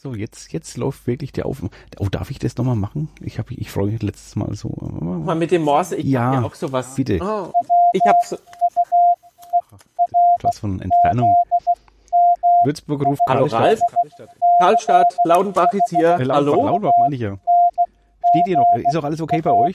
So, 0.00 0.14
jetzt, 0.14 0.52
jetzt 0.52 0.76
läuft 0.76 1.06
wirklich 1.06 1.32
der 1.32 1.46
Auf. 1.46 1.62
Oh, 1.98 2.08
darf 2.08 2.30
ich 2.30 2.38
das 2.40 2.56
nochmal 2.56 2.74
machen? 2.76 3.08
Ich 3.20 3.38
ich 3.50 3.70
freue 3.70 3.90
mich 3.92 4.02
letztes 4.02 4.34
Mal 4.36 4.52
so. 4.54 4.68
Mal 4.70 5.36
mit 5.36 5.50
dem 5.52 5.62
Morse, 5.62 5.96
ich 5.96 6.06
Ja, 6.06 6.24
hab 6.26 6.34
ja 6.34 6.42
auch 6.42 6.54
sowas. 6.54 6.94
bitte. 6.96 7.18
Oh, 7.22 7.52
ich 7.92 8.02
habe 8.04 8.18
so, 8.26 8.36
Was 10.42 10.58
von 10.58 10.80
Entfernung. 10.80 11.32
Würzburg 12.64 13.04
ruft 13.04 13.20
Hallo 13.28 13.46
Karlstadt. 13.46 13.60
Ralf. 13.62 13.80
Karlstadt, 14.58 15.16
Laudenbach 15.24 15.72
ist 15.72 15.88
hier. 15.90 16.18
Äh, 16.18 16.26
Hallo. 16.28 16.66
Lautbach 16.66 16.92
meine 17.00 17.14
ich 17.14 17.20
ja. 17.20 17.36
Steht 18.30 18.46
ihr 18.48 18.56
noch? 18.58 18.66
Äh, 18.74 18.82
Ist 18.88 18.96
auch 18.96 19.04
alles 19.04 19.20
okay 19.20 19.40
bei 19.40 19.50
euch? 19.52 19.74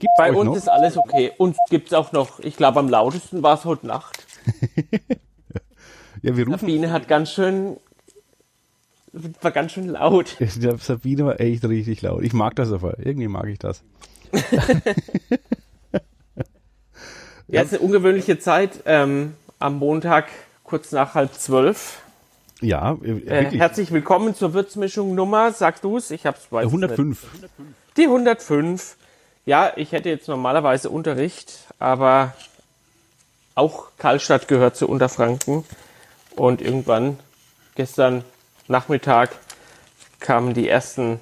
Gibt's 0.00 0.14
Bei 0.16 0.30
euch 0.30 0.36
uns 0.36 0.46
noch? 0.46 0.56
ist 0.56 0.68
alles 0.68 0.96
okay. 0.96 1.32
Uns 1.38 1.56
gibt's 1.68 1.92
auch 1.92 2.10
noch, 2.12 2.40
ich 2.40 2.56
glaube 2.56 2.78
am 2.80 2.88
lautesten 2.88 3.42
war 3.42 3.54
es 3.54 3.64
heute 3.64 3.86
Nacht. 3.86 4.26
ja, 6.22 6.36
wir 6.36 6.46
rufen. 6.46 6.58
Sabine 6.60 6.90
hat 6.92 7.06
ganz 7.06 7.30
schön, 7.32 7.76
war 9.40 9.50
ganz 9.50 9.72
schön 9.72 9.88
laut. 9.88 10.36
Der 10.56 10.78
Sabine 10.78 11.26
war 11.26 11.40
echt 11.40 11.64
richtig 11.64 12.02
laut. 12.02 12.22
Ich 12.22 12.32
mag 12.32 12.56
das 12.56 12.72
aber. 12.72 12.98
Irgendwie 12.98 13.28
mag 13.28 13.46
ich 13.48 13.58
das. 13.58 13.82
Ja, 17.52 17.62
es 17.62 17.72
ist 17.72 17.80
eine 17.80 17.86
ungewöhnliche 17.88 18.38
Zeit. 18.38 18.84
Ähm, 18.84 19.34
am 19.58 19.78
Montag 19.78 20.26
kurz 20.62 20.92
nach 20.92 21.14
halb 21.14 21.34
zwölf. 21.34 22.00
Ja, 22.60 22.96
äh, 23.02 23.10
Äh, 23.26 23.50
herzlich 23.50 23.90
willkommen 23.90 24.36
zur 24.36 24.54
Würzmischung 24.54 25.16
Nummer, 25.16 25.50
sagst 25.50 25.82
du's? 25.82 26.12
Ich 26.12 26.26
hab's 26.26 26.46
es 26.48 26.56
105. 26.56 27.26
Nicht. 27.42 27.50
Die 27.96 28.04
105. 28.04 28.96
Ja, 29.46 29.72
ich 29.74 29.90
hätte 29.90 30.10
jetzt 30.10 30.28
normalerweise 30.28 30.90
Unterricht, 30.90 31.66
aber 31.80 32.34
auch 33.56 33.88
Karlstadt 33.98 34.46
gehört 34.46 34.76
zu 34.76 34.88
Unterfranken. 34.88 35.64
Und 36.36 36.62
irgendwann, 36.62 37.18
gestern 37.74 38.22
Nachmittag, 38.70 39.30
kamen 40.20 40.54
die 40.54 40.68
ersten 40.68 41.18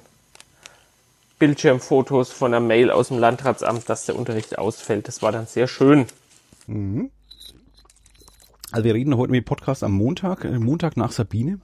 Bildschirmfotos 1.39 2.31
von 2.31 2.53
einer 2.53 2.63
Mail 2.63 2.91
aus 2.91 3.07
dem 3.07 3.17
Landratsamt, 3.17 3.89
dass 3.89 4.05
der 4.05 4.15
Unterricht 4.15 4.59
ausfällt. 4.59 5.07
Das 5.07 5.23
war 5.23 5.31
dann 5.31 5.47
sehr 5.47 5.67
schön. 5.67 6.05
Also 8.71 8.83
wir 8.83 8.93
reden 8.93 9.17
heute 9.17 9.31
mit 9.31 9.43
dem 9.43 9.45
Podcast 9.45 9.83
am 9.83 9.93
Montag, 9.93 10.45
äh, 10.45 10.59
Montag 10.59 10.95
nach 10.95 11.11
Sabine. 11.11 11.59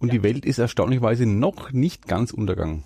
Und 0.00 0.12
die 0.12 0.24
Welt 0.24 0.44
ist 0.44 0.58
erstaunlicherweise 0.58 1.24
noch 1.24 1.70
nicht 1.70 2.08
ganz 2.08 2.32
untergegangen. 2.32 2.82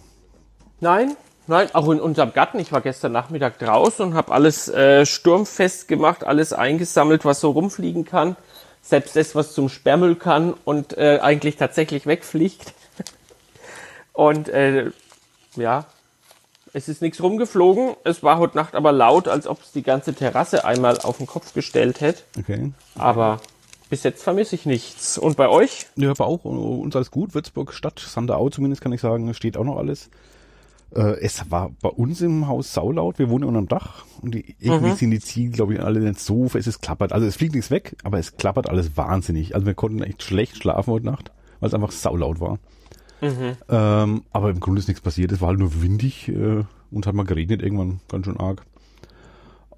Nein, 0.81 1.17
nein, 1.47 1.69
auch 1.73 1.89
in 1.89 2.01
unserem 2.01 2.35
Garten. 2.35 2.59
Ich 2.59 2.71
war 2.71 2.83
gestern 2.83 3.13
Nachmittag 3.13 3.59
draußen 3.61 4.05
und 4.05 4.15
habe 4.15 4.33
alles 4.33 4.69
äh, 4.69 5.07
sturmfest 5.07 5.89
gemacht, 5.89 6.25
alles 6.25 6.53
eingesammelt, 6.53 7.25
was 7.25 7.41
so 7.41 7.53
rumfliegen 7.53 8.05
kann. 8.05 8.37
Selbst 8.85 9.17
das, 9.17 9.35
was 9.35 9.55
zum 9.55 9.71
Sperrmüll 9.71 10.15
kann 10.15 10.55
und 10.65 10.97
äh, 10.99 11.19
eigentlich 11.23 11.57
tatsächlich 11.57 12.07
wegfliegt. 12.07 12.75
und 14.13 14.49
äh, 14.51 14.91
ja, 15.57 15.87
es 16.75 16.89
ist 16.89 17.01
nichts 17.01 17.23
rumgeflogen. 17.23 17.95
Es 18.05 18.23
war 18.23 18.39
heute 18.39 18.57
Nacht 18.57 18.75
aber 18.75 18.93
laut, 18.93 19.29
als 19.29 19.47
ob 19.47 19.63
es 19.63 19.73
die 19.73 19.83
ganze 19.83 20.13
Terrasse 20.13 20.65
einmal 20.65 20.99
auf 20.99 21.19
den 21.19 21.27
Kopf 21.27 21.55
gestellt 21.55 22.01
hätte. 22.01 22.23
Okay. 22.39 22.73
Aber 22.97 23.41
bis 23.89 24.03
jetzt 24.03 24.23
vermisse 24.23 24.57
ich 24.57 24.67
nichts. 24.67 25.17
Und 25.17 25.37
bei 25.37 25.49
euch? 25.49 25.87
Ja, 25.97 26.11
aber 26.11 26.27
auch 26.27 26.45
uns 26.45 26.97
alles 26.97 27.11
gut. 27.11 27.35
Würzburg 27.35 27.73
Stadt, 27.73 28.01
Sanderau 28.01 28.51
zumindest 28.51 28.83
kann 28.83 28.93
ich 28.93 29.01
sagen, 29.01 29.33
steht 29.35 29.57
auch 29.57 29.65
noch 29.65 29.77
alles. 29.77 30.11
Äh, 30.95 31.21
es 31.21 31.51
war 31.51 31.71
bei 31.83 31.89
uns 31.89 32.21
im 32.21 32.47
Haus 32.47 32.73
saulaut. 32.73 33.19
Wir 33.19 33.29
wohnen 33.31 33.45
unterm 33.45 33.69
Dach 33.69 34.05
und 34.23 34.35
die, 34.35 34.57
irgendwie 34.61 34.91
Mhm. 34.91 34.97
sind 34.97 35.11
die 35.11 35.21
Ziegel, 35.21 35.53
glaube 35.53 35.75
ich, 35.75 35.81
alle 35.83 36.01
nicht 36.01 36.21
so. 36.21 36.47
Es 36.55 36.81
klappert. 36.81 37.13
Also 37.13 37.27
es 37.27 37.37
fliegt 37.37 37.55
nichts 37.55 37.71
weg, 37.71 37.97
aber 38.05 38.19
es 38.19 38.37
klappert 38.37 38.69
alles 38.69 38.97
wahnsinnig. 38.97 39.55
Also 39.55 39.67
wir 39.67 39.75
konnten 39.75 40.03
echt 40.03 40.23
schlecht 40.23 40.57
schlafen 40.57 40.93
heute 40.93 41.07
Nacht, 41.07 41.33
weil 41.61 41.69
es 41.69 41.75
einfach 41.75 41.91
saulaut 41.93 42.41
war. 42.41 42.59
Mhm. 43.21 43.57
Ähm, 43.69 44.23
aber 44.33 44.51
im 44.51 44.61
Grunde 44.61 44.81
ist 44.81 44.89
nichts 44.89 45.01
passiert. 45.03 45.33
Es 45.33 45.41
war 45.41 45.49
halt 45.49 45.59
nur 45.59 45.83
windig 45.83 46.29
äh, 46.29 46.65
und 46.91 47.07
hat 47.07 47.15
mal 47.15 47.25
geregnet 47.25 47.63
irgendwann 47.63 48.01
ganz 48.09 48.27
schön 48.27 48.39
arg. 48.39 48.65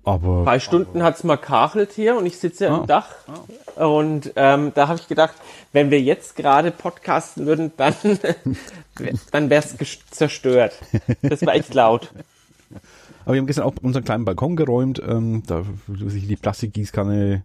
Aber 0.06 0.44
Zwei 0.44 0.61
Stunden 0.61 1.02
hat's 1.02 1.24
mal 1.24 1.36
kachelt 1.36 1.92
hier 1.92 2.17
und 2.17 2.24
ich 2.27 2.39
sitze 2.39 2.70
Ah. 2.70 2.78
im 2.78 2.86
Dach. 2.86 3.08
Und 3.74 4.33
ähm, 4.36 4.72
da 4.74 4.86
habe 4.89 4.98
ich 4.98 5.08
gedacht, 5.08 5.34
wenn 5.72 5.90
wir 5.90 6.00
jetzt 6.00 6.36
gerade 6.36 6.70
podcasten 6.70 7.44
würden, 7.44 7.72
dann, 7.77 7.92
dann 9.33 9.50
wäre 9.50 9.62
es 9.64 9.77
zerstört. 10.11 10.72
Das 11.22 11.45
war 11.45 11.55
echt 11.55 11.74
laut. 11.74 12.12
Aber 13.24 13.34
wir 13.34 13.40
haben 13.40 13.46
gestern 13.48 13.64
auch 13.64 13.74
unseren 13.83 14.05
kleinen 14.05 14.24
Balkon 14.24 14.55
geräumt. 14.56 15.02
Ähm, 15.06 15.42
da 15.46 15.64
sich 16.06 16.28
die 16.28 16.36
Plastikgießkanne 16.36 17.42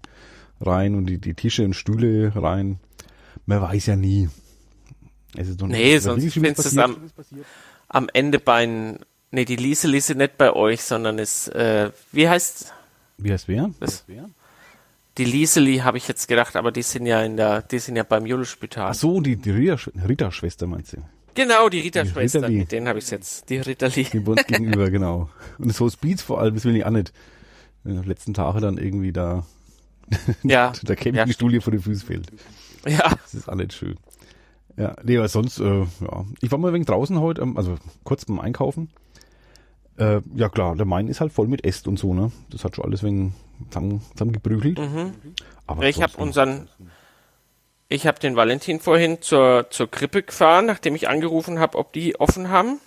rein 0.62 0.94
und 0.96 1.08
die, 1.08 1.18
die 1.18 1.34
Tische 1.34 1.66
und 1.66 1.74
Stühle 1.74 2.32
rein. 2.36 2.80
Man 3.48 3.60
weiß 3.62 3.88
ja 3.88 3.96
nie. 3.96 4.30
Es 5.36 5.48
ist 5.50 5.60
noch 5.60 5.68
Nee, 5.68 5.98
sonst 5.98 6.36
du 6.36 6.42
es 6.52 6.56
passiert. 6.76 6.84
am, 6.84 8.04
am 8.04 8.10
Ende 8.14 8.38
bei 8.40 8.64
n- 8.66 9.00
Nee, 9.32 9.46
die 9.46 9.56
Liesel 9.56 9.96
ist 9.96 10.14
nicht 10.14 10.38
bei 10.38 10.52
euch, 10.54 10.82
sondern 10.82 11.18
ist, 11.20 11.48
äh, 11.50 11.92
wie 12.12 12.28
heißt 12.28 12.74
Wie 13.18 13.32
heißt 13.32 13.48
wer? 13.48 13.72
Das- 13.80 14.06
die 15.18 15.26
Lieseli, 15.26 15.78
habe 15.80 15.98
ich 15.98 16.08
jetzt 16.08 16.28
gedacht, 16.28 16.56
aber 16.56 16.72
die 16.72 16.82
sind 16.84 17.06
ja 17.06 17.22
in 17.22 17.36
der, 17.38 17.62
die 17.62 17.80
sind 17.80 17.96
ja 17.98 18.04
beim 18.04 18.26
Julispital. 18.26 18.92
Ach 18.92 18.94
so, 18.96 19.20
die, 19.20 19.36
die 19.36 19.52
Rita-Schwester 19.52 20.68
meinst 20.68 20.94
du? 20.94 20.98
Genau, 21.34 21.70
die 21.70 21.80
Rita-Schwester, 21.82 22.40
Ritterli. 22.40 22.58
mit 22.60 22.72
denen 22.72 22.88
habe 22.88 23.00
ich 23.00 23.10
jetzt. 23.12 23.50
Die 23.50 23.58
Ritterli. 23.58 24.06
Die 24.06 24.20
uns 24.20 24.46
gegenüber, 24.48 24.90
genau. 24.90 25.30
Und 25.58 25.74
so 25.74 25.90
Speeds 25.90 26.22
vor 26.22 26.40
allem, 26.40 26.56
das 26.56 26.64
will 26.66 26.76
ich 26.76 26.86
auch 26.86 26.90
nicht. 26.92 27.12
In 27.84 27.96
den 27.96 28.04
letzten 28.06 28.34
Tagen 28.34 28.62
dann 28.62 28.78
irgendwie 28.78 29.12
da 29.12 29.46
Ja, 30.44 30.72
der 30.82 30.96
Campingstuhl 30.96 31.52
hier 31.52 31.62
vor 31.62 31.72
den 31.72 31.82
Füßen 31.82 32.06
fehlt. 32.08 32.28
ja, 32.86 33.10
Das 33.10 33.34
ist 33.34 33.50
alles 33.50 33.74
schön. 33.74 33.96
Ja, 34.78 34.96
nee, 35.04 35.18
aber 35.18 35.28
sonst, 35.28 35.60
äh, 35.60 35.80
ja. 35.82 36.26
Ich 36.42 36.52
war 36.52 36.58
mal 36.58 36.70
ein 36.70 36.74
wenig 36.74 36.88
draußen 36.88 37.20
heute, 37.20 37.42
ähm, 37.42 37.58
also 37.58 37.76
kurz 38.04 38.26
beim 38.26 38.40
Einkaufen. 38.40 38.90
Äh, 40.02 40.22
ja 40.34 40.50
klar, 40.50 40.76
der 40.76 40.88
Main 40.88 41.08
ist 41.08 41.22
halt 41.22 41.32
voll 41.32 41.48
mit 41.48 41.64
Äst 41.64 41.88
und 41.88 42.00
so, 42.00 42.16
ne? 42.16 42.32
Das 42.50 42.64
hat 42.64 42.76
schon 42.76 42.86
alles 42.86 43.04
wegen 43.04 43.36
zusammen, 43.70 44.02
zusammengeprügelt. 44.14 44.80
Aber 45.68 45.84
Mhm. 45.84 45.88
Ich 45.88 46.02
habe 46.02 46.18
unseren, 46.18 46.68
ich 47.88 48.08
habe 48.08 48.20
den 48.20 48.36
Valentin 48.36 48.80
vorhin 48.80 49.22
zur, 49.22 49.68
zur 49.70 49.92
Krippe 49.92 50.24
gefahren, 50.24 50.66
nachdem 50.66 50.96
ich 50.96 51.08
angerufen 51.08 51.60
habe, 51.60 51.78
ob 51.78 51.94
die 51.94 52.20
offen 52.20 52.50
haben. 52.50 52.80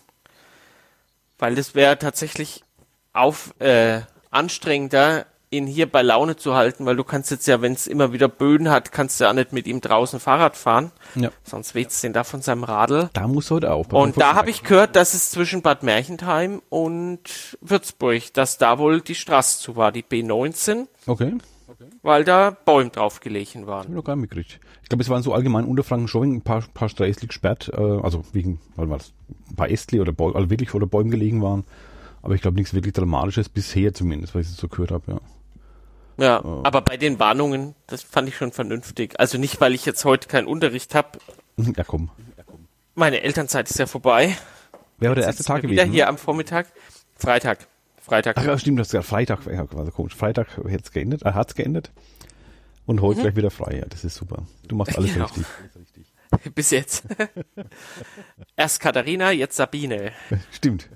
Weil 1.39 1.55
das 1.55 1.77
wäre 1.77 1.99
tatsächlich 1.99 2.65
auf, 3.13 3.55
äh, 3.61 4.01
anstrengender, 4.33 5.27
ihn 5.57 5.67
hier 5.67 5.91
bei 5.91 6.03
Laune 6.03 6.37
zu 6.37 6.55
halten, 6.55 6.87
weil 6.87 6.97
du 6.97 7.05
kannst 7.05 7.31
jetzt 7.31 7.47
ja, 7.47 7.63
wenn 7.63 7.73
es 7.73 7.87
immer 7.87 8.13
wieder 8.13 8.29
Böden 8.29 8.71
hat, 8.71 8.93
kannst 8.93 9.21
du 9.21 9.25
ja 9.25 9.33
nicht 9.33 9.53
mit 9.53 9.67
ihm 9.67 9.81
draußen 9.81 10.21
Fahrrad 10.21 10.57
fahren. 10.57 10.93
Ja. 11.15 11.31
Sonst 11.43 11.75
weht's 11.75 12.01
den 12.01 12.13
da 12.13 12.25
von 12.25 12.43
seinem 12.43 12.65
Radl. 12.65 13.11
Da 13.13 13.29
musst 13.29 13.51
du 13.51 13.57
heute 13.57 13.73
aufpassen. 13.73 14.03
Und 14.03 14.21
da 14.21 14.35
habe 14.35 14.51
ich 14.51 14.63
gehört, 14.63 14.97
dass 14.97 15.15
es 15.15 15.31
zwischen 15.31 15.63
Bad 15.63 15.83
Merchentheim 15.83 16.61
und 16.69 17.57
Würzburg, 17.61 18.33
dass 18.35 18.59
da 18.59 18.79
wohl 18.79 19.01
die 19.01 19.15
Straße 19.15 19.61
zu 19.61 19.77
war, 19.77 19.93
die 19.93 20.03
B19, 20.03 20.87
Okay, 21.07 21.35
weil 22.03 22.25
da 22.25 22.51
Bäume 22.51 22.91
drauf 22.91 23.21
gelegen 23.21 23.67
waren. 23.67 23.81
hab 23.81 23.89
ich 23.89 23.95
noch 23.95 24.05
gar 24.05 24.17
nicht 24.17 24.23
mitgekriegt. 24.23 24.61
Ich 24.83 24.89
glaube, 24.89 25.03
es 25.03 25.09
waren 25.09 25.23
so 25.23 25.33
allgemein 25.33 25.65
Unterfranken 25.65 26.09
schon 26.09 26.35
ein 26.35 26.43
paar, 26.43 26.63
paar 26.75 26.89
Straßen 26.89 27.27
gesperrt, 27.27 27.71
äh, 27.75 27.81
also 27.81 28.25
wegen, 28.33 28.61
weil 28.77 28.91
was, 28.91 29.13
ein 29.51 29.57
paar 29.57 29.71
Ästli 29.71 30.01
oder 30.01 30.13
Bäume, 30.13 30.35
also 30.37 30.51
wirklich 30.51 30.71
vor 30.71 30.81
der 30.81 30.87
Bäumen 30.87 31.11
gelegen 31.11 31.43
waren. 31.43 31.65
Aber 32.23 32.35
ich 32.35 32.43
glaube 32.43 32.57
nichts 32.57 32.73
wirklich 32.75 32.95
Dramatisches 32.95 33.49
bisher 33.49 33.93
zumindest, 33.93 34.35
weil 34.35 34.43
ich 34.43 34.49
es 34.49 34.57
so 34.57 34.69
gehört 34.69 34.91
habe, 34.91 35.13
ja. 35.13 35.21
Ja, 36.17 36.45
aber 36.63 36.81
bei 36.83 36.97
den 36.97 37.19
Warnungen, 37.19 37.75
das 37.87 38.03
fand 38.03 38.29
ich 38.29 38.37
schon 38.37 38.53
vernünftig. 38.53 39.19
Also 39.19 39.39
nicht, 39.39 39.61
weil 39.61 39.75
ich 39.75 39.85
jetzt 39.85 40.05
heute 40.05 40.29
keinen 40.29 40.47
Unterricht 40.47 40.95
habe. 40.95 41.19
Ja, 41.57 41.85
komm. 41.85 42.11
Meine 42.95 43.23
Elternzeit 43.23 43.69
ist 43.69 43.79
ja 43.79 43.87
vorbei. 43.87 44.37
Wer 44.99 45.11
war 45.11 45.17
der 45.17 45.25
erste 45.25 45.43
Tag 45.43 45.63
wir 45.63 45.71
wieder 45.71 45.83
gewesen? 45.83 45.95
hier 45.95 46.09
am 46.09 46.19
Vormittag. 46.19 46.69
Freitag. 47.17 47.67
Freitag. 48.01 48.37
Ach 48.39 48.45
ja, 48.45 48.59
stimmt, 48.59 48.79
das 48.79 48.89
ist 48.89 48.93
ja 48.93 49.03
Freitag, 49.03 49.47
ja, 49.47 49.71
war 49.73 49.85
so 49.87 49.91
komisch. 49.91 50.15
Freitag 50.15 50.59
hat's 50.71 50.93
geendet, 50.93 51.23
äh, 51.23 51.33
hat's 51.33 51.55
geendet. 51.55 51.91
Und 52.87 53.01
heute 53.01 53.23
gleich 53.23 53.35
wieder 53.37 53.51
frei, 53.51 53.79
ja, 53.79 53.87
das 53.87 54.05
ist 54.05 54.15
super. 54.15 54.47
Du 54.69 54.77
machst 54.77 54.97
alles 54.97 55.11
Mhm. 55.15 55.15
Genau. 55.15 55.27
richtig. 55.27 56.07
Bis 56.55 56.71
jetzt. 56.71 57.05
Erst 58.57 58.81
Katharina, 58.81 59.31
jetzt 59.33 59.57
Sabine. 59.57 60.13
Stimmt. 60.53 60.89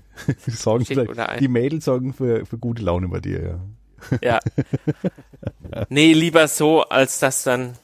Die, 0.47 0.51
sorgen 0.51 0.85
vielleicht, 0.85 1.41
die 1.41 1.49
Mädels 1.49 1.85
sorgen 1.85 2.13
für, 2.13 2.45
für 2.45 2.59
gute 2.59 2.83
Laune 2.83 3.09
bei 3.09 3.21
dir, 3.21 3.43
ja. 3.43 3.61
Ja. 4.23 4.41
Nee, 5.89 6.13
lieber 6.13 6.49
so, 6.49 6.83
als 6.83 7.19
dass 7.19 7.43
dann 7.43 7.75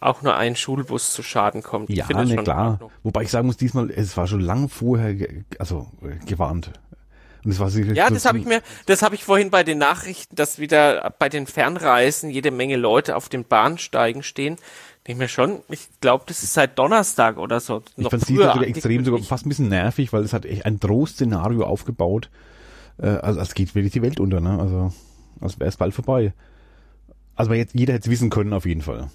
auch 0.00 0.22
nur 0.22 0.36
ein 0.36 0.56
Schulbus 0.56 1.12
zu 1.12 1.22
Schaden 1.22 1.62
kommt. 1.62 1.90
Ich 1.90 1.96
Ja, 1.96 2.06
finde 2.06 2.22
das 2.24 2.30
ne, 2.32 2.42
klar. 2.42 2.80
Wobei 3.02 3.22
ich 3.22 3.30
sagen 3.30 3.46
muss, 3.46 3.56
diesmal, 3.56 3.90
es 3.90 4.16
war 4.16 4.26
schon 4.26 4.40
lang 4.40 4.68
vorher, 4.68 5.14
ge- 5.14 5.44
also 5.58 5.86
äh, 6.02 6.24
gewarnt. 6.26 6.72
Und 7.44 7.50
es 7.50 7.58
war 7.60 7.70
sicher 7.70 7.92
Ja, 7.92 8.08
das 8.10 8.24
habe 8.24 8.38
ich 8.38 8.44
mir, 8.44 8.62
das 8.86 9.02
habe 9.02 9.14
ich 9.14 9.24
vorhin 9.24 9.50
bei 9.50 9.64
den 9.64 9.78
Nachrichten, 9.78 10.34
dass 10.36 10.58
wieder 10.58 11.12
bei 11.18 11.28
den 11.28 11.46
Fernreisen 11.46 12.30
jede 12.30 12.50
Menge 12.50 12.76
Leute 12.76 13.16
auf 13.16 13.28
den 13.28 13.44
Bahnsteigen 13.44 14.22
stehen. 14.22 14.56
Denke 15.06 15.22
mir 15.22 15.28
schon, 15.28 15.60
ich 15.68 15.88
glaube, 16.00 16.24
das 16.28 16.44
ist 16.44 16.54
seit 16.54 16.78
Donnerstag 16.78 17.38
oder 17.38 17.58
so. 17.58 17.82
Ich 17.96 18.04
noch 18.04 18.10
fand 18.10 18.24
sie 18.24 18.36
früher 18.36 18.54
wieder 18.54 18.66
extrem, 18.68 19.04
sogar 19.04 19.20
fast 19.22 19.44
ein 19.46 19.48
bisschen 19.48 19.68
nervig, 19.68 20.12
weil 20.12 20.22
es 20.22 20.32
hat 20.32 20.44
echt 20.44 20.64
ein 20.66 20.78
Drohszenario 20.78 21.64
aufgebaut. 21.64 22.30
Äh, 22.98 23.06
also 23.08 23.40
als 23.40 23.54
geht 23.54 23.74
wirklich 23.74 23.92
die 23.92 24.02
Welt 24.02 24.20
unter, 24.20 24.40
ne? 24.40 24.58
Also 24.60 24.92
als 25.42 25.58
wäre 25.58 25.68
es 25.68 25.76
bald 25.76 25.94
vorbei. 25.94 26.32
Also 27.34 27.52
jetzt, 27.52 27.74
jeder 27.74 27.94
hätte 27.94 28.04
es 28.08 28.10
wissen 28.10 28.30
können 28.30 28.52
auf 28.52 28.66
jeden 28.66 28.82
Fall. 28.82 29.08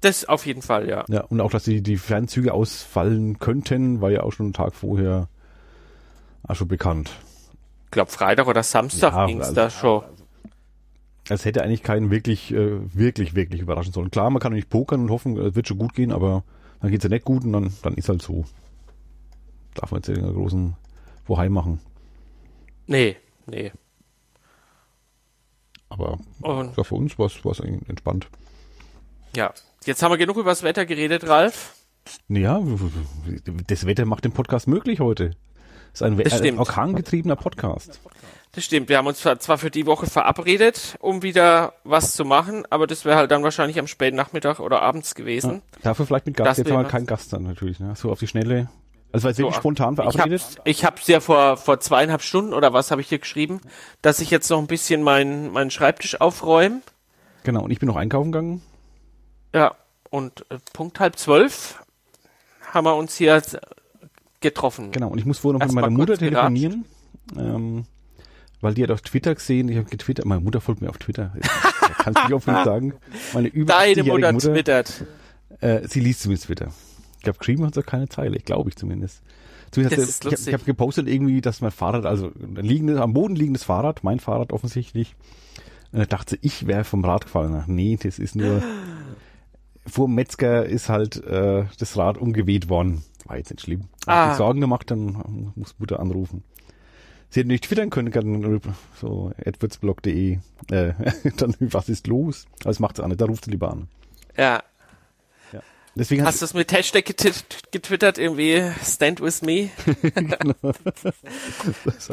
Das 0.00 0.24
auf 0.26 0.44
jeden 0.46 0.62
Fall, 0.62 0.88
ja. 0.88 1.04
Ja, 1.08 1.22
und 1.22 1.40
auch, 1.40 1.50
dass 1.50 1.64
die, 1.64 1.82
die 1.82 1.96
Fernzüge 1.96 2.52
ausfallen 2.52 3.38
könnten, 3.38 4.00
war 4.00 4.10
ja 4.10 4.22
auch 4.22 4.32
schon 4.32 4.46
einen 4.46 4.52
Tag 4.52 4.74
vorher 4.74 5.28
auch 6.46 6.54
schon 6.54 6.68
bekannt. 6.68 7.10
Ich 7.86 7.90
glaube, 7.92 8.10
Freitag 8.10 8.46
oder 8.46 8.62
Samstag 8.62 9.14
Ja, 9.14 9.26
ging's 9.26 9.44
also- 9.46 9.54
da 9.54 9.70
schon. 9.70 10.02
Es 11.30 11.46
hätte 11.46 11.62
eigentlich 11.62 11.82
keinen 11.82 12.10
wirklich, 12.10 12.52
äh, 12.52 12.80
wirklich, 12.94 13.34
wirklich 13.34 13.62
überraschen 13.62 13.94
sollen. 13.94 14.10
Klar, 14.10 14.28
man 14.28 14.40
kann 14.40 14.52
nicht 14.52 14.68
pokern 14.68 15.00
und 15.00 15.10
hoffen, 15.10 15.38
es 15.38 15.54
wird 15.54 15.66
schon 15.66 15.78
gut 15.78 15.94
gehen, 15.94 16.12
aber 16.12 16.44
dann 16.82 16.90
geht's 16.90 17.04
ja 17.04 17.08
nicht 17.08 17.24
gut 17.24 17.44
und 17.44 17.52
dann, 17.54 17.72
dann 17.82 17.94
ist 17.94 18.10
halt 18.10 18.20
so. 18.20 18.44
Darf 19.72 19.90
man 19.90 20.02
jetzt 20.02 20.10
einen 20.10 20.34
großen 20.34 20.74
Woheim 21.26 21.52
machen. 21.52 21.80
Nee, 22.86 23.16
nee. 23.46 23.72
Aber 25.94 26.18
Und 26.42 26.76
ja, 26.76 26.84
für 26.84 26.94
uns 26.94 27.18
war 27.18 27.26
es 27.26 27.60
eigentlich 27.60 27.88
entspannt. 27.88 28.28
ja, 29.36 29.52
jetzt 29.84 30.02
haben 30.02 30.12
wir 30.12 30.18
genug 30.18 30.36
über 30.36 30.50
das 30.50 30.62
Wetter 30.62 30.84
geredet, 30.86 31.26
Ralf. 31.28 31.74
Ja, 32.28 32.60
das 33.66 33.86
Wetter 33.86 34.04
macht 34.04 34.24
den 34.24 34.32
Podcast 34.32 34.68
möglich 34.68 35.00
heute. 35.00 35.30
Das 35.92 36.00
ist 36.00 36.02
ein, 36.02 36.16
Das 36.18 36.32
ein 36.34 36.38
stimmt. 36.40 36.58
orkangetriebener 36.58 37.36
Podcast. 37.36 38.00
Das 38.52 38.64
stimmt. 38.64 38.88
Wir 38.88 38.98
haben 38.98 39.06
uns 39.06 39.18
zwar 39.20 39.58
für 39.58 39.70
die 39.70 39.86
Woche 39.86 40.06
verabredet, 40.06 40.96
um 41.00 41.22
wieder 41.22 41.72
was 41.84 42.14
zu 42.14 42.24
machen, 42.24 42.64
aber 42.70 42.86
das 42.86 43.04
wäre 43.04 43.16
halt 43.16 43.30
dann 43.30 43.42
wahrscheinlich 43.42 43.78
am 43.78 43.86
späten 43.86 44.16
Nachmittag 44.16 44.60
oder 44.60 44.82
abends 44.82 45.14
gewesen. 45.14 45.62
Dafür 45.82 46.06
vielleicht 46.06 46.26
mit 46.26 46.38
Das 46.38 46.44
Gast. 46.44 46.58
Jetzt 46.58 46.70
haben 46.70 46.82
wir 46.82 46.88
keinen 46.88 47.06
Gast 47.06 47.32
dann 47.32 47.44
natürlich. 47.44 47.80
Ne? 47.80 47.94
So 47.96 48.10
auf 48.12 48.18
die 48.18 48.26
Schnelle. 48.26 48.68
Also 49.14 49.24
war 49.24 49.30
jetzt 49.30 49.38
wirklich 49.38 49.54
So, 49.54 49.60
spontan 49.60 49.94
Ich 49.94 49.98
habe 50.00 50.12
verabredet. 50.12 50.42
ich 50.64 50.84
hab's 50.84 51.06
ja 51.06 51.20
vor, 51.20 51.56
vor 51.56 51.78
zweieinhalb 51.78 52.20
Stunden 52.20 52.52
oder 52.52 52.72
was 52.72 52.90
habe 52.90 53.00
ich 53.00 53.08
hier 53.08 53.20
geschrieben, 53.20 53.60
dass 54.02 54.18
ich 54.20 54.30
jetzt 54.30 54.50
noch 54.50 54.58
ein 54.58 54.66
bisschen 54.66 55.02
meinen 55.02 55.52
meinen 55.52 55.70
Schreibtisch 55.70 56.20
aufräume. 56.20 56.80
Genau, 57.44 57.62
und 57.62 57.70
ich 57.70 57.78
bin 57.78 57.86
noch 57.86 57.96
einkaufen 57.96 58.32
gegangen. 58.32 58.62
Ja, 59.54 59.76
und 60.10 60.44
äh, 60.50 60.58
Punkt 60.72 60.98
halb 60.98 61.16
zwölf 61.16 61.80
haben 62.72 62.84
wir 62.86 62.96
uns 62.96 63.14
hier 63.16 63.36
äh, 63.36 63.42
getroffen. 64.40 64.90
Genau, 64.90 65.08
und 65.08 65.18
ich 65.18 65.26
muss 65.26 65.38
vorher 65.38 65.58
noch 65.60 65.64
Erst 65.64 65.74
mit 65.76 65.82
meiner 65.84 65.96
Mutter 65.96 66.18
telefonieren. 66.18 66.84
Ähm, 67.38 67.84
weil 68.60 68.74
die 68.74 68.82
hat 68.82 68.90
auf 68.90 69.02
Twitter 69.02 69.34
gesehen, 69.34 69.68
ich 69.68 69.76
habe 69.76 69.88
getwittert, 69.88 70.24
meine 70.26 70.40
Mutter 70.40 70.60
folgt 70.60 70.80
mir 70.80 70.88
auf 70.90 70.98
Twitter. 70.98 71.32
Kannst 71.98 72.18
du 72.18 72.22
nicht 72.24 72.32
oft 72.32 72.46
genug 72.46 72.64
sagen. 72.64 72.94
Meine 73.32 73.50
Deine 73.50 73.62
80-jährige 74.02 74.10
Mutter, 74.12 74.32
Mutter, 74.32 74.52
twittert. 74.54 75.04
äh, 75.60 75.86
sie 75.86 76.00
liest 76.00 76.22
zumindest 76.22 76.46
Twitter. 76.46 76.72
Ich 77.24 77.26
glaube, 77.26 77.38
geschrieben 77.38 77.64
hat 77.64 77.74
sie 77.74 77.82
keine 77.82 78.06
Zeile, 78.06 78.38
glaube 78.38 78.68
ich 78.68 78.76
zumindest. 78.76 79.22
Zumindest 79.70 79.98
Das 79.98 80.26
hat 80.26 80.32
ist 80.32 80.46
ich 80.46 80.52
habe 80.52 80.60
hab 80.60 80.66
gepostet 80.66 81.08
irgendwie, 81.08 81.40
dass 81.40 81.62
mein 81.62 81.70
Fahrrad, 81.70 82.04
also 82.04 82.30
liegendes, 82.54 82.98
am 82.98 83.14
Boden 83.14 83.34
liegendes 83.34 83.64
Fahrrad, 83.64 84.04
mein 84.04 84.20
Fahrrad 84.20 84.52
offensichtlich, 84.52 85.16
und 85.90 86.00
da 86.00 86.04
dachte 86.04 86.38
ich 86.42 86.66
wäre 86.66 86.84
vom 86.84 87.02
Rad 87.02 87.24
gefallen. 87.24 87.54
Ach, 87.54 87.66
nee, 87.66 87.96
das 87.98 88.18
ist 88.18 88.36
nur, 88.36 88.62
vor 89.86 90.06
dem 90.06 90.16
Metzger 90.16 90.66
ist 90.66 90.90
halt 90.90 91.24
äh, 91.24 91.64
das 91.78 91.96
Rad 91.96 92.18
umgeweht 92.18 92.68
worden. 92.68 93.04
War 93.24 93.38
jetzt 93.38 93.50
nicht 93.50 93.62
schlimm. 93.62 93.88
Ah. 94.04 94.32
ich 94.32 94.36
Sorgen 94.36 94.60
gemacht, 94.60 94.90
dann 94.90 95.52
muss 95.54 95.78
Mutter 95.78 96.00
anrufen. 96.00 96.44
Sie 97.30 97.40
hätte 97.40 97.48
nicht 97.48 97.64
twittern 97.64 97.88
können, 97.88 98.10
kann 98.10 98.60
so 99.00 99.32
edwardsblog.de, 99.38 100.40
äh, 100.70 100.92
dann 101.38 101.56
was 101.58 101.88
ist 101.88 102.06
los? 102.06 102.44
Aber 102.60 102.68
das 102.68 102.80
macht 102.80 102.96
sie 102.96 103.02
auch 103.02 103.08
nicht, 103.08 103.22
da 103.22 103.24
ruft 103.24 103.46
sie 103.46 103.50
lieber 103.50 103.72
an. 103.72 103.88
Ja. 104.36 104.62
Deswegen 105.96 106.24
Hast 106.24 106.40
du 106.40 106.44
es 106.46 106.54
mit 106.54 106.72
Hashtag 106.72 107.04
getwittert, 107.04 108.18
irgendwie 108.18 108.62
Stand 108.84 109.20
with 109.20 109.42
me, 109.42 109.70
halt 110.14 110.56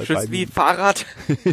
Tschüss 0.05 0.07
beide- 0.07 0.31
wie 0.31 0.45
Fahrrad. 0.45 1.05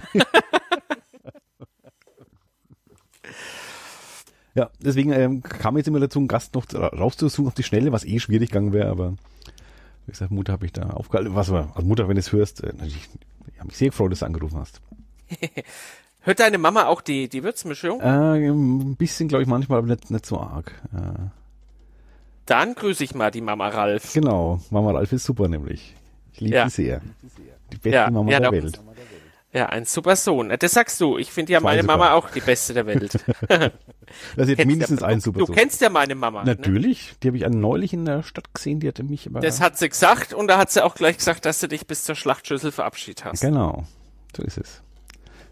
Ja, 4.55 4.71
deswegen 4.81 5.13
ähm, 5.13 5.43
kam 5.43 5.77
jetzt 5.77 5.87
immer 5.87 6.01
dazu, 6.01 6.19
einen 6.19 6.27
Gast 6.27 6.55
noch 6.55 6.67
ra- 6.73 6.89
rauszusuchen 6.89 7.47
auf 7.47 7.55
die 7.55 7.63
Schnelle, 7.63 7.93
was 7.93 8.05
eh 8.05 8.19
schwierig 8.19 8.51
gegangen 8.51 8.73
wäre, 8.73 8.89
aber 8.89 9.13
wie 10.07 10.13
gesagt, 10.13 10.33
Mutter 10.33 10.53
habe 10.53 10.67
ich 10.67 10.73
da 10.73 10.91
aufgehalten. 10.91 11.35
Was 11.37 11.51
war, 11.51 11.71
also 11.77 11.87
Mutter, 11.87 12.09
wenn 12.09 12.17
du 12.17 12.21
es 12.21 12.33
hörst, 12.33 12.65
äh, 12.65 12.69
natürlich, 12.73 13.09
ich 13.53 13.59
habe 13.59 13.69
mich 13.69 13.77
sehr 13.77 13.89
gefreut, 13.91 14.11
dass 14.11 14.21
du 14.21 14.27
angerufen 14.27 14.59
hast. 14.59 14.81
Hört 16.23 16.41
deine 16.41 16.59
Mama 16.59 16.87
auch 16.87 17.03
die, 17.03 17.29
die 17.29 17.45
Würzmischung? 17.45 18.01
Äh, 18.01 18.49
ein 18.49 18.97
bisschen, 18.97 19.29
glaube 19.29 19.43
ich, 19.43 19.49
manchmal, 19.49 19.79
aber 19.79 19.87
nicht, 19.89 20.11
nicht 20.11 20.27
so 20.27 20.41
arg. 20.41 20.73
Äh, 20.93 21.29
Dann 22.49 22.75
grüße 22.75 23.05
ich 23.05 23.15
mal 23.15 23.31
die 23.31 23.41
Mama 23.43 23.69
Ralf. 23.69 24.13
genau, 24.15 24.61
Mama 24.71 24.93
Ralf 24.93 25.13
ist 25.13 25.25
super 25.25 25.49
nämlich. 25.49 25.95
Ich 26.33 26.41
liebe 26.41 26.57
Ja. 26.57 26.69
sie 26.71 26.85
sehr. 26.87 27.01
Die 27.73 27.77
beste 27.77 27.91
Ja, 27.91 28.11
Mama 28.11 28.31
ja, 28.31 28.41
der 28.41 28.49
doch. 28.51 28.53
Welt. 28.57 28.81
Ja, 29.53 29.67
ein 29.67 29.85
super 29.87 30.15
Sohn. 30.17 30.55
Das 30.59 30.73
sagst 30.73 31.01
du. 31.01 31.17
Ich 31.19 31.31
finde 31.33 31.53
ja 31.53 31.61
meine 31.61 31.83
sogar. 31.83 31.97
Mama 31.99 32.13
auch 32.13 32.31
die 32.31 32.41
beste 32.41 32.75
der 32.75 32.87
Welt. 32.87 33.19
Das 34.37 34.49
ist 34.49 34.57
jetzt 34.57 34.67
mindestens 34.67 35.01
ja, 35.01 35.07
ein 35.07 35.19
du, 35.19 35.25
super 35.25 35.41
Du 35.41 35.47
Sohn. 35.47 35.55
kennst 35.57 35.83
ja 35.83 35.91
meine 35.91 36.15
Mama. 36.15 36.43
Ne? 36.43 36.55
Natürlich, 36.55 37.15
die 37.23 37.29
habe 37.29 37.37
ich 37.37 37.47
neulich 37.47 37.93
in 37.93 38.07
der 38.07 38.23
Stadt 38.23 38.55
gesehen, 38.55 38.81
die 38.81 38.89
hatte 38.89 39.03
mich 39.03 39.27
aber... 39.27 39.41
Das 39.41 39.61
hat 39.61 39.77
sie 39.77 39.87
gesagt 39.91 40.33
und 40.33 40.49
da 40.49 40.57
hat 40.57 40.71
sie 40.71 40.83
auch 40.83 40.95
gleich 40.95 41.19
gesagt, 41.19 41.45
dass 41.45 41.61
du 41.61 41.69
dich 41.69 41.87
bis 41.87 42.05
zur 42.05 42.15
Schlachtschüssel 42.15 42.73
verabschiedet 42.73 43.27
hast. 43.27 43.43
Genau, 43.43 43.85
so 44.35 44.43
ist 44.43 44.57
es. 44.57 44.83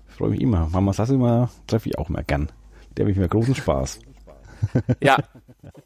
Ich 0.08 0.14
freue 0.14 0.30
mich 0.30 0.40
immer. 0.40 0.68
Mama 0.72 0.94
Sasse 0.94 1.14
immer 1.14 1.50
treffe 1.66 1.90
ich 1.90 1.98
auch 1.98 2.08
immer 2.08 2.22
gern. 2.22 2.50
Der 2.96 3.04
habe 3.04 3.10
ich 3.12 3.18
mir 3.18 3.28
großen 3.28 3.54
Spaß. 3.54 4.00
Ja. 5.02 5.18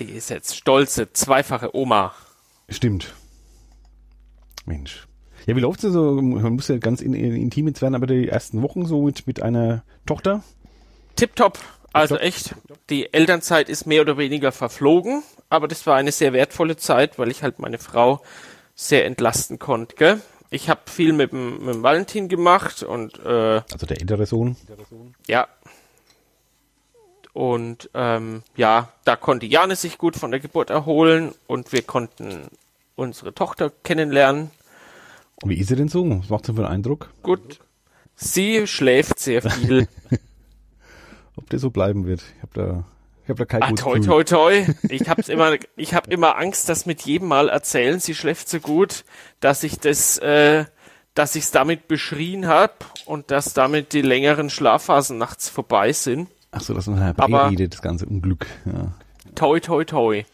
Die 0.00 0.10
ist 0.12 0.30
jetzt 0.30 0.56
stolze, 0.56 1.12
zweifache 1.12 1.76
Oma. 1.76 2.14
Stimmt. 2.68 3.14
Mensch. 4.64 5.06
Ja, 5.46 5.56
wie 5.56 5.60
läuft's 5.60 5.82
denn 5.82 5.92
so? 5.92 6.12
Man 6.20 6.54
muss 6.54 6.68
ja 6.68 6.78
ganz 6.78 7.00
in, 7.00 7.14
in, 7.14 7.34
intim 7.34 7.66
jetzt 7.68 7.82
werden, 7.82 7.94
aber 7.94 8.06
die 8.06 8.28
ersten 8.28 8.62
Wochen 8.62 8.86
so 8.86 9.02
mit, 9.02 9.26
mit 9.26 9.42
einer 9.42 9.82
Tochter. 10.06 10.42
Tipptopp. 11.16 11.58
Also 11.92 12.16
Tipptopp. 12.16 12.28
echt, 12.28 12.54
die 12.88 13.12
Elternzeit 13.12 13.68
ist 13.68 13.86
mehr 13.86 14.00
oder 14.02 14.16
weniger 14.16 14.52
verflogen, 14.52 15.22
aber 15.48 15.66
das 15.68 15.86
war 15.86 15.96
eine 15.96 16.12
sehr 16.12 16.32
wertvolle 16.32 16.76
Zeit, 16.76 17.18
weil 17.18 17.30
ich 17.30 17.42
halt 17.42 17.58
meine 17.58 17.78
Frau 17.78 18.22
sehr 18.74 19.04
entlasten 19.06 19.58
konnte. 19.58 19.96
Gell? 19.96 20.20
Ich 20.50 20.68
habe 20.68 20.80
viel 20.86 21.12
mit 21.12 21.32
dem, 21.32 21.64
mit 21.64 21.74
dem 21.74 21.82
Valentin 21.82 22.28
gemacht 22.28 22.82
und 22.82 23.18
äh, 23.24 23.62
Also 23.72 23.86
der 23.86 24.00
ältere 24.00 24.26
Sohn. 24.26 24.56
ja. 25.26 25.46
Und 27.32 27.90
ähm, 27.94 28.42
ja, 28.56 28.92
da 29.04 29.16
konnte 29.16 29.46
Jane 29.46 29.76
sich 29.76 29.98
gut 29.98 30.16
von 30.16 30.30
der 30.30 30.40
Geburt 30.40 30.70
erholen 30.70 31.32
und 31.46 31.72
wir 31.72 31.82
konnten 31.82 32.48
unsere 32.96 33.34
Tochter 33.34 33.70
kennenlernen. 33.84 34.50
Wie 35.44 35.58
ist 35.58 35.68
sie 35.68 35.76
denn 35.76 35.88
so? 35.88 36.08
Was 36.20 36.28
macht 36.28 36.46
sie 36.46 36.54
für 36.54 36.66
einen 36.66 36.74
Eindruck? 36.74 37.10
Gut. 37.22 37.60
Sie 38.14 38.66
schläft 38.66 39.18
sehr 39.18 39.42
viel. 39.42 39.88
Ob 41.36 41.48
der 41.48 41.58
so 41.58 41.70
bleiben 41.70 42.04
wird? 42.04 42.22
Ich 42.36 42.42
habe 42.42 42.52
da, 42.52 42.84
ich 43.24 43.30
hab 43.30 43.36
da 43.38 43.44
kein 43.46 43.62
Ah, 43.62 43.72
toi, 43.72 43.98
toi, 44.00 44.24
toi. 44.24 44.66
Ich 44.88 45.08
hab's 45.08 45.30
immer, 45.30 45.56
ich 45.76 45.94
hab 45.94 46.08
immer 46.08 46.36
Angst, 46.36 46.68
dass 46.68 46.84
mit 46.84 47.00
jedem 47.02 47.28
Mal 47.28 47.48
erzählen, 47.48 48.00
sie 48.00 48.14
schläft 48.14 48.48
so 48.50 48.60
gut, 48.60 49.04
dass 49.40 49.62
ich 49.62 49.78
das, 49.78 50.18
äh, 50.18 50.66
dass 51.14 51.34
ich's 51.36 51.50
damit 51.50 51.88
beschrien 51.88 52.46
hab 52.46 52.92
und 53.06 53.30
dass 53.30 53.54
damit 53.54 53.94
die 53.94 54.02
längeren 54.02 54.50
Schlafphasen 54.50 55.16
nachts 55.16 55.48
vorbei 55.48 55.92
sind. 55.94 56.28
Ach 56.52 56.60
so, 56.60 56.74
das 56.74 56.86
ist 56.88 56.94
eine 56.94 57.14
Aber- 57.18 57.50
Rede, 57.50 57.68
das 57.68 57.82
ganze 57.82 58.06
Unglück. 58.06 58.46
Ja. 58.66 58.92
Toi, 59.34 59.60
toi, 59.60 59.84
toi. 59.84 60.24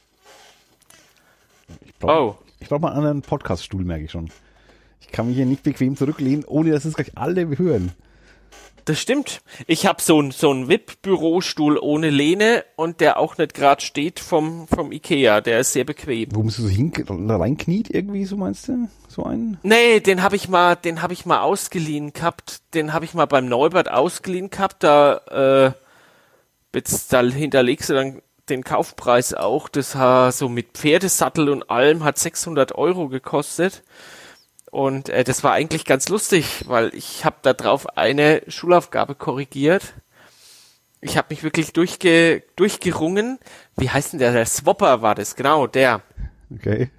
Ich 1.85 1.95
brauche 1.99 2.37
Oh. 2.39 2.39
ich 2.61 2.69
brauch 2.69 2.79
mal 2.81 2.89
einen 2.89 2.99
anderen 2.99 3.23
Podcaststuhl, 3.23 3.85
merke 3.85 4.05
ich 4.05 4.11
schon. 4.11 4.31
Ich 5.01 5.09
kann 5.09 5.27
mich 5.27 5.37
hier 5.37 5.47
nicht 5.47 5.63
bequem 5.63 5.97
zurücklehnen, 5.97 6.45
ohne 6.45 6.71
dass 6.73 6.85
es 6.85 6.95
gleich 6.95 7.13
alle 7.17 7.47
hören. 7.59 7.93
Das 8.87 9.01
stimmt. 9.01 9.41
Ich 9.67 9.85
hab 9.87 10.01
so 10.01 10.21
ein 10.23 10.31
so 10.31 10.53
ein 10.53 10.69
VIP-Bürostuhl 10.69 11.77
ohne 11.77 12.09
Lehne 12.09 12.65
und 12.77 13.01
der 13.01 13.19
auch 13.19 13.37
nicht 13.37 13.53
gerade 13.53 13.83
steht 13.83 14.21
vom, 14.21 14.69
vom 14.69 14.93
Ikea. 14.93 15.41
Der 15.41 15.59
ist 15.59 15.73
sehr 15.73 15.85
bequem. 15.85 16.29
Wo 16.33 16.45
musst 16.45 16.59
du 16.59 16.63
so 16.63 16.69
hin, 16.69 16.93
reinkniet 17.09 17.91
irgendwie, 17.91 18.25
so 18.27 18.37
meinst 18.37 18.69
du? 18.69 18.89
So 19.09 19.25
einen? 19.25 19.59
Nee, 19.65 19.99
den 19.99 20.23
habe 20.23 20.37
ich 20.37 20.49
mal, 20.49 20.77
den 20.77 21.03
habe 21.03 21.13
ich 21.15 21.27
mal 21.27 21.41
ausgeliehen 21.41 22.13
gehabt. 22.13 22.61
Den 22.75 22.93
habe 22.93 23.05
ich 23.05 23.13
mal 23.15 23.27
beim 23.27 23.47
Neubert 23.49 23.91
ausgeliehen 23.91 24.51
gehabt. 24.51 24.85
Da, 24.85 25.17
äh, 25.73 25.73
jetzt, 26.75 27.13
da 27.13 27.23
hinterlegst 27.23 27.91
du 27.91 27.95
dann 27.95 28.23
den 28.49 28.65
Kaufpreis 28.65 29.35
auch. 29.35 29.69
Das 29.69 29.95
hat 29.95 30.35
so 30.35 30.49
mit 30.49 30.73
Pferdesattel 30.75 31.49
und 31.49 31.71
allem 31.71 32.05
hat 32.05 32.19
600 32.19 32.73
Euro 32.77 33.09
gekostet. 33.09 33.83
Und 34.71 35.09
äh, 35.09 35.25
das 35.25 35.43
war 35.43 35.53
eigentlich 35.53 35.85
ganz 35.85 36.09
lustig, 36.09 36.65
weil 36.67 36.95
ich 36.95 37.25
habe 37.25 37.37
da 37.43 37.53
drauf 37.53 37.97
eine 37.97 38.43
Schulaufgabe 38.49 39.15
korrigiert. 39.15 39.95
Ich 41.01 41.17
habe 41.17 41.29
mich 41.31 41.43
wirklich 41.43 41.73
durchge 41.73 42.43
durchgerungen. 42.57 43.39
Wie 43.77 43.91
heißt 43.91 44.13
denn 44.13 44.19
der? 44.19 44.33
Der 44.33 44.47
Swapper 44.47 45.03
war 45.03 45.15
das, 45.15 45.37
genau, 45.37 45.67
der. 45.67 46.03
Okay. 46.53 46.91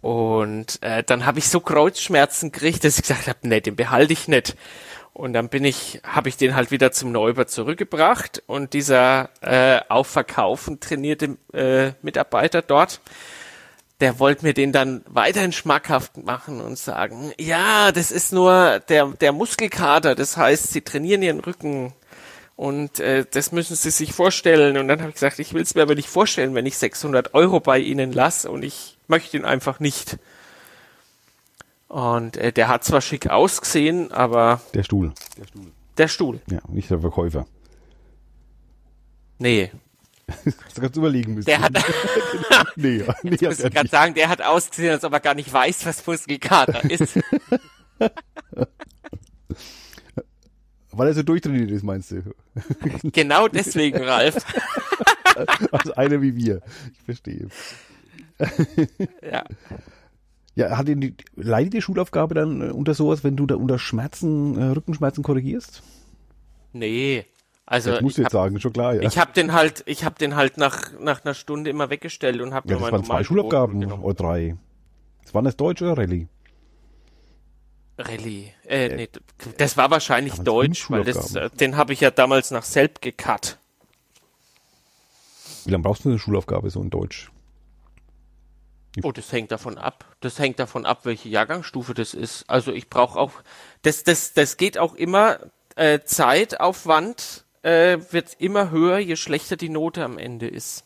Und 0.00 0.82
äh, 0.82 1.02
dann 1.02 1.26
habe 1.26 1.38
ich 1.38 1.48
so 1.48 1.60
Kreuzschmerzen 1.60 2.52
gekriegt, 2.52 2.84
dass 2.84 2.96
ich 2.96 3.02
gesagt 3.02 3.26
habe, 3.26 3.38
nee, 3.42 3.60
den 3.60 3.76
behalte 3.76 4.12
ich 4.12 4.28
nicht. 4.28 4.56
Und 5.18 5.32
dann 5.32 5.48
bin 5.48 5.64
ich, 5.64 6.00
habe 6.04 6.28
ich 6.28 6.36
den 6.36 6.54
halt 6.54 6.70
wieder 6.70 6.92
zum 6.92 7.10
Neubert 7.10 7.50
zurückgebracht 7.50 8.40
und 8.46 8.72
dieser 8.72 9.30
äh, 9.40 9.80
auf 9.88 10.06
Verkaufen 10.06 10.78
trainierte 10.78 11.36
äh, 11.52 11.90
Mitarbeiter 12.02 12.62
dort, 12.62 13.00
der 13.98 14.20
wollte 14.20 14.46
mir 14.46 14.54
den 14.54 14.70
dann 14.70 15.02
weiterhin 15.08 15.50
schmackhaft 15.50 16.18
machen 16.18 16.60
und 16.60 16.78
sagen, 16.78 17.32
ja, 17.36 17.90
das 17.90 18.12
ist 18.12 18.32
nur 18.32 18.78
der, 18.88 19.08
der 19.08 19.32
Muskelkater, 19.32 20.14
das 20.14 20.36
heißt, 20.36 20.72
sie 20.72 20.82
trainieren 20.82 21.22
ihren 21.22 21.40
Rücken 21.40 21.94
Und 22.54 23.00
äh, 23.00 23.24
das 23.28 23.50
müssen 23.50 23.76
Sie 23.76 23.90
sich 23.90 24.12
vorstellen. 24.12 24.76
Und 24.78 24.88
dann 24.88 25.00
habe 25.00 25.10
ich 25.10 25.14
gesagt, 25.14 25.40
ich 25.40 25.52
will 25.52 25.62
es 25.62 25.74
mir 25.76 25.82
aber 25.82 25.96
nicht 25.96 26.08
vorstellen, 26.08 26.54
wenn 26.54 26.66
ich 26.66 26.76
600 26.76 27.34
Euro 27.34 27.58
bei 27.58 27.78
Ihnen 27.80 28.12
lasse 28.12 28.50
und 28.50 28.64
ich 28.64 28.98
möchte 29.08 29.36
ihn 29.36 29.44
einfach 29.44 29.80
nicht. 29.80 30.18
Und 31.88 32.36
äh, 32.36 32.52
der 32.52 32.68
hat 32.68 32.84
zwar 32.84 33.00
schick 33.00 33.28
ausgesehen, 33.30 34.12
aber 34.12 34.60
Der 34.74 34.82
Stuhl. 34.82 35.12
der 35.96 36.08
Stuhl. 36.08 36.40
Ja, 36.50 36.58
nicht 36.68 36.90
der 36.90 37.00
Verkäufer. 37.00 37.46
Nee. 39.38 39.72
Hast 40.64 40.76
du 40.76 40.82
ganz 40.82 40.96
überlegen 40.96 41.34
müssen. 41.34 41.46
Der 41.46 41.60
hat, 41.62 41.72
nee, 42.76 43.02
nee, 43.22 43.30
muss 43.30 43.40
hat 43.42 43.60
er 43.60 43.66
ich 43.66 43.74
gerade 43.74 43.88
sagen, 43.88 44.14
der 44.14 44.28
hat 44.28 44.42
ausgesehen, 44.42 44.92
als 44.92 45.04
ob 45.04 45.12
er 45.14 45.20
gar 45.20 45.34
nicht 45.34 45.50
weiß, 45.50 45.86
was 45.86 46.06
Muskelkater 46.06 46.84
ist. 46.90 47.18
Weil 50.92 51.08
er 51.08 51.14
so 51.14 51.22
durchtrainiert 51.22 51.70
ist, 51.70 51.82
meinst 51.84 52.10
du? 52.10 52.22
genau 53.04 53.48
deswegen, 53.48 54.02
Ralf. 54.02 54.36
Also 55.70 55.94
einer 55.94 56.20
wie 56.20 56.34
wir. 56.36 56.60
Ich 56.92 57.00
verstehe. 57.04 57.48
Ja. 59.22 59.44
Ja, 60.58 60.76
hat 60.76 60.88
die, 60.88 61.14
leidet 61.36 61.72
die 61.72 61.80
Schulaufgabe 61.80 62.34
dann 62.34 62.60
äh, 62.60 62.72
unter 62.72 62.92
sowas, 62.92 63.22
wenn 63.22 63.36
du 63.36 63.46
da 63.46 63.54
unter 63.54 63.78
Schmerzen, 63.78 64.58
äh, 64.58 64.64
Rückenschmerzen 64.64 65.22
korrigierst? 65.22 65.84
Nee. 66.72 67.26
Also 67.64 67.92
das 67.92 68.00
musst 68.00 68.18
du 68.18 68.22
jetzt 68.22 68.34
hab, 68.34 68.42
sagen, 68.42 68.58
schon 68.58 68.72
klar, 68.72 68.94
ja. 68.96 69.02
ich 69.02 69.18
hab 69.18 69.34
den 69.34 69.52
halt, 69.52 69.84
ich 69.86 70.04
hab 70.04 70.18
den 70.18 70.34
halt 70.34 70.56
nach 70.56 70.98
nach 70.98 71.24
einer 71.24 71.34
Stunde 71.34 71.70
immer 71.70 71.90
weggestellt 71.90 72.40
und 72.40 72.54
hab 72.54 72.68
ja, 72.68 72.72
nur 72.72 72.80
das 72.80 72.90
waren 72.90 73.04
zwei 73.04 73.22
Schulaufgaben 73.22 73.92
oder 73.92 74.14
drei. 74.14 74.56
Das 75.22 75.32
waren 75.32 75.44
das 75.44 75.56
Deutsch 75.56 75.80
oder 75.80 75.96
Rallye? 75.96 76.26
Rallye. 77.96 78.48
Äh, 78.66 78.96
nee, 78.96 79.08
das 79.58 79.76
war 79.76 79.92
wahrscheinlich 79.92 80.34
Deutsch, 80.40 80.90
weil 80.90 81.04
das, 81.04 81.36
äh, 81.36 81.50
den 81.50 81.76
habe 81.76 81.92
ich 81.92 82.00
ja 82.00 82.10
damals 82.10 82.50
nach 82.50 82.64
Selb 82.64 83.00
gecut. 83.00 83.58
Wie 85.66 85.70
lange 85.70 85.84
brauchst 85.84 86.04
du 86.04 86.08
eine 86.08 86.18
Schulaufgabe 86.18 86.68
so 86.70 86.82
in 86.82 86.90
Deutsch? 86.90 87.30
Oh, 89.02 89.12
das 89.12 89.30
hängt 89.32 89.52
davon 89.52 89.78
ab. 89.78 90.04
Das 90.20 90.38
hängt 90.38 90.58
davon 90.58 90.86
ab, 90.86 91.00
welche 91.04 91.28
Jahrgangsstufe 91.28 91.94
das 91.94 92.14
ist. 92.14 92.48
Also 92.48 92.72
ich 92.72 92.88
brauche 92.90 93.18
auch, 93.18 93.32
das, 93.82 94.02
das, 94.02 94.34
das 94.34 94.56
geht 94.56 94.78
auch 94.78 94.94
immer, 94.94 95.38
äh, 95.76 96.00
Zeitaufwand 96.04 97.44
äh, 97.62 97.98
wird 98.10 98.34
immer 98.38 98.70
höher, 98.70 98.98
je 98.98 99.16
schlechter 99.16 99.56
die 99.56 99.68
Note 99.68 100.04
am 100.04 100.18
Ende 100.18 100.48
ist. 100.48 100.84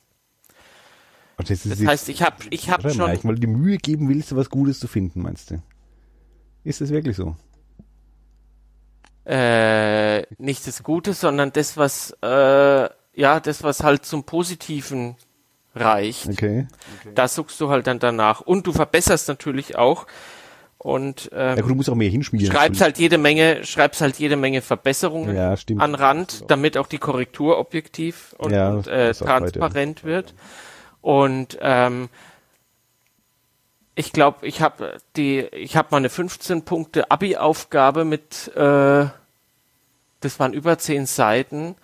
Das 1.38 1.50
ist 1.50 1.70
Das 1.70 1.84
heißt, 1.84 2.08
ich 2.08 2.22
habe 2.22 2.36
ich 2.50 2.70
hab 2.70 2.84
Warte 2.84 2.98
mal, 2.98 3.06
schon, 3.06 3.16
ich 3.16 3.24
mal 3.24 3.34
die 3.34 3.46
Mühe 3.46 3.78
geben 3.78 4.08
willst, 4.08 4.36
was 4.36 4.50
Gutes 4.50 4.78
zu 4.78 4.86
finden, 4.86 5.22
meinst 5.22 5.50
du? 5.50 5.62
Ist 6.64 6.80
das 6.80 6.90
wirklich 6.90 7.16
so? 7.16 7.36
äh, 9.24 10.22
nicht 10.38 10.66
das 10.66 10.82
Gute, 10.82 11.14
sondern 11.14 11.52
das, 11.52 11.76
was, 11.76 12.16
äh, 12.22 12.88
ja, 13.14 13.40
das, 13.40 13.62
was 13.62 13.82
halt 13.82 14.04
zum 14.04 14.24
Positiven 14.24 15.16
reicht. 15.74 16.28
Okay. 16.28 16.66
Da 17.14 17.28
suchst 17.28 17.60
du 17.60 17.70
halt 17.70 17.86
dann 17.86 17.98
danach. 17.98 18.40
Und 18.40 18.66
du 18.66 18.72
verbesserst 18.72 19.28
natürlich 19.28 19.76
auch. 19.76 20.06
Und 20.78 21.30
ähm, 21.32 21.56
Ja 21.56 21.62
gut, 21.62 21.70
du 21.70 21.74
musst 21.76 21.88
auch 21.90 21.94
mehr 21.94 22.10
hinschmieren. 22.10 22.50
schreibst 22.52 22.80
halt 22.80 22.98
jede 22.98 23.16
Menge, 23.16 23.64
schreibst 23.64 24.00
halt 24.00 24.18
jede 24.18 24.34
Menge 24.36 24.62
Verbesserungen 24.62 25.34
Ja, 25.36 25.56
stimmt. 25.56 25.80
an 25.80 25.94
Rand, 25.94 26.44
damit 26.48 26.76
auch 26.76 26.88
die 26.88 26.98
Korrektur 26.98 27.58
objektiv 27.58 28.34
und, 28.38 28.50
Ja, 28.52 28.70
und 28.70 28.88
äh, 28.88 29.12
transparent 29.14 30.02
wird. 30.02 30.34
Und 31.00 31.56
ähm, 31.60 32.08
ich 33.94 34.12
glaube, 34.12 34.46
ich 34.46 34.60
habe 34.60 34.96
die, 35.16 35.40
ich 35.52 35.76
habe 35.76 35.88
meine 35.90 36.08
15 36.08 36.62
Punkte 36.64 37.10
Abi-Aufgabe 37.10 38.04
mit, 38.04 38.48
äh, 38.56 39.06
das 40.20 40.40
waren 40.40 40.52
über 40.52 40.78
10 40.78 41.06
Seiten. 41.06 41.76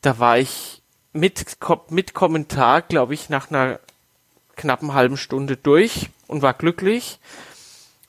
Da 0.00 0.18
war 0.18 0.38
ich 0.38 0.79
mit, 1.12 1.56
mit 1.90 2.14
Kommentar, 2.14 2.82
glaube 2.82 3.14
ich, 3.14 3.28
nach 3.28 3.50
einer 3.50 3.80
knappen 4.56 4.94
halben 4.94 5.16
Stunde 5.16 5.56
durch 5.56 6.10
und 6.26 6.42
war 6.42 6.54
glücklich. 6.54 7.18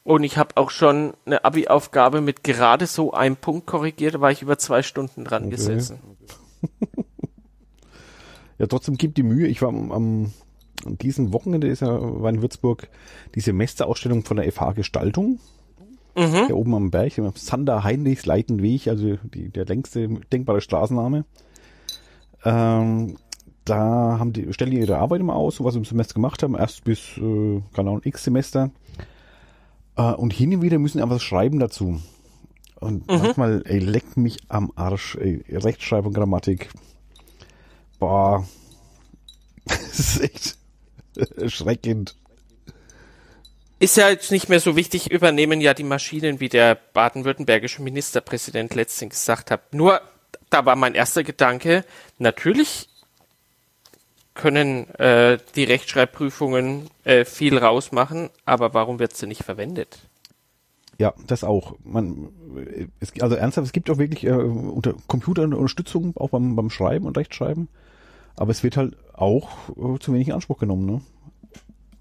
Und 0.04 0.24
ich 0.24 0.38
habe 0.38 0.58
auch 0.58 0.72
schon 0.72 1.14
eine 1.26 1.46
Abi-Aufgabe 1.46 2.22
mit 2.22 2.44
gerade 2.44 2.88
so 2.88 3.14
einem 3.14 3.36
Punkt 3.36 3.68
korrigiert, 3.68 4.16
da 4.16 4.22
war 4.22 4.32
ich 4.32 4.42
über 4.42 4.58
zwei 4.58 4.82
Stunden 4.82 5.24
dran 5.26 5.44
Okay. 5.44 5.52
gesessen. 5.52 6.00
Ja, 8.58 8.68
trotzdem 8.68 8.96
gibt 8.96 9.18
die 9.18 9.24
Mühe. 9.24 9.48
Ich 9.48 9.64
war 9.64 9.70
am, 9.70 9.92
am 9.92 10.34
an 10.86 10.98
diesem 11.00 11.34
Wochenende 11.34 11.68
ist 11.68 11.82
ja 11.82 12.00
war 12.00 12.30
in 12.30 12.44
Würzburg 12.44 12.90
die 13.34 13.40
Semesterausstellung 13.40 14.24
von 14.24 14.38
der 14.38 14.52
FH 14.52 14.74
Gestaltung. 14.74 15.40
Mhm. 16.16 16.46
Hier 16.46 16.56
oben 16.56 16.76
am 16.76 16.92
Berg, 16.92 17.18
am 17.18 17.32
Sander 17.36 17.84
Heinrichs 17.84 18.28
Leitenweg, 18.28 18.88
also 18.88 19.18
die, 19.34 19.50
der 19.50 19.66
längste 19.66 20.08
denkbare 20.32 20.62
Straßenname. 20.62 21.26
Ähm, 22.44 23.18
da 23.66 24.18
haben 24.20 24.34
die, 24.34 24.52
stellen 24.54 24.72
die 24.72 24.80
ihre 24.80 24.98
Arbeit 24.98 25.22
immer 25.22 25.36
aus, 25.36 25.58
so 25.58 25.64
was 25.64 25.74
sie 25.74 25.80
im 25.80 25.86
Semester 25.86 26.16
gemacht 26.16 26.42
haben, 26.44 26.56
erst 26.56 26.84
bis, 26.84 27.18
äh, 27.18 27.62
keine 27.74 27.90
Ahnung, 27.90 28.02
x 28.04 28.24
Semester. 28.24 28.72
Äh, 29.96 30.14
und 30.14 30.34
hin 30.34 30.54
und 30.56 30.62
wieder 30.62 30.80
müssen 30.80 30.98
sie 30.98 31.04
einfach 31.04 31.16
was 31.16 31.24
schreiben 31.24 31.60
dazu. 31.60 32.02
Und 32.80 33.08
manchmal, 33.08 33.62
ey, 33.66 33.78
leckt 33.78 34.18
mich 34.18 34.40
am 34.48 34.72
Arsch, 34.76 35.16
ey, 35.16 35.44
Rechtschreibung, 35.50 36.14
Grammatik. 36.14 36.70
Boah. 38.00 38.48
Das 39.66 40.00
ist 40.00 40.22
echt 40.22 40.58
erschreckend. 41.38 42.16
Ist 43.80 43.98
ja 43.98 44.10
jetzt 44.10 44.32
nicht 44.32 44.50
mehr 44.50 44.60
so 44.60 44.76
wichtig, 44.76 45.12
übernehmen 45.12 45.62
ja 45.62 45.74
die 45.74 45.84
Maschinen, 45.84 46.40
wie 46.40 46.50
der 46.50 46.76
baden-württembergische 46.76 47.82
Ministerpräsident 47.82 48.74
letztens 48.74 49.12
gesagt 49.12 49.52
hat. 49.52 49.74
Nur, 49.74 50.02
da 50.50 50.66
war 50.66 50.76
mein 50.76 50.96
erster 50.96 51.24
Gedanke, 51.24 51.86
natürlich 52.18 52.90
können 54.34 54.90
äh, 54.96 55.38
die 55.56 55.66
Rechtschreibprüfungen 55.66 56.90
äh, 57.04 57.26
viel 57.26 57.58
rausmachen, 57.58 58.30
aber 58.46 58.74
warum 58.74 59.00
wird 59.00 59.16
sie 59.16 59.28
nicht 59.28 59.44
verwendet? 59.44 60.00
Ja, 60.98 61.14
das 61.26 61.44
auch. 61.44 61.76
Man, 61.84 62.30
es, 63.00 63.12
also 63.22 63.36
ernsthaft, 63.36 63.66
es 63.66 63.74
gibt 63.74 63.90
auch 63.90 63.98
wirklich 63.98 64.24
äh, 64.24 64.32
unter 64.32 64.94
Computerunterstützung 65.08 66.16
auch 66.16 66.30
beim, 66.30 66.56
beim 66.56 66.70
Schreiben 66.70 67.08
und 67.08 67.18
Rechtschreiben. 67.18 67.70
Aber 68.36 68.52
es 68.52 68.64
wird 68.64 68.78
halt 68.78 68.96
auch 69.14 69.70
äh, 69.70 70.00
zu 70.00 70.14
wenig 70.14 70.28
in 70.28 70.34
Anspruch 70.34 70.60
genommen, 70.60 70.86
ne? 70.86 71.02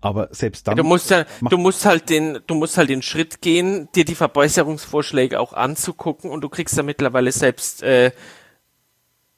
Aber 0.02 0.28
selbst 0.32 0.66
dann. 0.66 0.76
Du 0.76 0.84
musst 0.84 1.10
ja, 1.10 1.24
du 1.48 1.58
musst 1.58 1.84
halt 1.84 2.08
den, 2.08 2.38
du 2.46 2.54
musst 2.54 2.78
halt 2.78 2.88
den 2.88 3.02
Schritt 3.02 3.42
gehen, 3.42 3.88
dir 3.94 4.04
die 4.04 4.14
Verbesserungsvorschläge 4.14 5.38
auch 5.38 5.52
anzugucken 5.52 6.30
und 6.30 6.40
du 6.42 6.48
kriegst 6.48 6.76
ja 6.76 6.82
mittlerweile 6.82 7.32
selbst 7.32 7.82
äh, 7.82 8.10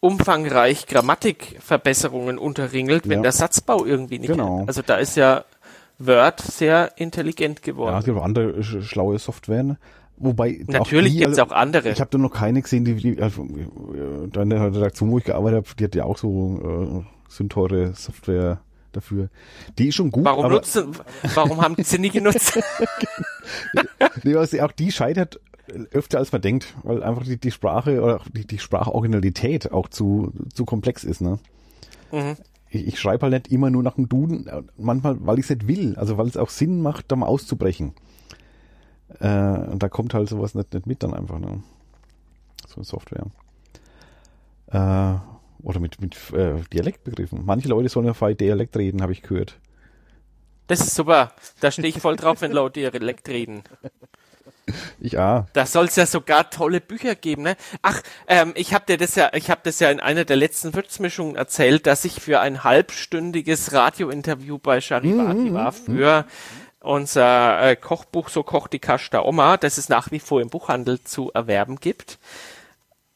umfangreich 0.00 0.86
Grammatikverbesserungen 0.86 2.38
unterringelt, 2.38 3.08
wenn 3.08 3.18
Ja. 3.18 3.22
der 3.22 3.32
Satzbau 3.32 3.84
irgendwie 3.84 4.18
nicht. 4.18 4.30
Genau. 4.30 4.64
Also 4.66 4.82
da 4.82 4.96
ist 4.96 5.16
ja 5.16 5.44
Word 5.98 6.40
sehr 6.40 6.92
intelligent 6.96 7.60
ja, 7.60 7.64
geworden. 7.72 7.96
es 7.98 8.04
gibt 8.04 8.18
auch 8.18 8.24
andere 8.24 8.60
sch- 8.60 8.82
schlaue 8.82 9.18
Software. 9.18 9.62
ne? 9.62 9.78
Wobei 10.16 10.60
Natürlich 10.66 11.14
gibt's 11.18 11.38
also, 11.38 11.52
auch 11.52 11.56
andere. 11.56 11.90
Ich 11.90 12.00
habe 12.00 12.10
da 12.10 12.18
noch 12.18 12.30
keine 12.32 12.62
gesehen, 12.62 12.84
die, 12.84 12.94
die 12.94 13.20
also, 13.22 13.42
äh, 13.44 14.28
da 14.30 14.42
in 14.42 14.50
der 14.50 14.74
Redaktion, 14.74 15.10
wo 15.10 15.18
ich 15.18 15.24
gearbeitet 15.24 15.56
habe, 15.66 15.76
die 15.78 15.84
hat 15.84 15.94
ja 15.94 16.04
auch 16.04 16.18
so 16.18 17.04
äh, 17.04 17.30
sündteure 17.32 17.92
Software 17.94 18.60
dafür. 18.92 19.28
Die 19.78 19.88
ist 19.88 19.96
schon 19.96 20.10
gut, 20.10 20.24
Warum 20.24 20.44
aber 20.44 20.54
nutzen, 20.54 20.92
warum 21.34 21.60
haben 21.60 21.76
sie 21.82 21.98
nie 21.98 22.10
genutzt? 22.10 22.58
Nee, 24.24 24.36
also 24.36 24.60
auch 24.60 24.72
die 24.72 24.92
scheitert 24.92 25.40
öfter 25.92 26.18
als 26.18 26.32
man 26.32 26.42
denkt, 26.42 26.74
weil 26.82 27.02
einfach 27.02 27.24
die, 27.24 27.38
die 27.38 27.50
Sprache 27.50 28.00
oder 28.00 28.20
die, 28.32 28.46
die 28.46 28.58
Sprachoriginalität 28.58 29.72
auch 29.72 29.88
zu, 29.88 30.32
zu 30.52 30.64
komplex 30.64 31.04
ist, 31.04 31.20
ne? 31.20 31.38
Mhm. 32.10 32.36
Ich, 32.70 32.86
ich 32.86 33.00
schreibe 33.00 33.22
halt 33.24 33.32
nicht 33.32 33.52
immer 33.52 33.70
nur 33.70 33.82
nach 33.82 33.94
dem 33.94 34.08
Duden, 34.08 34.46
äh, 34.46 34.62
manchmal, 34.76 35.24
weil 35.24 35.38
ich 35.38 35.46
es 35.46 35.50
nicht 35.50 35.68
will, 35.68 35.96
also 35.96 36.18
weil 36.18 36.26
es 36.26 36.36
auch 36.36 36.50
Sinn 36.50 36.82
macht, 36.82 37.10
da 37.10 37.16
mal 37.16 37.26
auszubrechen. 37.26 37.94
Äh, 39.20 39.28
und 39.28 39.82
da 39.82 39.88
kommt 39.88 40.14
halt 40.14 40.28
sowas 40.28 40.54
nicht, 40.54 40.72
nicht 40.74 40.86
mit 40.86 41.02
dann 41.02 41.14
einfach, 41.14 41.38
ne? 41.38 41.62
So 42.66 42.76
eine 42.76 42.84
Software. 42.84 43.26
Äh, 44.68 45.31
oder 45.62 45.80
mit, 45.80 46.00
mit 46.00 46.16
äh, 46.32 46.60
Dialektbegriffen. 46.72 47.44
Manche 47.44 47.68
Leute 47.68 47.88
sollen 47.88 48.06
ja 48.06 48.14
frei 48.14 48.34
Dialekt 48.34 48.76
reden, 48.76 49.02
habe 49.02 49.12
ich 49.12 49.22
gehört. 49.22 49.58
Das 50.66 50.80
ist 50.80 50.94
super. 50.94 51.32
Da 51.60 51.70
stehe 51.70 51.88
ich 51.88 51.98
voll 51.98 52.16
drauf, 52.16 52.40
wenn 52.40 52.52
Leute 52.52 52.80
Dialekt 52.80 53.28
reden. 53.28 53.62
Ich 55.00 55.18
ah. 55.18 55.48
Da 55.52 55.66
soll 55.66 55.86
es 55.86 55.96
ja 55.96 56.06
sogar 56.06 56.48
tolle 56.48 56.80
Bücher 56.80 57.16
geben, 57.16 57.42
ne? 57.42 57.56
Ach, 57.82 58.00
ähm, 58.28 58.52
ich 58.54 58.72
habe 58.72 58.86
dir 58.86 58.96
das 58.96 59.16
ja, 59.16 59.30
ich 59.34 59.50
habe 59.50 59.60
das 59.64 59.80
ja 59.80 59.90
in 59.90 59.98
einer 59.98 60.24
der 60.24 60.36
letzten 60.36 60.72
Würzmischungen 60.74 61.34
erzählt, 61.34 61.86
dass 61.86 62.04
ich 62.04 62.20
für 62.20 62.40
ein 62.40 62.62
halbstündiges 62.62 63.72
Radiointerview 63.72 64.58
bei 64.58 64.80
Charivari 64.80 65.52
war 65.52 65.72
für 65.72 66.26
unser 66.80 67.70
äh, 67.70 67.76
Kochbuch 67.76 68.28
So 68.28 68.42
kocht 68.42 68.72
die 68.72 68.78
Kasch 68.78 69.10
der 69.10 69.26
Oma, 69.26 69.56
das 69.56 69.78
es 69.78 69.88
nach 69.88 70.10
wie 70.10 70.20
vor 70.20 70.40
im 70.40 70.48
Buchhandel 70.48 71.02
zu 71.02 71.32
erwerben 71.32 71.76
gibt. 71.76 72.18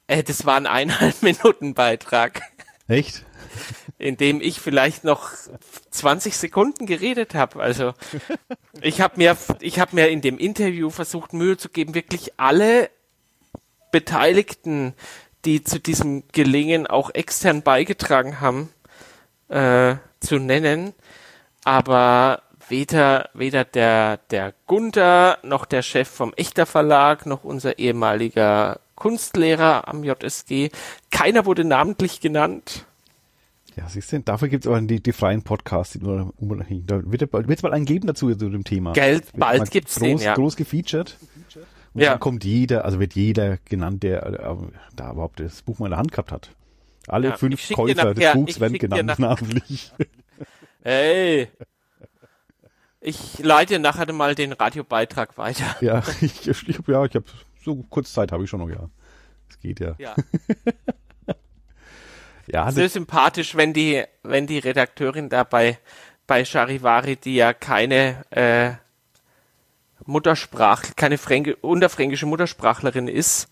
Äh, 0.06 0.22
das 0.22 0.46
war 0.46 0.56
ein 0.56 0.66
eineinhalb 0.66 1.22
Minuten 1.22 1.74
Beitrag, 1.74 2.42
Echt? 2.88 3.24
in 3.98 4.16
dem 4.16 4.40
ich 4.40 4.60
vielleicht 4.60 5.04
noch 5.04 5.30
20 5.90 6.36
Sekunden 6.36 6.86
geredet 6.86 7.34
habe. 7.34 7.60
Also 7.60 7.94
ich 8.80 9.00
habe 9.00 9.14
mir, 9.16 9.36
ich 9.60 9.80
habe 9.80 9.94
mir 9.94 10.08
in 10.08 10.20
dem 10.20 10.38
Interview 10.38 10.90
versucht 10.90 11.32
Mühe 11.32 11.56
zu 11.56 11.68
geben, 11.68 11.94
wirklich 11.94 12.32
alle 12.36 12.90
Beteiligten, 13.92 14.94
die 15.44 15.64
zu 15.64 15.80
diesem 15.80 16.24
Gelingen 16.32 16.86
auch 16.86 17.10
extern 17.14 17.62
beigetragen 17.62 18.40
haben, 18.40 18.68
äh, 19.48 19.96
zu 20.20 20.38
nennen. 20.38 20.92
Aber 21.64 22.42
weder, 22.68 23.30
weder 23.32 23.64
der, 23.64 24.18
der 24.30 24.54
Gunther 24.66 25.38
noch 25.42 25.64
der 25.64 25.82
Chef 25.82 26.08
vom 26.08 26.34
Echter 26.34 26.66
Verlag 26.66 27.26
noch 27.26 27.44
unser 27.44 27.78
ehemaliger 27.78 28.80
Kunstlehrer 28.96 29.88
am 29.88 30.02
JSG, 30.02 30.70
keiner 31.10 31.46
wurde 31.46 31.64
namentlich 31.64 32.20
genannt. 32.20 32.86
Ja, 33.76 33.88
siehst 33.88 34.10
du, 34.10 34.20
dafür 34.20 34.48
gibt 34.48 34.64
es 34.64 34.68
aber 34.68 34.80
die, 34.80 35.02
die 35.02 35.12
freien 35.12 35.42
Podcasts, 35.42 35.92
die 35.92 35.98
nur 35.98 36.32
Da 36.38 37.02
wird 37.04 37.22
es 37.22 37.62
mal 37.62 37.74
einen 37.74 37.84
geben 37.84 38.06
dazu 38.06 38.34
zu 38.34 38.48
dem 38.48 38.64
Thema. 38.64 38.94
Geld, 38.94 39.26
bald 39.36 39.70
gibt 39.70 39.88
es 39.88 39.96
den, 39.96 40.18
ja. 40.18 40.34
Groß 40.34 40.56
gefeatured. 40.56 41.18
Und 41.92 42.02
ja. 42.02 42.10
dann 42.10 42.20
kommt 42.20 42.44
jeder, 42.44 42.84
also 42.84 43.00
wird 43.00 43.14
jeder 43.14 43.58
genannt, 43.64 44.02
der 44.02 44.26
äh, 44.26 44.56
da 44.94 45.12
überhaupt 45.12 45.40
das 45.40 45.62
Buch 45.62 45.78
mal 45.78 45.86
in 45.86 45.90
der 45.90 45.98
Hand 45.98 46.10
gehabt 46.10 46.32
hat. 46.32 46.50
Alle 47.06 47.28
ja, 47.28 47.36
fünf 47.36 47.70
Käufer 47.70 48.14
des 48.14 48.32
Buchs 48.32 48.60
werden 48.60 48.78
genannt 48.78 49.18
namentlich. 49.18 49.92
Hey! 50.82 51.48
Ich 53.00 53.40
leite 53.40 53.80
nachher 53.80 54.12
mal 54.12 54.36
den 54.36 54.52
Radiobeitrag 54.52 55.36
weiter. 55.36 55.76
Ja, 55.80 56.02
ich, 56.20 56.46
ich, 56.46 56.62
ja, 56.86 57.04
ich 57.04 57.14
habe 57.14 57.24
so 57.66 57.84
kurz 57.90 58.12
Zeit 58.12 58.32
habe 58.32 58.44
ich 58.44 58.50
schon 58.50 58.60
noch, 58.60 58.70
ja. 58.70 58.88
Es 59.50 59.58
geht 59.58 59.80
ja. 59.80 59.96
Ja. 59.98 60.14
ja 62.46 62.70
Sehr 62.70 62.88
sympathisch, 62.88 63.56
wenn 63.56 63.72
die, 63.72 64.04
wenn 64.22 64.46
die 64.46 64.58
Redakteurin 64.58 65.28
da 65.28 65.44
bei, 65.44 65.78
Charivari, 66.44 67.16
die 67.16 67.34
ja 67.34 67.52
keine 67.52 68.24
äh, 68.30 68.74
Muttersprach, 70.04 70.84
keine 70.94 71.18
Fränke, 71.18 71.56
unterfränkische 71.56 72.26
Muttersprachlerin 72.26 73.08
ist, 73.08 73.48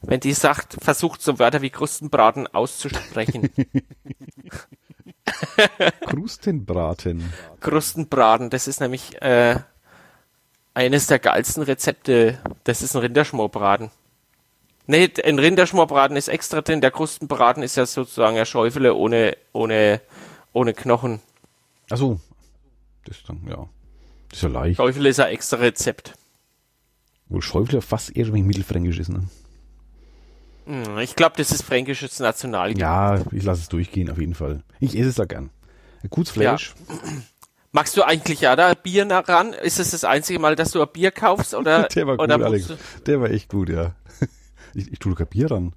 wenn 0.00 0.18
die 0.18 0.32
sagt, 0.32 0.76
versucht 0.80 1.22
so 1.22 1.38
Wörter 1.38 1.62
wie 1.62 1.70
Krustenbraten 1.70 2.48
auszusprechen. 2.48 3.50
Krustenbraten. 6.06 7.32
Krustenbraten, 7.60 8.50
das 8.50 8.66
ist 8.66 8.80
nämlich 8.80 9.22
äh, 9.22 9.60
eines 10.74 11.06
der 11.06 11.18
geilsten 11.18 11.62
Rezepte. 11.62 12.38
Das 12.64 12.82
ist 12.82 12.94
ein 12.94 13.00
Rinderschmorbraten. 13.00 13.90
Nee, 14.86 15.10
ein 15.24 15.38
Rinderschmorbraten 15.38 16.16
ist 16.16 16.28
extra 16.28 16.60
drin, 16.60 16.80
der 16.80 16.90
Krustenbraten 16.90 17.62
ist 17.62 17.76
ja 17.76 17.86
sozusagen 17.86 18.36
ein 18.36 18.46
Schäufele 18.46 18.94
ohne, 18.94 19.36
ohne, 19.52 20.00
ohne 20.52 20.74
Knochen. 20.74 21.20
Ach 21.90 21.96
so. 21.96 22.20
Das 23.04 23.18
ist 23.18 23.28
dann, 23.28 23.42
ja. 23.48 23.68
Das 24.28 24.38
ist 24.38 24.42
ja 24.42 24.48
leicht. 24.48 24.76
Schäufele 24.76 25.08
ist 25.08 25.20
ein 25.20 25.32
extra 25.32 25.58
Rezept. 25.58 26.14
Wo 27.28 27.40
Schäufele 27.40 27.80
fast 27.80 28.16
eher 28.16 28.32
wie 28.34 28.42
mittelfränkisch 28.42 28.98
ist, 28.98 29.08
ne? 29.08 29.28
Hm, 30.66 30.98
ich 30.98 31.16
glaube, 31.16 31.36
das 31.36 31.50
ist 31.50 31.62
fränkisches 31.62 32.20
National. 32.20 32.76
Ja, 32.78 33.22
ich 33.32 33.42
lasse 33.42 33.62
es 33.62 33.68
durchgehen, 33.68 34.10
auf 34.10 34.18
jeden 34.18 34.34
Fall. 34.34 34.62
Ich 34.80 34.96
esse 34.96 35.08
es 35.08 35.14
da 35.16 35.24
gern. 35.24 35.50
Gutes 36.10 36.32
Fleisch. 36.32 36.74
Ja. 36.88 36.94
Magst 37.72 37.96
du 37.96 38.02
eigentlich 38.02 38.42
ja 38.42 38.54
da 38.54 38.74
Bier 38.74 39.06
nah 39.06 39.20
ran? 39.20 39.54
Ist 39.54 39.80
es 39.80 39.92
das 39.92 40.04
einzige 40.04 40.38
Mal, 40.38 40.56
dass 40.56 40.72
du 40.72 40.82
ein 40.82 40.88
Bier 40.92 41.10
kaufst? 41.10 41.54
Oder, 41.54 41.84
Der 41.94 42.06
war 42.06 42.18
gut, 42.18 42.30
Alex. 42.30 42.72
Der 43.06 43.20
war 43.20 43.30
echt 43.30 43.48
gut, 43.48 43.68
ja. 43.68 43.94
Ich, 44.74 44.90
ich 44.90 44.98
tue 44.98 45.14
kein 45.14 45.26
Bier 45.26 45.50
ran. 45.50 45.74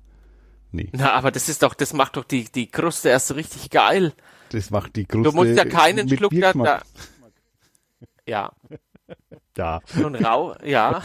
Nee. 0.72 0.90
Na, 0.94 1.12
aber 1.12 1.30
das 1.30 1.50
ist 1.50 1.64
doch, 1.64 1.74
das 1.74 1.92
macht 1.92 2.16
doch 2.16 2.24
die, 2.24 2.46
die 2.46 2.72
Kruste 2.72 3.10
erst 3.10 3.36
richtig 3.36 3.70
geil. 3.70 4.14
Das 4.52 4.70
macht 4.70 4.96
die 4.96 5.04
Kruste. 5.06 5.32
Du 5.32 5.36
musst 5.36 5.58
ja 5.58 5.66
keinen 5.66 6.08
Schluck 6.08 6.32
da, 6.34 6.54
da. 6.54 6.82
Ja. 8.26 8.52
Ja. 9.58 9.80
Und 10.04 10.16
rau, 10.16 10.54
ja. 10.66 11.02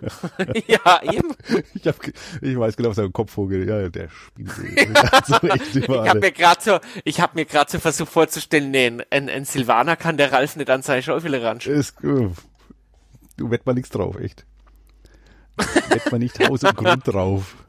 ja, 0.66 1.02
eben. 1.02 1.34
Ich, 1.74 1.86
hab, 1.86 1.96
ich 2.40 2.58
weiß 2.58 2.76
genau, 2.76 2.90
was 2.90 2.98
er 2.98 3.04
im 3.04 3.12
Kopf 3.12 3.32
vorgeht. 3.32 3.68
Ja, 3.68 3.88
der 3.88 4.08
spielt 4.10 4.50
so 5.26 5.36
Ich 5.42 5.88
habe 5.88 6.20
mir 6.20 6.32
gerade 6.32 6.62
so, 6.62 6.78
ich 7.04 7.20
habe 7.20 7.32
mir 7.34 7.44
gerade 7.44 7.70
so 7.70 7.78
versucht 7.78 8.12
vorzustellen, 8.12 8.70
nee, 8.70 8.92
ein, 9.10 9.28
ein 9.28 9.44
Silvaner 9.44 9.96
kann 9.96 10.16
der 10.16 10.32
Ralf 10.32 10.56
nicht 10.56 10.70
an 10.70 10.82
seine 10.82 11.02
Schäufele 11.02 11.42
ran. 11.42 11.58
Ist, 11.58 11.96
du 12.02 12.32
wett 13.38 13.66
mal 13.66 13.74
nichts 13.74 13.90
drauf, 13.90 14.18
echt. 14.20 14.46
Wett 15.56 16.12
mal 16.12 16.18
nicht 16.18 16.38
Haus 16.48 16.62
und 16.62 16.76
Grund 16.76 17.06
drauf. 17.06 17.56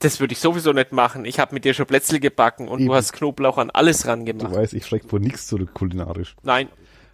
Das 0.00 0.18
würde 0.18 0.32
ich 0.32 0.40
sowieso 0.40 0.72
nicht 0.72 0.92
machen. 0.92 1.24
Ich 1.24 1.38
habe 1.38 1.54
mit 1.54 1.64
dir 1.64 1.74
schon 1.74 1.86
Plätzle 1.86 2.20
gebacken 2.20 2.68
und 2.68 2.80
Eben. 2.80 2.88
du 2.88 2.94
hast 2.94 3.12
Knoblauch 3.12 3.58
an 3.58 3.70
alles 3.70 4.06
ran 4.06 4.24
gemacht. 4.24 4.52
Du 4.52 4.56
weißt, 4.56 4.74
ich 4.74 4.84
schreck 4.84 5.04
vor 5.06 5.20
nichts 5.20 5.46
zurück 5.46 5.74
kulinarisch. 5.74 6.34
Nein. 6.42 6.68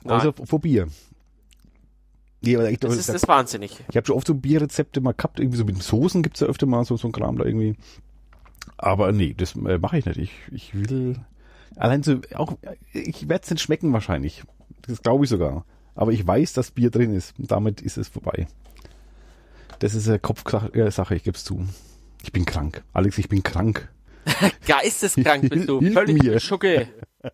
Nein. 0.05 0.15
Also 0.15 0.33
vor 0.33 0.61
Bier. 0.61 0.89
Nee, 2.47 2.57
aber 2.57 2.71
ich, 2.71 2.79
das 2.79 2.97
ist 2.97 3.09
das 3.09 3.27
wahnsinnig. 3.27 3.83
Ich 3.91 3.97
habe 3.97 4.07
schon 4.07 4.17
oft 4.17 4.27
so 4.27 4.35
Bierrezepte 4.35 5.01
mal 5.01 5.13
gehabt, 5.13 5.41
irgendwie 5.41 5.59
so 5.59 5.65
mit 5.65 5.83
Soßen 5.83 6.23
gibt's 6.23 6.41
ja 6.41 6.47
öfter 6.47 6.67
mal 6.67 6.85
so, 6.85 6.97
so 6.97 7.09
ein 7.09 7.13
Kram 7.13 7.39
da 7.39 7.45
irgendwie. 7.45 7.77
Aber 8.79 9.13
nee, 9.13 9.35
das 9.37 9.57
äh, 9.57 9.79
mache 9.79 9.99
ich 9.99 10.07
nicht. 10.07 10.19
Ich, 10.19 10.33
ich 10.53 10.75
will 10.75 11.17
allein 11.77 12.03
so 12.03 12.21
auch 12.35 12.57
ich 12.93 13.29
werde 13.29 13.45
es 13.45 13.51
nicht 13.51 13.63
schmecken 13.63 13.93
wahrscheinlich. 13.93 14.45
Das 14.83 15.03
glaube 15.03 15.25
ich 15.25 15.31
sogar. 15.31 15.65
Aber 15.95 16.13
ich 16.13 16.27
weiß, 16.27 16.53
dass 16.53 16.71
Bier 16.71 16.91
drin 16.91 17.15
ist. 17.15 17.39
Und 17.39 17.51
damit 17.51 17.81
ist 17.81 17.97
es 17.97 18.09
vorbei. 18.09 18.47
Das 19.79 19.95
ist 19.95 20.09
eine 20.09 20.19
Kopfsache, 20.19 21.17
ich 21.17 21.25
gebe 21.25 21.37
es 21.37 21.45
zu. 21.45 21.67
Ich 22.23 22.33
bin 22.33 22.45
krank. 22.45 22.83
Alex, 22.93 23.19
ich 23.19 23.29
bin 23.29 23.43
krank. 23.43 23.89
Geisteskrank 24.67 25.49
bist 25.49 25.69
du. 25.69 25.81
Völlig 25.93 26.23
mir. 26.23 26.41
Schucke. 26.41 26.89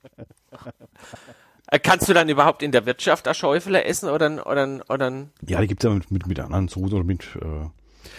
Äh, 1.72 1.78
kannst 1.78 2.06
du 2.06 2.12
dann 2.12 2.28
überhaupt 2.28 2.62
in 2.62 2.70
der 2.70 2.84
Wirtschaft 2.84 3.34
Schäufele 3.34 3.84
essen 3.84 4.10
oder, 4.10 4.46
oder, 4.46 4.82
oder? 4.90 5.26
Ja, 5.48 5.60
die 5.62 5.66
gibt's 5.66 5.82
ja 5.82 5.90
mit, 5.90 6.10
mit, 6.10 6.26
mit 6.26 6.38
anderen 6.38 6.68
Soßen 6.68 6.92
oder 6.92 7.04
mit, 7.04 7.26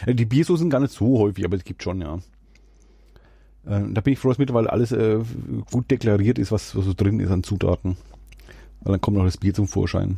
äh, 0.08 0.14
die 0.14 0.26
Biersoßen 0.26 0.64
sind 0.64 0.70
gar 0.72 0.80
nicht 0.80 0.94
so 0.94 1.20
häufig, 1.20 1.46
aber 1.46 1.56
es 1.56 1.64
gibt 1.64 1.84
schon, 1.84 2.02
ja. 2.02 2.16
Äh, 3.66 3.84
da 3.92 4.02
bin 4.02 4.14
ich 4.14 4.20
froh, 4.20 4.30
dass 4.30 4.40
mittlerweile 4.40 4.72
alles 4.72 4.92
äh, 4.92 5.20
gut 5.70 5.92
deklariert 5.92 6.40
ist, 6.40 6.52
was, 6.52 6.76
was 6.76 6.84
so 6.86 6.94
drin 6.96 7.20
ist 7.20 7.30
an 7.30 7.44
Zutaten. 7.44 7.96
Weil 8.82 8.94
dann 8.94 9.02
kommt 9.02 9.18
noch 9.18 9.26
das 9.26 9.38
Bier 9.38 9.54
zum 9.54 9.68
Vorschein. 9.68 10.18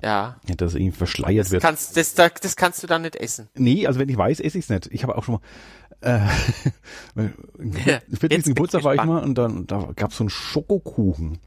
Ja. 0.00 0.36
ja 0.46 0.54
dass 0.54 0.76
irgendwie 0.76 0.96
verschleiert 0.96 1.46
das 1.46 1.50
wird. 1.50 1.62
Kannst, 1.64 1.96
das, 1.96 2.14
das 2.14 2.54
kannst 2.54 2.80
du 2.84 2.86
dann 2.86 3.02
nicht 3.02 3.16
essen. 3.16 3.48
Nee, 3.56 3.88
also 3.88 3.98
wenn 3.98 4.08
ich 4.08 4.16
weiß, 4.16 4.38
esse 4.38 4.56
ich 4.56 4.66
es 4.66 4.70
nicht. 4.70 4.86
Ich 4.92 5.02
habe 5.02 5.18
auch 5.18 5.24
schon 5.24 5.40
mal 6.04 6.28
äh, 7.16 8.00
40. 8.20 8.44
Geburtstag 8.44 8.84
war 8.84 8.94
ich 8.94 9.02
mal 9.02 9.24
und 9.24 9.36
dann 9.36 9.66
da 9.66 9.90
gab's 9.96 10.16
so 10.18 10.22
einen 10.22 10.30
Schokokuchen. 10.30 11.40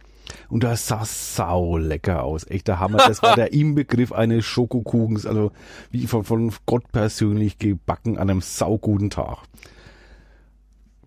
Und 0.50 0.64
das 0.64 0.88
sah 0.88 1.06
sau 1.06 1.78
lecker 1.78 2.24
aus. 2.24 2.50
Echt 2.50 2.68
der 2.68 2.80
Hammer. 2.80 2.98
Das 2.98 3.22
war 3.22 3.36
der 3.36 3.54
Inbegriff 3.54 4.12
eines 4.12 4.46
Schokokuchens, 4.46 5.26
also 5.26 5.52
wie 5.92 6.08
von, 6.08 6.24
von 6.24 6.54
Gott 6.66 6.92
persönlich 6.92 7.58
gebacken 7.58 8.18
an 8.18 8.30
einem 8.30 8.42
sauguten 8.42 9.10
Tag. 9.10 9.40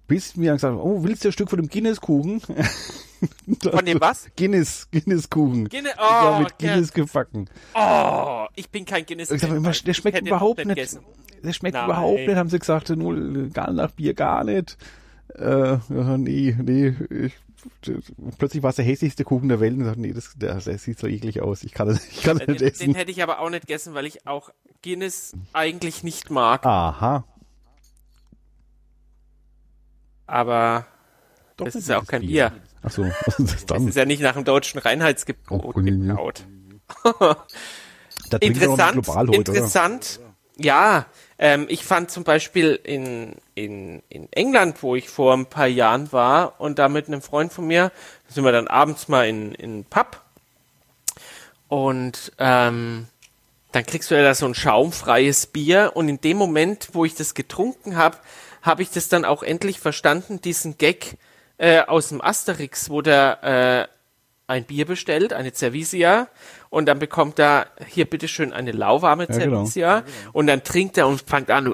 Bis 0.07 0.37
mir 0.37 0.55
gesagt 0.55 0.79
oh, 0.81 1.05
willst 1.05 1.25
du 1.25 1.29
ein 1.29 1.33
Stück 1.33 1.51
von 1.51 1.59
dem 1.59 1.69
Guinness-Kuchen? 1.69 2.41
Von 3.63 3.85
dem 3.85 4.01
was? 4.01 4.29
Guinness, 4.37 4.89
Guinness-Kuchen. 4.93 5.69
Guinness, 5.69 5.95
oh, 5.99 6.03
ja, 6.03 6.39
mit 6.39 6.57
Guinness 6.59 6.93
gebacken. 6.93 7.51
Oh, 7.75 8.47
ich 8.55 8.71
bin 8.71 8.85
kein 8.85 9.05
Guinness. 9.05 9.33
Ich 9.33 9.41
sag 9.41 9.51
immer, 9.51 9.73
der 9.73 9.95
schmeckt 9.95 10.21
überhaupt 10.21 10.59
nicht. 10.59 10.69
Gegessen. 10.69 11.01
Der 11.43 11.53
schmeckt 11.53 11.75
Nein. 11.75 11.87
überhaupt 11.87 12.21
nicht, 12.21 12.37
haben 12.37 12.49
sie 12.49 12.59
gesagt, 12.59 12.91
null, 12.91 13.51
gar 13.51 13.73
nach 13.73 13.91
Bier 13.91 14.15
gar 14.15 14.45
nicht. 14.45 14.77
Äh, 15.35 15.79
ja, 15.89 16.17
nee, 16.17 16.57
nee, 16.63 16.95
ich 17.11 17.35
plötzlich 18.39 18.63
war 18.63 18.71
es 18.71 18.77
der 18.77 18.85
hässlichste 18.85 19.25
Kuchen 19.25 19.49
der 19.49 19.61
Welt 19.61 19.77
und 19.77 19.85
sagte, 19.85 20.01
nee, 20.01 20.13
das, 20.13 20.35
das, 20.37 20.65
das 20.65 20.83
sieht 20.83 20.99
so 20.99 21.07
eklig 21.07 21.41
aus. 21.41 21.63
Ich 21.63 21.73
kann 21.73 21.89
das, 21.89 22.07
ich 22.09 22.23
kann 22.23 22.39
das 22.39 22.47
den, 22.47 22.53
nicht 22.55 22.63
essen. 22.63 22.87
Den 22.87 22.95
hätte 22.95 23.11
ich 23.11 23.23
aber 23.23 23.41
auch 23.41 23.51
nicht 23.51 23.63
gegessen, 23.67 23.95
weil 23.95 24.07
ich 24.07 24.27
auch 24.27 24.51
Guinness 24.83 25.35
eigentlich 25.53 26.03
nicht 26.03 26.31
mag. 26.31 26.65
Aha. 26.67 27.25
Aber 30.27 30.87
Doch, 31.57 31.65
das 31.65 31.75
ist 31.75 31.89
ja 31.89 31.99
auch 31.99 32.07
kein 32.07 32.21
Bier. 32.21 32.51
Bier. 32.51 32.63
Ach 32.83 32.91
so, 32.91 33.03
was 33.03 33.39
ist 33.39 33.55
das 33.55 33.67
dann? 33.67 33.79
Das 33.79 33.89
ist 33.91 33.97
ja 33.97 34.05
nicht 34.05 34.23
nach 34.23 34.35
dem 34.35 34.45
deutschen 34.45 34.79
Reinheitsgebot 34.79 35.65
oh, 35.65 35.73
gebaut. 35.73 36.45
interessant, 38.41 39.09
heute, 39.09 39.37
interessant. 39.37 40.21
Oder? 40.21 40.65
Ja, 40.65 41.07
ähm, 41.39 41.67
ich 41.69 41.85
fand 41.85 42.11
zum 42.11 42.25
Beispiel 42.25 42.79
in, 42.83 43.37
in, 43.55 44.03
in 44.09 44.33
England, 44.33 44.83
wo 44.83 44.97
ich 44.97 45.09
vor 45.09 45.35
ein 45.35 45.47
paar 45.47 45.69
Jahren 45.69 46.13
war 46.13 46.61
und 46.61 46.79
da 46.79 46.89
mit 46.89 47.07
einem 47.07 47.23
Freund 47.23 47.53
von 47.53 47.67
mir, 47.67 47.93
sind 48.29 48.45
wir 48.45 48.53
dann 48.53 48.67
abends 48.67 49.09
mal 49.09 49.29
in, 49.29 49.55
in 49.55 49.85
Pub. 49.85 50.21
Und 51.69 52.33
ähm, 52.39 53.07
dann 53.73 53.87
kriegst 53.87 54.11
du 54.11 54.17
ja 54.17 54.23
da 54.23 54.35
so 54.35 54.47
ein 54.47 54.55
schaumfreies 54.55 55.47
Bier. 55.47 55.93
Und 55.95 56.09
in 56.09 56.21
dem 56.21 56.37
Moment, 56.37 56.89
wo 56.93 57.05
ich 57.05 57.15
das 57.15 57.35
getrunken 57.35 57.97
habe, 57.97 58.17
habe 58.63 58.83
ich 58.83 58.91
das 58.91 59.09
dann 59.09 59.25
auch 59.25 59.43
endlich 59.43 59.79
verstanden, 59.79 60.41
diesen 60.41 60.79
Gag 60.79 61.19
äh, 61.59 61.83
aus 61.83 62.09
dem 62.09 62.21
Asterix, 62.21 62.91
wo 62.91 63.03
der 63.03 63.89
äh, 63.89 63.98
ein 64.49 64.65
Bier 64.65 64.87
bestellt, 64.87 65.33
eine 65.33 65.53
Cervisia, 65.55 66.27
und 66.71 66.87
dann 66.87 66.99
bekommt 66.99 67.39
er 67.39 67.67
hier 67.87 68.07
bitteschön 68.07 68.53
eine 68.53 68.73
lauwarme 68.73 69.27
ja, 69.29 69.39
genau. 69.39 69.57
Cervisia, 69.59 70.01
genau. 70.01 70.11
und 70.33 70.47
dann 70.49 70.65
trinkt 70.65 70.99
er 70.99 71.07
und 71.07 71.23
fängt 71.23 71.51
an, 71.51 71.73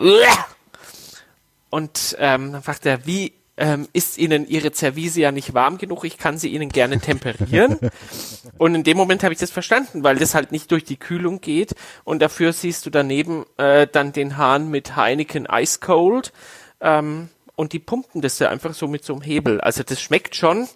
und 1.70 2.16
ähm, 2.20 2.52
dann 2.52 2.62
fragt 2.62 2.84
er, 2.84 3.06
wie, 3.06 3.32
ähm, 3.56 3.88
ist 3.92 4.18
Ihnen 4.18 4.46
Ihre 4.48 4.74
Service 4.74 5.16
ja 5.16 5.30
nicht 5.30 5.54
warm 5.54 5.78
genug, 5.78 6.04
ich 6.04 6.18
kann 6.18 6.38
sie 6.38 6.48
Ihnen 6.48 6.68
gerne 6.68 7.00
temperieren. 7.00 7.78
und 8.58 8.74
in 8.74 8.82
dem 8.82 8.96
Moment 8.96 9.22
habe 9.22 9.32
ich 9.32 9.38
das 9.38 9.50
verstanden, 9.50 10.02
weil 10.02 10.16
das 10.16 10.34
halt 10.34 10.50
nicht 10.52 10.70
durch 10.72 10.84
die 10.84 10.96
Kühlung 10.96 11.40
geht 11.40 11.74
und 12.02 12.20
dafür 12.20 12.52
siehst 12.52 12.86
du 12.86 12.90
daneben 12.90 13.44
äh, 13.56 13.86
dann 13.86 14.12
den 14.12 14.36
Hahn 14.36 14.70
mit 14.70 14.96
Heineken 14.96 15.46
Ice 15.50 15.78
Cold 15.80 16.32
ähm, 16.80 17.28
und 17.54 17.72
die 17.72 17.78
pumpen 17.78 18.20
das 18.20 18.38
ja 18.40 18.48
einfach 18.48 18.74
so 18.74 18.88
mit 18.88 19.04
so 19.04 19.12
einem 19.12 19.22
Hebel. 19.22 19.60
Also 19.60 19.84
das 19.84 20.00
schmeckt 20.00 20.34
schon 20.34 20.68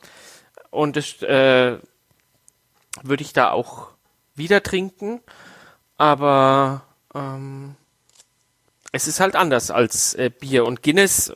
und 0.71 0.97
das 0.97 1.23
äh, 1.23 1.79
würde 3.03 3.23
ich 3.23 3.33
da 3.33 3.51
auch 3.51 3.89
wieder 4.35 4.63
trinken, 4.63 5.21
aber 5.97 6.83
ähm, 7.15 7.75
es 8.93 9.07
ist 9.07 9.21
halt 9.21 9.37
anders 9.37 9.71
als 9.71 10.15
äh, 10.15 10.31
Bier 10.31 10.65
und 10.65 10.83
Guinness 10.83 11.33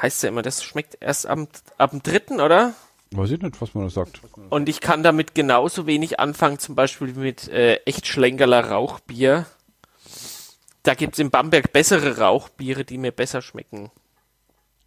heißt 0.00 0.22
ja 0.24 0.28
immer, 0.28 0.42
das 0.42 0.64
schmeckt 0.64 0.98
erst 1.00 1.26
am, 1.26 1.48
ab 1.78 1.90
dem 1.90 2.02
dritten, 2.02 2.40
oder? 2.40 2.74
Weiß 3.12 3.30
ich 3.30 3.40
nicht, 3.40 3.60
was 3.60 3.74
man 3.74 3.84
da 3.84 3.90
sagt. 3.90 4.20
Und 4.50 4.68
ich 4.68 4.80
kann 4.80 5.04
damit 5.04 5.34
genauso 5.34 5.86
wenig 5.86 6.18
anfangen, 6.18 6.58
zum 6.58 6.74
Beispiel 6.74 7.14
mit 7.14 7.48
äh, 7.48 7.76
echt 7.84 8.06
Schlenkerler 8.06 8.70
Rauchbier. 8.70 9.46
Da 10.82 10.94
gibt's 10.94 11.18
in 11.18 11.30
Bamberg 11.30 11.72
bessere 11.72 12.18
Rauchbiere, 12.18 12.84
die 12.84 12.98
mir 12.98 13.12
besser 13.12 13.40
schmecken. 13.40 13.90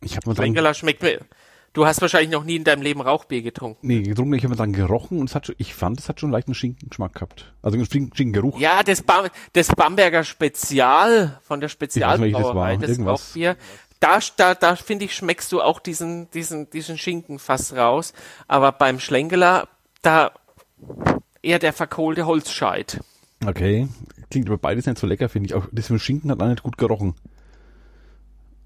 Ich 0.01 0.17
habe 0.17 0.27
mal 0.27 0.35
Schlenkerler 0.35 0.73
schmeckt 0.73 1.01
mir. 1.01 1.21
Du 1.77 1.85
hast 1.85 2.01
wahrscheinlich 2.01 2.31
noch 2.31 2.43
nie 2.43 2.55
in 2.55 2.63
deinem 2.63 2.81
Leben 2.81 3.01
Rauchbier 3.01 3.43
getrunken. 3.43 3.85
Nee, 3.85 4.01
getrunken, 4.01 4.33
ich 4.33 4.43
habe 4.43 4.55
dann 4.55 4.73
gerochen 4.73 5.19
und 5.19 5.29
es 5.29 5.35
hat 5.35 5.45
schon, 5.45 5.53
ich 5.59 5.75
fand, 5.75 5.99
es 5.99 6.09
hat 6.09 6.19
schon 6.19 6.31
leicht 6.31 6.47
einen 6.47 6.55
Schinkengeschmack 6.55 7.13
gehabt. 7.13 7.53
Also 7.61 7.77
einen 7.77 7.85
Schinkengeruch. 7.85 8.59
Ja, 8.59 8.81
das, 8.81 9.03
Bam 9.03 9.27
das 9.53 9.67
Bamberger 9.67 10.23
Spezial 10.23 11.39
von 11.43 11.59
der 11.59 11.67
das 11.67 11.73
Spezialbrauerei, 11.73 12.77
das, 12.77 12.89
Irgendwas. 12.89 13.27
Rauchbier. 13.27 13.57
Da, 13.99 14.17
da, 14.37 14.55
da 14.55 14.75
finde 14.75 15.05
ich, 15.05 15.13
schmeckst 15.13 15.51
du 15.51 15.61
auch 15.61 15.79
diesen, 15.79 16.31
diesen, 16.31 16.67
diesen 16.71 16.97
Schinken 16.97 17.37
fast 17.37 17.75
raus. 17.75 18.13
Aber 18.47 18.71
beim 18.71 18.99
Schlenkeler, 18.99 19.67
da 20.01 20.31
eher 21.43 21.59
der 21.59 21.73
verkohlte 21.73 22.25
Holzscheit. 22.25 23.01
Okay. 23.45 23.87
Klingt 24.31 24.47
aber 24.47 24.57
beides 24.57 24.87
nicht 24.87 24.97
so 24.97 25.05
lecker, 25.05 25.29
finde 25.29 25.49
ich. 25.49 25.53
Auch 25.53 25.67
das 25.71 25.91
mit 25.91 26.01
Schinken 26.01 26.31
hat 26.31 26.41
auch 26.41 26.47
nicht 26.47 26.63
gut 26.63 26.79
gerochen. 26.79 27.13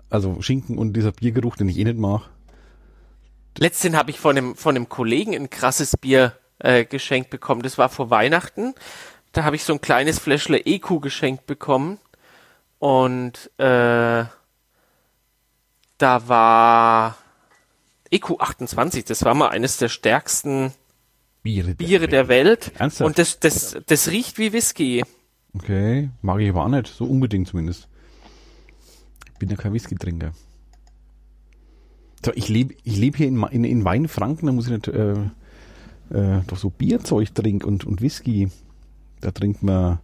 Also 0.10 0.41
Schinken 0.41 0.78
und 0.78 0.93
dieser 0.93 1.12
Biergeruch, 1.12 1.58
den 1.58 1.67
ich 1.67 1.78
eh 1.78 1.84
nicht 1.84 1.97
mag. 1.97 2.30
Letztens 3.57 3.95
habe 3.95 4.11
ich 4.11 4.19
von 4.19 4.37
einem, 4.37 4.55
von 4.55 4.75
einem 4.75 4.89
Kollegen 4.89 5.35
ein 5.35 5.49
krasses 5.49 5.97
Bier 5.97 6.37
äh, 6.59 6.85
geschenkt 6.85 7.29
bekommen. 7.29 7.61
Das 7.61 7.77
war 7.77 7.89
vor 7.89 8.09
Weihnachten. 8.09 8.73
Da 9.31 9.43
habe 9.43 9.55
ich 9.55 9.63
so 9.63 9.73
ein 9.73 9.81
kleines 9.81 10.19
Fläschle 10.19 10.65
EQ 10.65 11.01
geschenkt 11.01 11.45
bekommen. 11.45 11.99
Und 12.79 13.51
äh, 13.57 14.25
da 15.97 16.27
war 16.27 17.17
EQ 18.09 18.39
28. 18.39 19.05
Das 19.05 19.23
war 19.23 19.33
mal 19.35 19.49
eines 19.49 19.77
der 19.77 19.89
stärksten 19.89 20.73
Biere. 21.43 21.75
Biere 21.75 22.07
der 22.07 22.27
Welt. 22.27 22.71
Ernsthaft? 22.77 23.07
Und 23.07 23.17
das, 23.17 23.39
das, 23.39 23.77
das 23.85 24.09
riecht 24.09 24.37
wie 24.37 24.53
Whisky. 24.53 25.03
Okay, 25.53 26.09
mag 26.21 26.39
ich 26.39 26.49
aber 26.49 26.65
auch 26.65 26.69
nicht. 26.69 26.87
So 26.87 27.05
unbedingt 27.05 27.47
zumindest. 27.47 27.87
Ich 29.33 29.39
bin 29.39 29.49
ja 29.49 29.55
kein 29.55 29.73
Whisky-Trinker. 29.73 30.33
So, 32.23 32.31
ich 32.36 32.49
lebe 32.49 32.75
ich 32.84 32.97
leb 32.97 33.17
hier 33.17 33.27
in, 33.27 33.43
in, 33.43 33.63
in 33.63 33.86
Weinfranken, 33.86 34.45
da 34.45 34.51
muss 34.51 34.67
ich 34.67 34.71
nicht 34.71 34.88
äh, 34.88 35.13
äh, 36.12 36.41
doch 36.45 36.57
so 36.57 36.69
Bierzeug 36.69 37.34
trinken 37.34 37.65
und, 37.67 37.86
und 37.86 38.01
Whisky. 38.01 38.49
Da 39.21 39.31
trinkt 39.31 39.63
man 39.63 39.99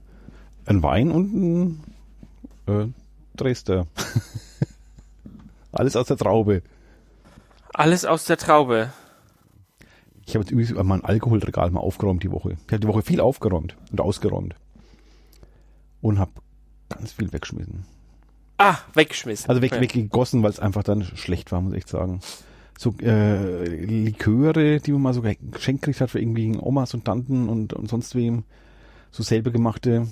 einen 0.66 0.84
Wein 0.84 1.12
und 1.12 1.34
einen 1.34 1.84
äh, 2.68 2.88
Dresdner. 3.36 3.88
Alles 5.72 5.96
aus 5.96 6.08
der 6.08 6.18
Traube. 6.18 6.64
Alles 7.74 8.06
aus 8.06 8.26
der 8.26 8.38
Traube. 8.38 8.92
Ich 10.26 10.36
habe 10.36 10.44
jetzt 10.44 10.52
übrigens 10.52 10.74
mein 10.84 11.06
Alkoholregal 11.06 11.72
mal 11.72 11.80
aufgeräumt 11.80 12.24
die 12.24 12.32
Woche. 12.32 12.58
Ich 12.66 12.74
habe 12.74 12.80
die 12.80 12.88
Woche 12.88 13.02
viel 13.02 13.22
aufgeräumt 13.22 13.78
und 13.92 14.02
ausgeräumt. 14.02 14.56
Und 16.02 16.20
habe 16.20 16.32
ganz 16.90 17.14
viel 17.14 17.32
weggeschmissen. 17.32 17.86
Ah, 18.58 18.78
weggeschmissen. 18.94 19.50
Also 19.50 19.62
weg, 19.62 19.72
Okay. 19.74 19.82
weggegossen, 19.82 20.44
weil 20.44 20.50
es 20.50 20.60
einfach 20.60 20.84
dann 20.84 21.04
schlecht 21.04 21.52
war, 21.52 21.62
muss 21.62 21.74
ich 21.74 21.78
echt 21.80 21.90
sagen. 21.90 22.20
So 22.78 22.94
äh, 23.02 23.66
Liköre, 23.68 24.80
die 24.80 24.92
man 24.92 25.02
mal 25.02 25.14
so 25.14 25.22
geschenkt 25.22 25.82
gekriegt 25.82 26.02
hat 26.02 26.12
für 26.12 26.20
irgendwie 26.20 26.58
Omas 26.60 26.94
und 26.94 27.06
Tanten 27.06 27.50
und, 27.50 27.74
und 27.74 27.90
sonst 27.90 28.16
wem, 28.16 28.44
so 29.12 29.24
selber 29.24 29.52
gemachte, 29.52 30.08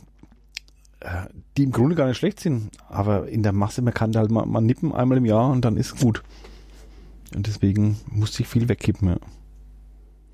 äh, 1.00 1.26
die 1.58 1.64
im 1.64 1.72
Grunde 1.72 1.96
gar 1.96 2.08
nicht 2.08 2.18
schlecht 2.18 2.40
sind, 2.40 2.70
aber 2.90 3.28
in 3.28 3.44
der 3.44 3.52
Masse, 3.52 3.82
man 3.82 3.94
kann 3.94 4.12
da 4.12 4.20
halt 4.22 4.32
mal, 4.32 4.46
mal 4.46 4.62
nippen 4.62 4.94
einmal 4.94 5.18
im 5.20 5.26
Jahr 5.26 5.50
und 5.52 5.64
dann 5.64 5.78
ist 5.78 6.00
gut. 6.00 6.24
Und 7.36 7.48
deswegen 7.48 7.98
musste 8.10 8.42
ich 8.44 8.48
viel 8.48 8.68
wegkippen, 8.70 9.10
ja. 9.10 9.18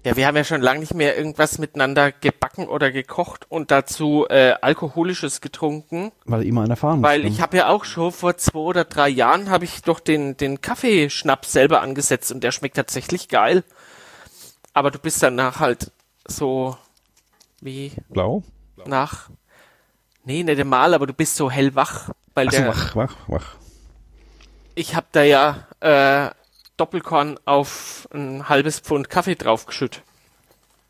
Ja, 0.03 0.15
wir 0.15 0.25
haben 0.25 0.35
ja 0.35 0.43
schon 0.43 0.61
lange 0.61 0.79
nicht 0.79 0.95
mehr 0.95 1.15
irgendwas 1.15 1.59
miteinander 1.59 2.11
gebacken 2.11 2.67
oder 2.67 2.91
gekocht 2.91 3.45
und 3.49 3.69
dazu 3.69 4.25
äh, 4.29 4.53
alkoholisches 4.61 5.41
getrunken, 5.41 6.11
Weil 6.25 6.43
immer 6.43 6.63
einer 6.63 6.75
fahren 6.75 7.01
muss. 7.01 7.07
weil 7.09 7.21
ne? 7.21 7.27
ich 7.27 7.39
habe 7.39 7.57
ja 7.57 7.67
auch 7.67 7.85
schon 7.85 8.11
vor 8.11 8.35
zwei 8.37 8.59
oder 8.59 8.83
drei 8.85 9.09
Jahren 9.09 9.49
habe 9.51 9.65
ich 9.65 9.83
doch 9.83 9.99
den 9.99 10.37
den 10.37 10.59
Kaffeeschnaps 10.59 11.51
selber 11.51 11.81
angesetzt 11.81 12.31
und 12.31 12.43
der 12.43 12.51
schmeckt 12.51 12.77
tatsächlich 12.77 13.27
geil. 13.27 13.63
Aber 14.73 14.89
du 14.89 14.97
bist 14.97 15.21
danach 15.21 15.59
halt 15.59 15.91
so 16.25 16.75
wie 17.61 17.91
Blau? 18.09 18.43
nach 18.85 19.29
nee 20.23 20.41
nicht 20.43 20.63
mal, 20.65 20.95
aber 20.95 21.05
du 21.05 21.13
bist 21.13 21.35
so 21.35 21.51
hellwach, 21.51 22.09
weil 22.33 22.47
Achso, 22.47 22.61
der 22.61 22.69
wach, 22.69 22.95
wach, 22.95 23.15
wach. 23.27 23.55
ich 24.73 24.95
habe 24.95 25.05
da 25.11 25.21
ja 25.21 25.67
äh, 25.79 26.31
Doppelkorn 26.77 27.38
auf 27.45 28.07
ein 28.13 28.49
halbes 28.49 28.79
Pfund 28.79 29.10
Kaffee 29.10 29.36
draufgeschüttet. 29.36 30.03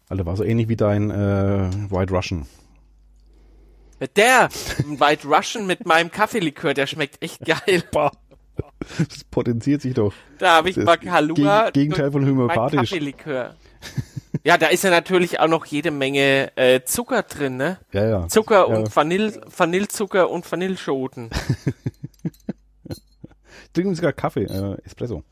Alter, 0.09 0.25
war 0.25 0.35
so 0.35 0.43
ähnlich 0.43 0.67
wie 0.67 0.75
dein 0.75 1.09
äh, 1.09 1.69
White 1.89 2.13
Russian. 2.13 2.45
Der 4.15 4.49
White 4.49 5.27
Russian 5.27 5.67
mit 5.67 5.85
meinem 5.85 6.11
Kaffeelikör, 6.11 6.73
der 6.73 6.87
schmeckt 6.87 7.21
echt 7.21 7.45
geil. 7.45 7.83
Boah. 7.91 8.11
Das 8.97 9.23
potenziert 9.25 9.81
sich 9.81 9.93
doch. 9.93 10.13
Da 10.39 10.55
habe 10.55 10.69
ich 10.69 10.75
Das 10.75 10.85
mal 10.85 10.97
Kalua. 10.97 11.67
Geg- 11.67 11.73
Gegenteil 11.73 12.11
von 12.11 12.27
homöopathisch. 12.27 12.79
Kaffeelikör. 12.89 13.55
Ja, 14.43 14.57
da 14.57 14.67
ist 14.67 14.83
ja 14.83 14.89
natürlich 14.89 15.39
auch 15.39 15.47
noch 15.47 15.65
jede 15.65 15.91
Menge 15.91 16.55
äh, 16.57 16.81
Zucker 16.83 17.23
drin, 17.23 17.57
ne? 17.57 17.77
Ja, 17.91 18.07
ja. 18.07 18.27
Zucker 18.27 18.67
ja. 18.69 18.77
und 18.77 18.95
Vanille, 18.95 19.39
Vanillezucker 19.55 20.29
und 20.29 20.49
Vanilleschoten. 20.51 21.29
Trinken 23.73 23.95
sogar 23.95 24.13
Kaffee, 24.13 24.43
äh, 24.43 24.77
Espresso. 24.83 25.23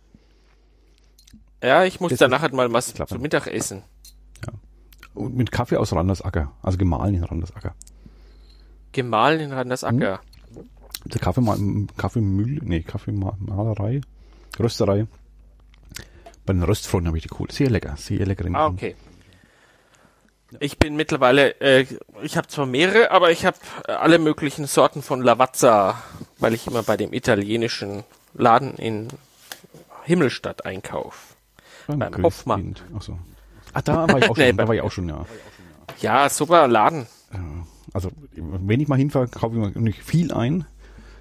Ja, 1.62 1.84
ich 1.84 2.00
muss 2.00 2.12
Das 2.12 2.20
danach 2.20 2.42
halt 2.42 2.54
mal 2.54 2.72
was 2.72 2.94
klappen. 2.94 3.14
zum 3.16 3.22
Mittag 3.22 3.48
essen. 3.48 3.84
Und 5.16 5.36
mit 5.36 5.52
Kaffee 5.52 5.76
aus 5.78 5.92
Randersacker. 5.92 6.54
Also 6.62 6.78
gemahlen 6.78 7.16
in 7.16 7.24
Randersacker. 7.24 7.74
Gemahlen 8.92 9.40
in 9.42 9.52
Randersacker. 9.52 10.22
Der 11.06 11.20
Kaffee, 11.22 11.42
Kaffeemühle, 11.98 12.62
nee, 12.64 12.82
Kaffeemalerei, 12.82 14.02
Rösterei. 14.60 15.08
Bei 16.46 16.54
den 16.54 16.64
Röstfreunden 16.64 17.08
habe 17.08 17.18
ich 17.18 17.24
die 17.24 17.34
cool. 17.40 17.50
Sehr 17.52 17.70
lecker, 17.70 17.96
sehr 17.98 18.26
lecker. 18.26 18.46
Ah, 18.54 18.68
okay. 18.68 18.96
Ich 20.60 20.80
bin 20.80 20.96
mittlerweile, 20.96 21.60
äh, 21.62 21.86
ich 22.24 22.36
habe 22.38 22.48
zwar 22.48 22.66
mehrere, 22.66 23.12
aber 23.12 23.32
ich 23.32 23.46
habe 23.46 23.58
äh, 23.88 23.92
alle 23.92 24.18
möglichen 24.18 24.66
Sorten 24.66 25.02
von 25.04 25.22
Lavazza, 25.22 26.02
weil 26.40 26.54
ich 26.54 26.66
immer 26.66 26.82
bei 26.84 26.98
dem 26.98 27.14
italienischen 27.14 28.04
Laden 28.34 28.76
in 28.76 29.10
Himmelstadt 30.06 30.66
einkaufe. 30.66 31.29
Beim 31.98 32.12
beim 32.12 32.24
Hoffmann. 32.24 32.76
Ach 32.96 33.02
so. 33.02 33.18
Ah, 33.74 33.82
da 33.82 34.08
war 34.08 34.18
ich 34.18 34.30
auch 34.30 34.36
schon, 34.36 34.46
Nee, 34.46 34.54
da 34.54 34.68
war 34.68 34.76
ich 34.76 34.82
auch 34.82 34.92
schon, 34.92 35.10
ja. 35.10 35.26
Ja, 36.02 36.30
super 36.30 36.68
Laden. 36.68 37.08
Also, 37.94 38.12
wenn 38.36 38.80
ich 38.80 38.88
mal 38.88 38.98
hinfahre, 38.98 39.28
kaufe 39.28 39.56
ich 39.56 39.76
mir 39.76 39.82
nicht 39.82 40.04
viel 40.04 40.32
ein, 40.32 40.66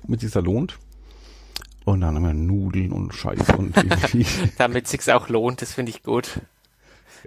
damit 0.02 0.20
sich 0.20 0.31
da 0.31 0.40
lohnt. 0.40 0.78
Und 1.85 2.02
dann 2.02 2.16
haben 2.16 2.26
wir 2.26 2.35
Nudeln 2.35 2.92
und 2.92 3.14
Scheiß 3.14 3.48
und 3.57 3.76
irgendwie. 3.83 4.26
Damit 4.59 4.87
sich's 4.88 5.09
auch 5.09 5.28
lohnt, 5.31 5.62
das 5.62 5.72
finde 5.72 5.90
ich 5.90 6.02
gut. 6.02 6.40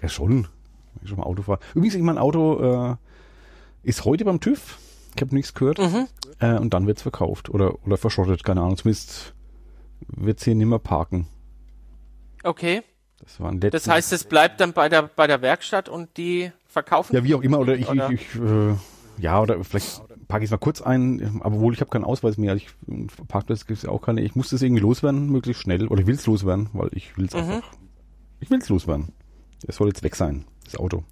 Ja, 0.01 0.07
schon. 0.07 0.47
Wenn 0.93 1.03
ich 1.03 1.09
schon 1.09 1.17
mal 1.17 1.25
Auto 1.25 1.41
fahre. 1.41 1.59
Übrigens, 1.73 1.97
mein 1.97 2.19
Auto 2.19 2.91
äh, 2.91 2.95
ist 3.81 4.05
heute 4.05 4.23
beim 4.23 4.39
TÜV. 4.39 4.77
Ich 5.15 5.21
habe 5.21 5.33
nichts 5.33 5.55
gehört. 5.55 5.79
Mhm. 5.79 6.07
Äh, 6.39 6.57
und 6.59 6.73
dann 6.73 6.85
wird's 6.85 7.01
verkauft 7.01 7.49
oder, 7.49 7.83
oder 7.85 7.97
verschrottet, 7.97 8.43
keine 8.43 8.61
Ahnung. 8.61 8.77
Zumindest 8.77 9.33
wird's 10.07 10.43
hier 10.43 10.55
nimmer 10.55 10.79
parken. 10.79 11.27
Okay. 12.43 12.83
Das 13.23 13.39
waren 13.39 13.59
Das 13.59 13.87
heißt, 13.87 14.13
es 14.13 14.23
bleibt 14.23 14.59
dann 14.59 14.73
bei 14.73 14.89
der 14.89 15.03
bei 15.03 15.27
der 15.27 15.41
Werkstatt 15.41 15.89
und 15.89 16.17
die 16.17 16.51
verkaufen. 16.67 17.15
Ja, 17.15 17.23
wie 17.23 17.35
auch 17.35 17.41
immer. 17.41 17.59
Oder 17.59 17.75
ich, 17.75 17.89
Oder? 17.89 18.09
ich, 18.09 18.21
ich 18.21 18.41
äh, 18.41 18.75
ja, 19.17 19.39
oder 19.39 19.63
vielleicht 19.63 20.01
packe 20.27 20.43
ich 20.43 20.47
es 20.47 20.51
mal 20.51 20.57
kurz 20.57 20.81
ein, 20.81 21.41
aber 21.43 21.59
wohl 21.59 21.73
ich 21.73 21.81
habe 21.81 21.91
keinen 21.91 22.05
Ausweis 22.05 22.37
mehr. 22.37 22.55
Ich 22.55 22.69
Parkplatz 23.27 23.67
gibt's 23.67 23.83
ja 23.83 23.89
auch 23.89 24.01
keine. 24.01 24.21
Ich 24.21 24.35
muss 24.35 24.49
das 24.49 24.61
irgendwie 24.61 24.81
loswerden, 24.81 25.29
möglichst 25.29 25.61
schnell. 25.61 25.87
Oder 25.87 26.01
ich 26.01 26.07
will's 26.07 26.25
loswerden, 26.25 26.69
weil 26.73 26.89
ich 26.93 27.17
will's 27.17 27.35
einfach. 27.35 27.69
Ich 28.39 28.49
will's 28.49 28.69
loswerden. 28.69 29.09
Es 29.67 29.75
soll 29.75 29.89
jetzt 29.89 30.03
weg 30.03 30.15
sein, 30.15 30.45
das 30.63 30.75
Auto. 30.75 31.03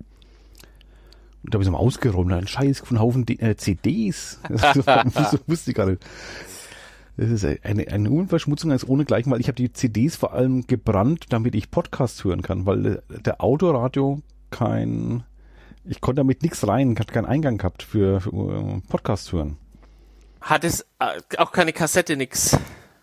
Und 1.44 1.54
da 1.54 1.56
habe 1.56 1.64
ich 1.64 1.68
so 1.68 1.72
mal 1.72 1.78
ausgeräumt, 1.78 2.34
ein 2.34 2.48
Scheiß 2.48 2.80
von 2.80 3.00
Haufen 3.00 3.26
D 3.26 3.36
äh, 3.36 3.56
CDs. 3.56 4.40
Das 4.50 5.40
wusste 5.48 5.72
ich 5.72 5.76
gar 5.76 5.86
nicht. 5.86 6.04
Das 7.20 7.30
ist 7.30 7.44
eine, 7.44 7.86
eine 7.90 8.10
Umweltverschmutzung 8.10 8.72
als 8.72 8.88
ohnegleichen, 8.88 9.30
weil 9.30 9.42
ich 9.42 9.48
habe 9.48 9.58
die 9.58 9.74
CDs 9.74 10.16
vor 10.16 10.32
allem 10.32 10.68
gebrannt, 10.68 11.26
damit 11.30 11.54
ich 11.54 11.70
Podcasts 11.70 12.24
hören 12.24 12.42
kann, 12.42 12.66
weil 12.66 13.04
der 13.10 13.44
Autoradio 13.44 14.22
kein, 14.52 15.26
ich 15.84 16.00
konnte 16.00 16.22
damit 16.22 16.44
nichts 16.44 16.66
rein, 16.66 16.96
hat 16.98 17.12
keinen 17.12 17.26
Eingang 17.26 17.58
gehabt 17.58 17.84
für, 17.84 18.22
für 18.22 18.32
äh, 18.32 18.82
Podcasts 18.88 19.34
hören. 19.34 19.58
Hat 20.40 20.64
es 20.64 20.86
äh, 21.00 21.20
auch 21.38 21.52
keine 21.52 21.74
Kassette, 21.74 22.16
nix? 22.16 22.58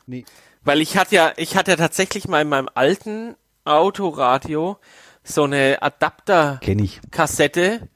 Nee. 0.06 0.24
Weil 0.64 0.80
ich 0.80 0.96
hatte 0.96 1.14
ja, 1.14 1.32
ich 1.36 1.54
hatte 1.54 1.72
ja 1.72 1.76
tatsächlich 1.76 2.26
mal 2.26 2.40
in 2.40 2.48
meinem 2.48 2.70
alten 2.72 3.34
Autoradio 3.66 4.78
so 5.24 5.44
eine. 5.44 5.82
Adapter-Kassette. 5.82 7.86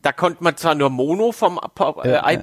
Da 0.00 0.12
konnte 0.12 0.44
man 0.44 0.56
zwar 0.56 0.76
nur 0.76 0.90
Mono 0.90 1.32
vom 1.32 1.58
äh, 1.58 2.08
Ja, 2.08 2.30
ja. 2.30 2.38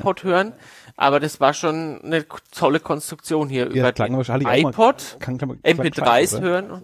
Aber 1.02 1.20
das 1.20 1.40
war 1.40 1.54
schon 1.54 2.00
eine 2.02 2.26
tolle 2.52 2.80
Konstruktion 2.80 3.50
hier 3.50 3.66
Ja, 3.68 3.72
über 3.72 3.92
klang 3.94 4.16
wahrscheinlich 4.16 4.48
mal- 4.48 4.60
iPod, 4.72 5.18
klang 5.20 5.38
MP3s 5.38 5.96
scheiße, 6.06 6.38
oder? 6.38 6.46
hören. 6.48 6.72
und- 6.72 6.84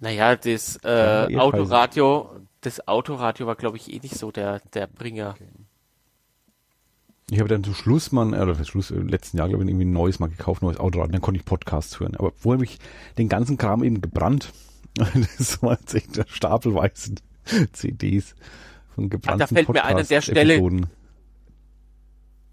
Naja, 0.00 0.34
das 0.36 0.78
Ja, 0.82 1.24
äh, 1.26 1.32
eh 1.34 1.38
Autoradio, 1.38 2.30
das 2.62 2.88
Autoradio 2.88 3.46
war 3.46 3.54
glaube 3.54 3.76
ich 3.76 3.92
eh 3.92 4.00
nicht 4.00 4.16
so 4.16 4.30
der 4.32 4.60
der 4.74 4.86
Bringer. 4.86 5.34
Ich 7.30 7.38
habe 7.38 7.48
dann 7.48 7.64
zum 7.64 7.74
Schluss 7.74 8.12
mal, 8.12 8.34
äh, 8.34 8.40
oder 8.40 8.54
für 8.54 8.64
Schluss, 8.64 8.90
äh, 8.90 8.96
letzten 8.96 9.38
Jahr, 9.38 9.48
glaube 9.48 9.64
ich, 9.64 9.70
irgendwie 9.70 9.86
ein 9.86 9.92
neues 9.92 10.18
mal 10.18 10.28
gekauft, 10.28 10.60
neues 10.62 10.78
Autoradio, 10.78 11.12
dann 11.12 11.20
konnte 11.22 11.38
ich 11.38 11.46
Podcasts 11.46 11.98
hören. 12.00 12.14
Aber 12.16 12.32
vorher 12.36 12.58
habe 12.58 12.64
ich 12.64 12.78
den 13.16 13.28
ganzen 13.28 13.56
Kram 13.56 13.82
eben 13.84 14.00
gebrannt. 14.00 14.52
Das 15.38 15.62
war 15.62 15.78
jetzt 15.80 15.94
echt 15.94 16.20
stapelweise 16.28 17.14
CDs 17.72 18.34
von 18.94 19.08
gebrannten 19.08 19.46
fällt 19.54 19.68
mir 19.70 19.84
ein 19.84 19.96
an 19.96 20.06
der 20.06 20.20
Stelle- 20.20 20.58
Podcast-Episoden. 20.58 20.86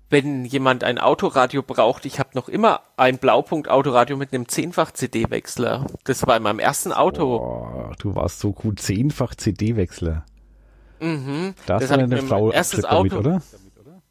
Wenn 0.10 0.46
jemand 0.46 0.84
ein 0.84 0.98
Autoradio 0.98 1.62
braucht, 1.62 2.06
ich 2.06 2.20
habe 2.20 2.30
noch 2.34 2.50
immer 2.50 2.82
ein 2.98 3.20
Blaupunkt-Autoradio 3.20 4.18
mit 4.18 4.34
einem 4.34 4.48
Zehnfach-CD-Wechsler. 4.48 5.86
Das 6.04 6.26
war 6.26 6.38
in 6.38 6.44
meinem 6.44 6.60
ersten 6.60 6.92
Auto. 6.92 7.40
Boah, 7.40 7.96
du 8.00 8.16
warst 8.16 8.40
so 8.40 8.52
gut, 8.52 8.80
zehnfach 8.80 9.36
CD-Wechsler. 9.36 10.26
Mhm. 11.00 11.54
Da 11.66 11.78
Das 11.78 11.90
dann 11.90 12.10
mir 12.10 12.18
eine 12.18 12.28
Frau 12.28 12.52
erstes 12.52 12.86
abgeschleppt 12.86 13.26
damit, 13.26 13.28
Auto. 13.28 13.30
oder? 13.30 14.02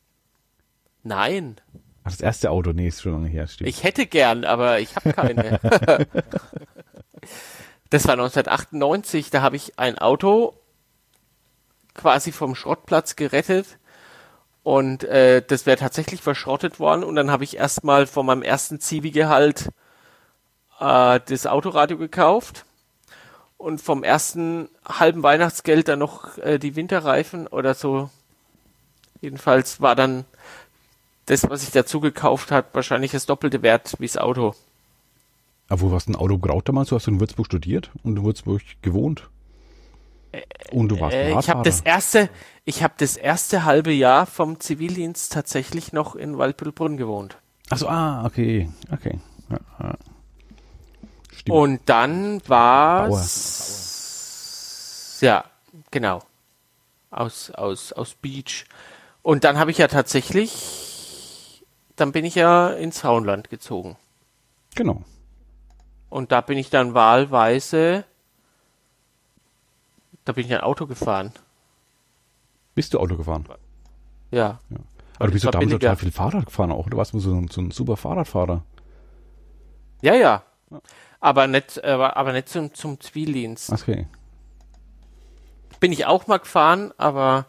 Nein, 1.03 1.61
Ach, 2.09 2.13
das 2.13 2.21
erste 2.23 2.51
Auto, 2.51 2.73
nee, 2.73 2.89
ist 2.89 3.03
schon 3.03 3.13
lange 3.13 3.29
her, 3.29 3.47
stimmt. 3.47 3.69
ich 3.69 3.85
hätte 3.85 4.07
gern, 4.07 4.47
aber 4.47 4.81
ich 4.81 4.97
habe 4.97 5.13
keine. 5.13 5.61
das 7.91 8.07
war 8.07 8.15
1998, 8.15 9.29
da 9.29 9.43
habe 9.43 9.57
ich 9.57 9.79
ein 9.79 9.99
Auto 9.99 10.55
quasi 11.93 12.33
vom 12.33 12.55
Schrottplatz 12.55 13.15
gerettet 13.17 13.79
und 14.69 15.03
äh, 15.05 15.41
das 15.41 15.65
wäre 15.65 15.79
tatsächlich 15.79 16.21
verschrottet 16.21 16.79
worden 16.79 17.03
und 17.03 17.17
dann 17.17 17.31
habe 17.31 17.43
ich 17.43 17.57
erstmal 17.57 18.07
von 18.07 18.27
meinem 18.27 18.43
ersten 18.43 18.81
Zivi-Gehalt 18.81 19.71
äh, 20.79 21.21
das 21.25 21.47
Autoradio 21.47 21.97
gekauft 21.97 22.67
und 23.57 23.81
vom 23.81 24.05
ersten 24.05 24.69
halben 24.87 25.23
Weihnachtsgeld 25.23 25.89
dann 25.89 26.01
noch 26.01 26.37
äh, 26.37 26.59
die 26.59 26.77
Winterreifen 26.77 27.47
oder 27.47 27.73
so. 27.73 28.11
Jedenfalls 29.23 29.81
war 29.81 29.97
dann 29.97 30.27
das, 31.25 31.49
was 31.49 31.63
ich 31.63 31.71
dazu 31.71 32.01
gekauft 32.01 32.51
hat, 32.51 32.67
wahrscheinlich 32.75 33.13
das 33.13 33.25
doppelte 33.25 33.63
Wert 33.63 33.95
wie 34.01 34.07
das 34.07 34.19
Auto. 34.19 34.55
Aber 35.71 35.81
wo 35.81 35.93
hast 35.93 36.09
du 36.09 36.13
ein 36.13 36.17
Auto 36.17 36.37
gebraucht 36.37 36.69
damals? 36.69 36.91
Du 36.91 36.97
hast 36.97 37.09
in 37.09 37.21
Würzburg 37.21 37.47
studiert 37.47 37.91
und 38.03 38.19
in 38.19 38.23
Würzburg 38.23 38.61
gewohnt. 38.83 39.31
Und 40.73 40.89
du 40.89 41.01
warst 41.01 41.15
Äh, 41.15 41.39
ich 41.39 41.49
habe 41.49 41.63
das 41.63 41.81
erste, 41.81 42.29
ich 42.65 42.83
habe 42.83 42.95
das 42.99 43.17
erste 43.17 43.65
halbe 43.65 43.93
Jahr 43.93 44.27
vom 44.27 44.61
Zivildienst 44.61 45.33
tatsächlich 45.33 45.93
noch 45.93 46.15
in 46.15 46.39
Waldbüttelbrunn 46.39 46.97
gewohnt. 46.97 47.39
Achso, 47.71 47.89
ah, 47.89 48.25
okay, 48.25 48.69
okay. 48.93 49.19
Ja, 49.51 49.59
ja. 49.81 49.95
Stimmt. 51.33 51.57
Und 51.57 51.81
dann 51.87 52.41
war's 52.49 53.39
ja 55.21 55.45
genau 55.91 56.23
aus 57.11 57.51
aus 57.51 57.93
aus 57.93 58.15
Beach. 58.15 58.65
Und 59.23 59.45
dann 59.45 59.59
habe 59.59 59.71
ich 59.71 59.79
ja 59.79 59.89
tatsächlich, 59.89 61.65
dann 61.97 62.13
bin 62.13 62.25
ich 62.25 62.35
ja 62.35 62.69
ins 62.71 63.01
Frauenland 63.01 63.51
gezogen. 63.51 63.97
genau. 64.75 65.03
Und 66.11 66.33
da 66.33 66.41
bin 66.41 66.57
ich 66.57 66.71
dann 66.71 66.95
wahlweise, 66.95 68.05
da 70.29 70.35
bin 70.35 70.45
ich 70.45 70.53
ein 70.53 70.61
Auto 70.61 70.87
gefahren. 70.87 71.33
Bist 72.75 72.93
du 72.93 73.01
Auto 73.01 73.17
gefahren? 73.17 73.49
Ja. 74.31 74.59
Aber 75.17 75.29
du 75.29 75.33
bist 75.33 75.47
doch 75.47 75.53
damals 75.53 75.71
total 75.71 75.97
viel 75.97 76.13
Fahrrad 76.13 76.45
gefahren 76.45 76.71
auch. 76.71 76.91
Du 76.91 76.99
warst 76.99 77.13
so 77.13 77.35
ein, 77.35 77.49
so 77.49 77.63
ein 77.63 77.71
super 77.71 77.97
Fahrradfahrer. 77.97 78.63
Ja, 80.03 80.15
ja. 80.15 80.43
Aber 81.19 81.47
nicht, 81.47 81.83
aber 81.83 82.33
nicht 82.35 82.51
zum, 82.51 82.75
zum 82.75 83.01
Zivildienst. 83.01 83.73
Okay. 83.73 84.07
Bin 85.81 85.93
ich 85.93 86.05
auch 86.05 86.27
mal 86.27 86.41
gefahren, 86.41 86.93
aber 86.99 87.47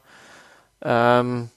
ähm, 0.82 1.50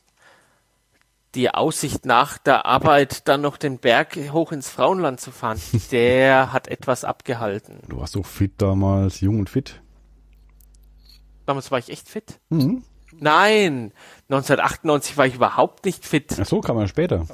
die 1.37 1.55
Aussicht 1.55 2.05
nach 2.05 2.37
der 2.37 2.67
Arbeit 2.67 3.29
dann 3.29 3.43
noch 3.43 3.59
den 3.59 3.79
Berg 3.79 4.17
hoch 4.33 4.51
ins 4.51 4.69
Frauenland 4.69 5.21
zu 5.21 5.31
fahren, 5.31 5.61
der 5.93 6.53
hat 6.53 6.67
etwas 6.67 7.05
abgehalten. 7.05 7.79
Du 7.89 7.99
warst 8.01 8.15
so 8.15 8.25
fit 8.25 8.55
damals, 8.59 9.21
jung 9.21 9.39
und 9.39 9.49
fit. 9.49 9.81
Damals 11.47 11.71
war 11.71 11.79
ich 11.79 11.91
echt 11.91 12.09
fit. 12.09 12.39
Mhm. 12.51 12.83
Nein, 13.19 13.93
1998 14.31 15.17
war 15.17 15.27
ich 15.27 15.35
überhaupt 15.35 15.85
nicht 15.85 16.05
fit. 16.05 16.37
Ach 16.41 16.47
so, 16.47 16.61
kam 16.61 16.77
man 16.77 16.89
später. 16.89 17.27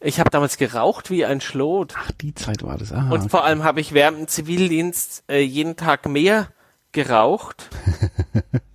Ich 0.00 0.20
habe 0.20 0.30
damals 0.30 0.58
geraucht 0.58 1.10
wie 1.10 1.24
ein 1.24 1.40
Schlot. 1.40 1.94
Ach, 1.98 2.12
die 2.12 2.34
Zeit 2.34 2.62
war 2.62 2.78
das. 2.78 2.92
Ah, 2.92 3.10
Und 3.10 3.20
okay. 3.20 3.28
vor 3.28 3.44
allem 3.44 3.64
habe 3.64 3.80
ich 3.80 3.92
während 3.92 4.18
dem 4.18 4.28
Zivildienst 4.28 5.24
äh, 5.28 5.40
jeden 5.40 5.76
Tag 5.76 6.08
mehr 6.08 6.48
geraucht, 6.92 7.68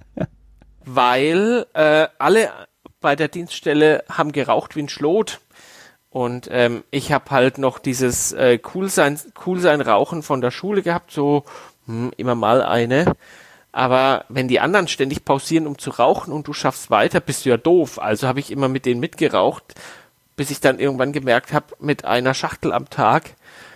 weil 0.86 1.66
äh, 1.74 2.08
alle 2.20 2.50
bei 3.00 3.16
der 3.16 3.30
Dienststelle 3.30 4.04
haben 4.10 4.32
geraucht 4.32 4.76
wie 4.76 4.82
ein 4.82 4.90
Schlot. 4.90 5.40
Und 6.10 6.48
ähm, 6.52 6.84
ich 6.92 7.12
habe 7.12 7.32
halt 7.32 7.58
noch 7.58 7.80
dieses 7.80 8.34
äh, 8.34 8.60
cool 8.74 8.90
sein, 8.90 9.20
cool 9.46 9.60
sein 9.60 9.82
Rauchen 9.82 10.22
von 10.24 10.42
der 10.42 10.52
Schule 10.52 10.84
gehabt, 10.84 11.12
so 11.12 11.44
hm, 11.86 12.12
immer 12.18 12.36
mal 12.36 12.62
eine. 12.62 13.16
Aber 13.74 14.26
wenn 14.30 14.48
die 14.48 14.60
anderen 14.60 14.88
ständig 14.88 15.26
pausieren, 15.26 15.66
um 15.66 15.80
zu 15.80 15.90
rauchen 15.90 16.32
und 16.32 16.48
du 16.48 16.54
schaffst 16.54 16.92
weiter, 16.92 17.20
bist 17.20 17.44
du 17.44 17.50
ja 17.50 17.58
doof. 17.58 18.00
Also 18.00 18.28
habe 18.28 18.40
ich 18.40 18.52
immer 18.52 18.70
mit 18.70 18.86
denen 18.86 19.00
mitgeraucht, 19.00 19.64
bis 20.36 20.52
ich 20.52 20.62
dann 20.62 20.80
irgendwann 20.80 21.12
gemerkt 21.12 21.52
habe, 21.54 21.66
mit 21.80 22.06
einer 22.06 22.36
Schachtel 22.36 22.72
am 22.72 22.90
Tag 22.90 23.32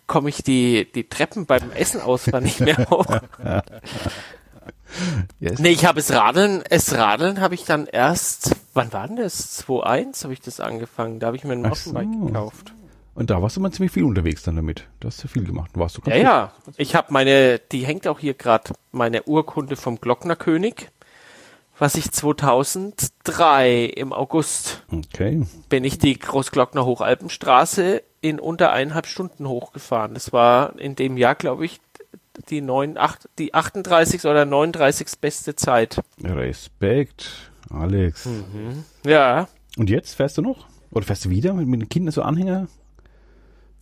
komme 0.05 0.29
ich 0.29 0.43
die, 0.43 0.89
die 0.93 1.09
Treppen 1.09 1.47
beim 1.47 1.71
Essen 1.71 1.99
ausfahren 1.99 2.43
nicht 2.43 2.61
mehr 2.61 2.77
hoch. 2.89 3.05
Yes. 5.41 5.59
nee, 5.59 5.69
ich 5.69 5.85
habe 5.85 5.99
es 5.99 6.11
Radeln, 6.11 6.63
es 6.69 6.95
Radeln 6.95 7.41
habe 7.41 7.55
ich 7.55 7.65
dann 7.65 7.87
erst, 7.87 8.55
wann 8.73 8.93
war 8.93 9.07
denn 9.07 9.17
das? 9.17 9.67
2.1 9.67 10.23
habe 10.23 10.33
ich 10.33 10.39
das 10.39 10.61
angefangen, 10.61 11.19
da 11.19 11.27
habe 11.27 11.35
ich 11.35 11.43
mir 11.43 11.53
ein 11.53 11.65
Ach 11.65 11.75
so. 11.75 11.91
Mountainbike 11.91 12.27
gekauft. 12.27 12.73
Und 13.17 13.31
da 13.31 13.41
warst 13.41 13.57
du 13.57 13.61
mal 13.61 13.71
ziemlich 13.71 13.91
viel 13.91 14.03
unterwegs 14.03 14.43
dann 14.43 14.55
damit. 14.57 14.85
Du 14.99 15.07
hast 15.07 15.23
ja 15.23 15.27
viel 15.27 15.43
gemacht. 15.43 15.71
Du 15.73 15.79
warst 15.79 15.97
du 15.97 16.01
Ja, 16.05 16.15
ja, 16.15 16.51
ich 16.77 16.93
habe 16.93 17.11
meine, 17.11 17.57
die 17.71 17.83
hängt 17.83 18.07
auch 18.07 18.19
hier 18.19 18.35
gerade, 18.35 18.73
meine 18.91 19.23
Urkunde 19.23 19.75
vom 19.75 19.99
Glocknerkönig, 19.99 20.89
was 21.79 21.95
ich 21.95 22.11
2003 22.11 23.85
im 23.85 24.13
August 24.13 24.83
Okay. 24.91 25.47
bin 25.67 25.83
ich 25.83 25.97
die 25.97 26.17
Großglockner 26.19 26.85
Hochalpenstraße 26.85 28.03
in 28.21 28.39
unter 28.39 28.71
eineinhalb 28.71 29.07
Stunden 29.07 29.47
hochgefahren. 29.47 30.13
Das 30.13 30.31
war 30.31 30.77
in 30.79 30.95
dem 30.95 31.17
Jahr, 31.17 31.33
glaube 31.33 31.65
ich, 31.65 31.79
die, 32.49 32.61
9, 32.61 32.99
8, 32.99 33.29
die 33.39 33.55
38. 33.55 34.25
oder 34.25 34.45
39. 34.45 35.07
beste 35.19 35.55
Zeit. 35.55 35.99
Respekt, 36.23 37.51
Alex. 37.71 38.25
Hm. 38.25 38.83
Ja, 39.03 39.47
Und 39.75 39.89
jetzt 39.89 40.13
fährst 40.13 40.37
du 40.37 40.43
noch? 40.43 40.67
Oder 40.91 41.05
fährst 41.05 41.25
du 41.25 41.31
wieder 41.31 41.53
mit, 41.53 41.67
mit 41.67 41.81
den 41.81 41.89
Kindern 41.89 42.11
so 42.11 42.21
Anhänger? 42.21 42.67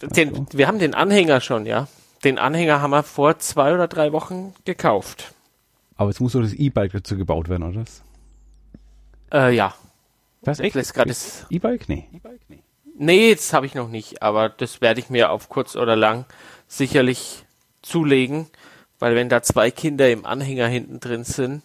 Den, 0.01 0.47
wir 0.51 0.67
haben 0.67 0.79
den 0.79 0.93
Anhänger 0.93 1.41
schon, 1.41 1.65
ja. 1.65 1.87
Den 2.23 2.39
Anhänger 2.39 2.81
haben 2.81 2.91
wir 2.91 3.03
vor 3.03 3.39
zwei 3.39 3.73
oder 3.73 3.87
drei 3.87 4.11
Wochen 4.11 4.53
gekauft. 4.65 5.33
Aber 5.95 6.09
jetzt 6.09 6.19
muss 6.19 6.33
doch 6.33 6.41
das 6.41 6.53
E-Bike 6.53 6.91
dazu 6.91 7.17
gebaut 7.17 7.49
werden, 7.49 7.63
oder? 7.63 7.81
was? 7.81 8.03
Äh, 9.31 9.55
ja. 9.55 9.73
Lässt 10.41 10.93
gerade 10.93 11.09
das. 11.09 11.45
E-Bike? 11.49 11.89
Nee. 11.89 12.07
Nee, 12.97 13.35
das 13.35 13.51
habe 13.53 13.65
ich 13.65 13.75
noch 13.75 13.89
nicht, 13.89 14.21
aber 14.21 14.49
das 14.49 14.79
werde 14.79 14.99
ich 14.99 15.09
mir 15.09 15.31
auf 15.31 15.49
kurz 15.49 15.75
oder 15.75 15.95
lang 15.95 16.25
sicherlich 16.67 17.45
zulegen, 17.81 18.47
weil 18.99 19.15
wenn 19.15 19.27
da 19.27 19.41
zwei 19.41 19.69
Kinder 19.69 20.09
im 20.09 20.25
Anhänger 20.25 20.67
hinten 20.67 20.99
drin 20.99 21.23
sind, 21.25 21.61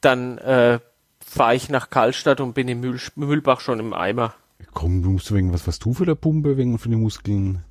dann 0.00 0.38
äh, 0.38 0.78
fahre 1.24 1.56
ich 1.56 1.68
nach 1.68 1.90
Karlstadt 1.90 2.40
und 2.40 2.52
bin 2.52 2.68
im 2.68 2.80
Mühl, 2.80 3.00
Mühlbach 3.16 3.60
schon 3.60 3.80
im 3.80 3.92
Eimer. 3.92 4.34
Komm, 4.72 5.02
du 5.02 5.10
musst 5.10 5.32
wegen 5.34 5.52
was, 5.52 5.66
was 5.66 5.78
du 5.78 5.92
für 5.92 6.06
der 6.06 6.14
Pumpe, 6.14 6.56
wegen 6.56 6.78
für 6.78 6.88
die 6.88 6.96
Muskeln. 6.96 7.64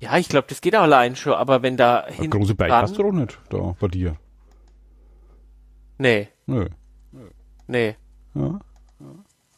Ja, 0.00 0.16
ich 0.16 0.28
glaube, 0.28 0.46
das 0.48 0.60
geht 0.60 0.76
auch 0.76 0.82
allein 0.82 1.16
schon, 1.16 1.32
aber 1.34 1.62
wenn 1.62 1.76
da 1.76 2.00
Eine 2.00 2.14
hinten 2.14 2.30
große 2.38 2.54
Bike 2.54 2.70
hast 2.70 2.96
du 2.98 3.02
doch 3.02 3.12
nicht, 3.12 3.38
da, 3.50 3.74
bei 3.80 3.88
dir. 3.88 4.16
Nee, 5.98 6.28
Nö. 6.46 6.68
nee. 7.66 7.96
Ja. 8.34 8.60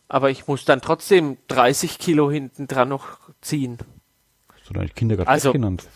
Aber 0.09 0.31
ich 0.31 0.49
muss 0.49 0.65
dann 0.65 0.81
trotzdem 0.81 1.37
30 1.49 1.99
Kilo 1.99 2.31
hinten 2.31 2.67
dran 2.67 2.89
noch 2.89 3.19
ziehen. 3.43 3.77
Hast 4.55 4.71
du 4.71 4.73
deine 4.75 4.89
Kinder 4.89 5.17
gerade 5.17 5.29
Also- 5.29 5.53
genannt? 5.53 5.87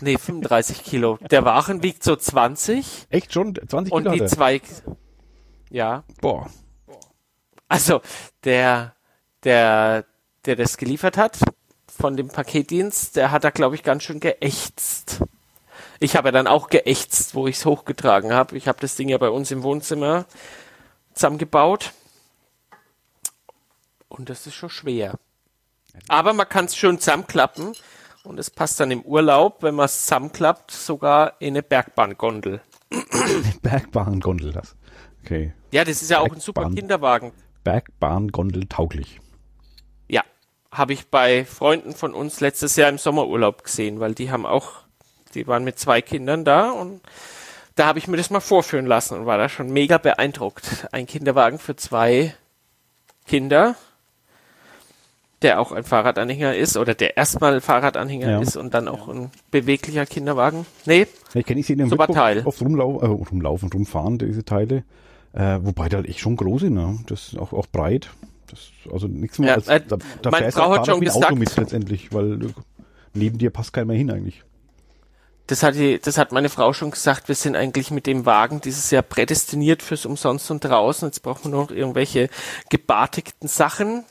Nee, 0.00 0.16
35 0.16 0.82
Kilo. 0.82 1.18
Der 1.30 1.44
Wagen 1.44 1.82
wiegt 1.82 2.02
so 2.02 2.16
20 2.16 3.06
Echt 3.10 3.32
schon? 3.34 3.54
20 3.54 3.92
und 3.92 4.02
Kilo 4.04 4.14
die 4.14 4.20
hat 4.22 4.30
er? 4.30 4.34
zwei, 4.36 4.60
ja, 5.70 6.04
Boah. 6.22 6.48
Also 7.74 8.02
der, 8.44 8.94
der, 9.42 10.04
der 10.44 10.54
das 10.54 10.76
geliefert 10.76 11.16
hat 11.16 11.40
von 11.88 12.16
dem 12.16 12.28
Paketdienst, 12.28 13.16
der 13.16 13.32
hat 13.32 13.42
da 13.42 13.50
glaube 13.50 13.74
ich 13.74 13.82
ganz 13.82 14.04
schön 14.04 14.20
geächtzt. 14.20 15.24
Ich 15.98 16.14
habe 16.14 16.28
ja 16.28 16.32
dann 16.32 16.46
auch 16.46 16.68
geächtzt, 16.68 17.34
wo 17.34 17.48
ich 17.48 17.56
es 17.56 17.66
hochgetragen 17.66 18.32
habe. 18.32 18.56
Ich 18.56 18.68
habe 18.68 18.78
das 18.80 18.94
Ding 18.94 19.08
ja 19.08 19.18
bei 19.18 19.28
uns 19.28 19.50
im 19.50 19.64
Wohnzimmer 19.64 20.24
zusammengebaut. 21.14 21.92
Und 24.08 24.30
das 24.30 24.46
ist 24.46 24.54
schon 24.54 24.70
schwer. 24.70 25.14
Aber 26.06 26.32
man 26.32 26.48
kann 26.48 26.66
es 26.66 26.76
schön 26.76 27.00
zusammenklappen 27.00 27.72
und 28.22 28.38
es 28.38 28.50
passt 28.50 28.78
dann 28.78 28.92
im 28.92 29.02
Urlaub, 29.02 29.64
wenn 29.64 29.74
man 29.74 29.86
es 29.86 30.02
zusammenklappt, 30.02 30.70
sogar 30.70 31.34
in 31.40 31.54
eine 31.54 31.64
Bergbahngondel. 31.64 32.60
Bergbahngondel 33.62 34.52
das. 34.52 34.76
Okay. 35.24 35.54
Ja, 35.72 35.84
das 35.84 36.02
ist 36.02 36.10
ja 36.10 36.20
auch 36.20 36.32
ein 36.32 36.40
super. 36.40 36.70
Kinderwagen. 36.70 37.32
Bergbahngondel 37.64 38.66
tauglich. 38.68 39.20
Ja, 40.08 40.22
habe 40.70 40.92
ich 40.92 41.06
bei 41.08 41.44
Freunden 41.44 41.94
von 41.94 42.14
uns 42.14 42.40
letztes 42.40 42.76
Jahr 42.76 42.88
im 42.90 42.98
Sommerurlaub 42.98 43.64
gesehen, 43.64 44.00
weil 44.00 44.14
die 44.14 44.30
haben 44.30 44.46
auch, 44.46 44.72
die 45.34 45.46
waren 45.46 45.64
mit 45.64 45.78
zwei 45.78 46.00
Kindern 46.02 46.44
da 46.44 46.70
und 46.70 47.00
da 47.74 47.86
habe 47.86 47.98
ich 47.98 48.06
mir 48.06 48.16
das 48.16 48.30
mal 48.30 48.40
vorführen 48.40 48.86
lassen 48.86 49.18
und 49.18 49.26
war 49.26 49.38
da 49.38 49.48
schon 49.48 49.72
mega 49.72 49.98
beeindruckt. 49.98 50.86
Ein 50.92 51.06
Kinderwagen 51.06 51.58
für 51.58 51.74
zwei 51.74 52.34
Kinder, 53.26 53.74
der 55.42 55.60
auch 55.60 55.72
ein 55.72 55.82
Fahrradanhänger 55.84 56.54
ist 56.54 56.76
oder 56.76 56.94
der 56.94 57.16
erstmal 57.16 57.60
Fahrradanhänger 57.60 58.30
Ja. 58.30 58.40
ist 58.40 58.56
und 58.56 58.74
dann 58.74 58.86
auch 58.86 59.08
ein 59.08 59.30
beweglicher 59.50 60.06
Kinderwagen. 60.06 60.66
Nee, 60.86 61.06
Ich 61.34 61.44
kenne 61.44 61.62
sie 61.62 61.72
in 61.72 61.80
dem 61.80 61.92
oft 61.92 62.60
rumlau 62.62 63.00
äh, 63.00 63.06
rumlaufen, 63.06 63.70
rumfahren, 63.72 64.18
diese 64.18 64.44
Teile. 64.44 64.84
Äh, 65.34 65.58
wobei 65.62 65.88
halt 65.88 66.08
echt 66.08 66.20
schon 66.20 66.36
groß 66.36 66.62
sind, 66.62 66.74
ne? 66.74 66.98
Das 67.06 67.28
ist 67.28 67.38
auch, 67.38 67.52
auch 67.52 67.66
breit. 67.66 68.10
Das, 68.46 68.60
also 68.92 69.08
nichts 69.08 69.38
mehr 69.38 69.48
Ja, 69.50 69.54
als, 69.56 69.68
äh, 69.68 69.80
da, 69.86 69.96
da 70.22 70.30
meine 70.30 70.52
Frau 70.52 70.72
hat 70.72 70.86
schon 70.86 71.02
ein 71.02 71.08
Auto 71.08 71.18
gesagt- 71.18 71.38
mit 71.38 71.56
letztendlich, 71.56 72.12
weil 72.12 72.38
neben 73.14 73.38
dir 73.38 73.50
passt 73.50 73.72
keiner 73.72 73.86
mehr 73.86 73.96
hin 73.96 74.10
eigentlich. 74.10 74.44
Das 75.48 75.62
hat, 75.62 75.74
die, 75.74 75.98
das 75.98 76.16
hat 76.16 76.32
meine 76.32 76.48
Frau 76.48 76.72
schon 76.72 76.90
gesagt, 76.90 77.28
wir 77.28 77.34
sind 77.34 77.54
eigentlich 77.56 77.90
mit 77.90 78.06
dem 78.06 78.24
Wagen 78.24 78.60
dieses 78.62 78.90
Jahr 78.90 79.02
prädestiniert 79.02 79.82
fürs 79.82 80.06
Umsonst 80.06 80.50
und 80.50 80.64
draußen. 80.64 81.08
Jetzt 81.08 81.20
brauchen 81.20 81.44
wir 81.44 81.50
nur 81.50 81.62
noch 81.64 81.70
irgendwelche 81.70 82.30
gebartigten 82.70 83.48
Sachen. 83.48 84.04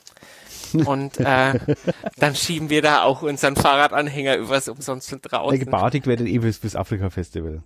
Und 0.85 1.19
äh, 1.19 1.59
dann 2.17 2.35
schieben 2.35 2.69
wir 2.69 2.81
da 2.81 3.03
auch 3.03 3.21
unseren 3.21 3.55
Fahrradanhänger 3.55 4.37
übers 4.37 4.67
Umsonst 4.67 5.11
und 5.13 5.21
draußen. 5.21 5.57
gebartigt 5.59 6.05
werdet 6.05 6.27
eh 6.27 6.39
fürs, 6.39 6.57
fürs 6.57 6.75
Afrika-Festival. 6.75 7.63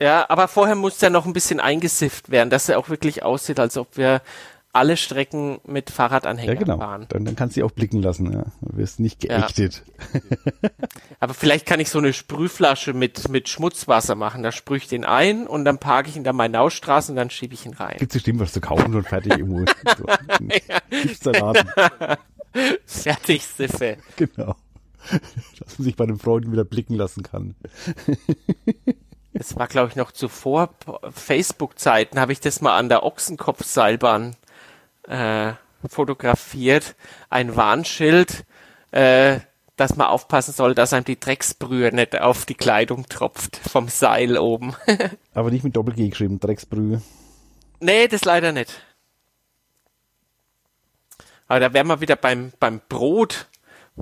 Ja, 0.00 0.26
aber 0.28 0.48
vorher 0.48 0.74
muss 0.76 0.98
der 0.98 1.10
noch 1.10 1.26
ein 1.26 1.32
bisschen 1.32 1.60
eingesifft 1.60 2.30
werden, 2.30 2.50
dass 2.50 2.68
er 2.68 2.78
auch 2.78 2.88
wirklich 2.88 3.22
aussieht, 3.22 3.60
als 3.60 3.76
ob 3.76 3.96
wir 3.96 4.22
alle 4.72 4.96
Strecken 4.96 5.58
mit 5.66 5.90
Ja, 5.90 5.96
Fahrradanhängern 5.96 6.58
genau. 6.58 6.78
fahren. 6.78 7.06
Dann, 7.08 7.24
dann 7.24 7.34
kannst 7.34 7.56
du 7.56 7.60
sie 7.60 7.64
auch 7.64 7.72
blicken 7.72 8.00
lassen, 8.00 8.32
ja. 8.32 8.44
Du 8.60 8.76
wirst 8.76 9.00
nicht 9.00 9.24
Ja. 9.24 9.40
geächtet. 9.40 9.82
Aber 11.20 11.34
vielleicht 11.34 11.66
kann 11.66 11.80
ich 11.80 11.90
so 11.90 11.98
eine 11.98 12.12
Sprühflasche 12.12 12.92
mit, 12.94 13.28
mit 13.28 13.48
Schmutzwasser 13.48 14.14
machen. 14.14 14.44
Da 14.44 14.52
sprühe 14.52 14.78
ich 14.78 14.86
den 14.86 15.04
ein 15.04 15.48
und 15.48 15.64
dann 15.64 15.78
parke 15.78 16.08
ich 16.08 16.16
ihn 16.16 16.22
da 16.24 16.32
meine 16.32 16.60
Ausstraße 16.60 17.10
und 17.10 17.16
dann 17.16 17.30
schiebe 17.30 17.52
ich 17.54 17.66
ihn 17.66 17.74
rein. 17.74 17.96
Gibt's 17.98 18.14
bestimmt 18.14 18.38
was 18.38 18.52
zu 18.52 18.60
kaufen 18.60 18.94
und 18.94 19.08
fertig 19.08 19.32
irgendwo. 19.38 19.64
So. 19.98 20.06
Gibt's 20.88 21.20
da 21.20 21.30
Laden. 21.32 21.68
Fertig, 22.86 23.44
Siffe. 23.44 23.96
Genau. 24.16 24.54
Dass 25.58 25.78
man 25.78 25.84
sich 25.84 25.96
bei 25.96 26.06
den 26.06 26.18
Freunden 26.18 26.52
wieder 26.52 26.64
blicken 26.64 26.94
lassen 26.94 27.22
kann. 27.24 27.56
Das 29.40 29.56
war, 29.56 29.68
glaube 29.68 29.88
ich, 29.88 29.96
noch 29.96 30.12
zuvor 30.12 30.68
Facebook-Zeiten, 31.10 32.20
habe 32.20 32.30
ich 32.30 32.40
das 32.40 32.60
mal 32.60 32.76
an 32.76 32.90
der 32.90 33.04
Ochsenkopfseilbahn 33.04 34.36
äh, 35.08 35.52
fotografiert. 35.88 36.94
Ein 37.30 37.56
Warnschild, 37.56 38.44
äh, 38.90 39.40
dass 39.76 39.96
man 39.96 40.08
aufpassen 40.08 40.52
soll, 40.52 40.74
dass 40.74 40.92
einem 40.92 41.06
die 41.06 41.18
Drecksbrühe 41.18 41.90
nicht 41.90 42.20
auf 42.20 42.44
die 42.44 42.54
Kleidung 42.54 43.08
tropft 43.08 43.56
vom 43.56 43.88
Seil 43.88 44.36
oben. 44.36 44.76
Aber 45.32 45.50
nicht 45.50 45.64
mit 45.64 45.74
Doppel-G 45.74 46.10
geschrieben, 46.10 46.38
Drecksbrühe. 46.38 47.00
nee, 47.80 48.08
das 48.08 48.26
leider 48.26 48.52
nicht. 48.52 48.82
Aber 51.48 51.60
da 51.60 51.72
wären 51.72 51.86
wir 51.86 52.02
wieder 52.02 52.16
beim, 52.16 52.52
beim 52.60 52.82
Brot. 52.90 53.46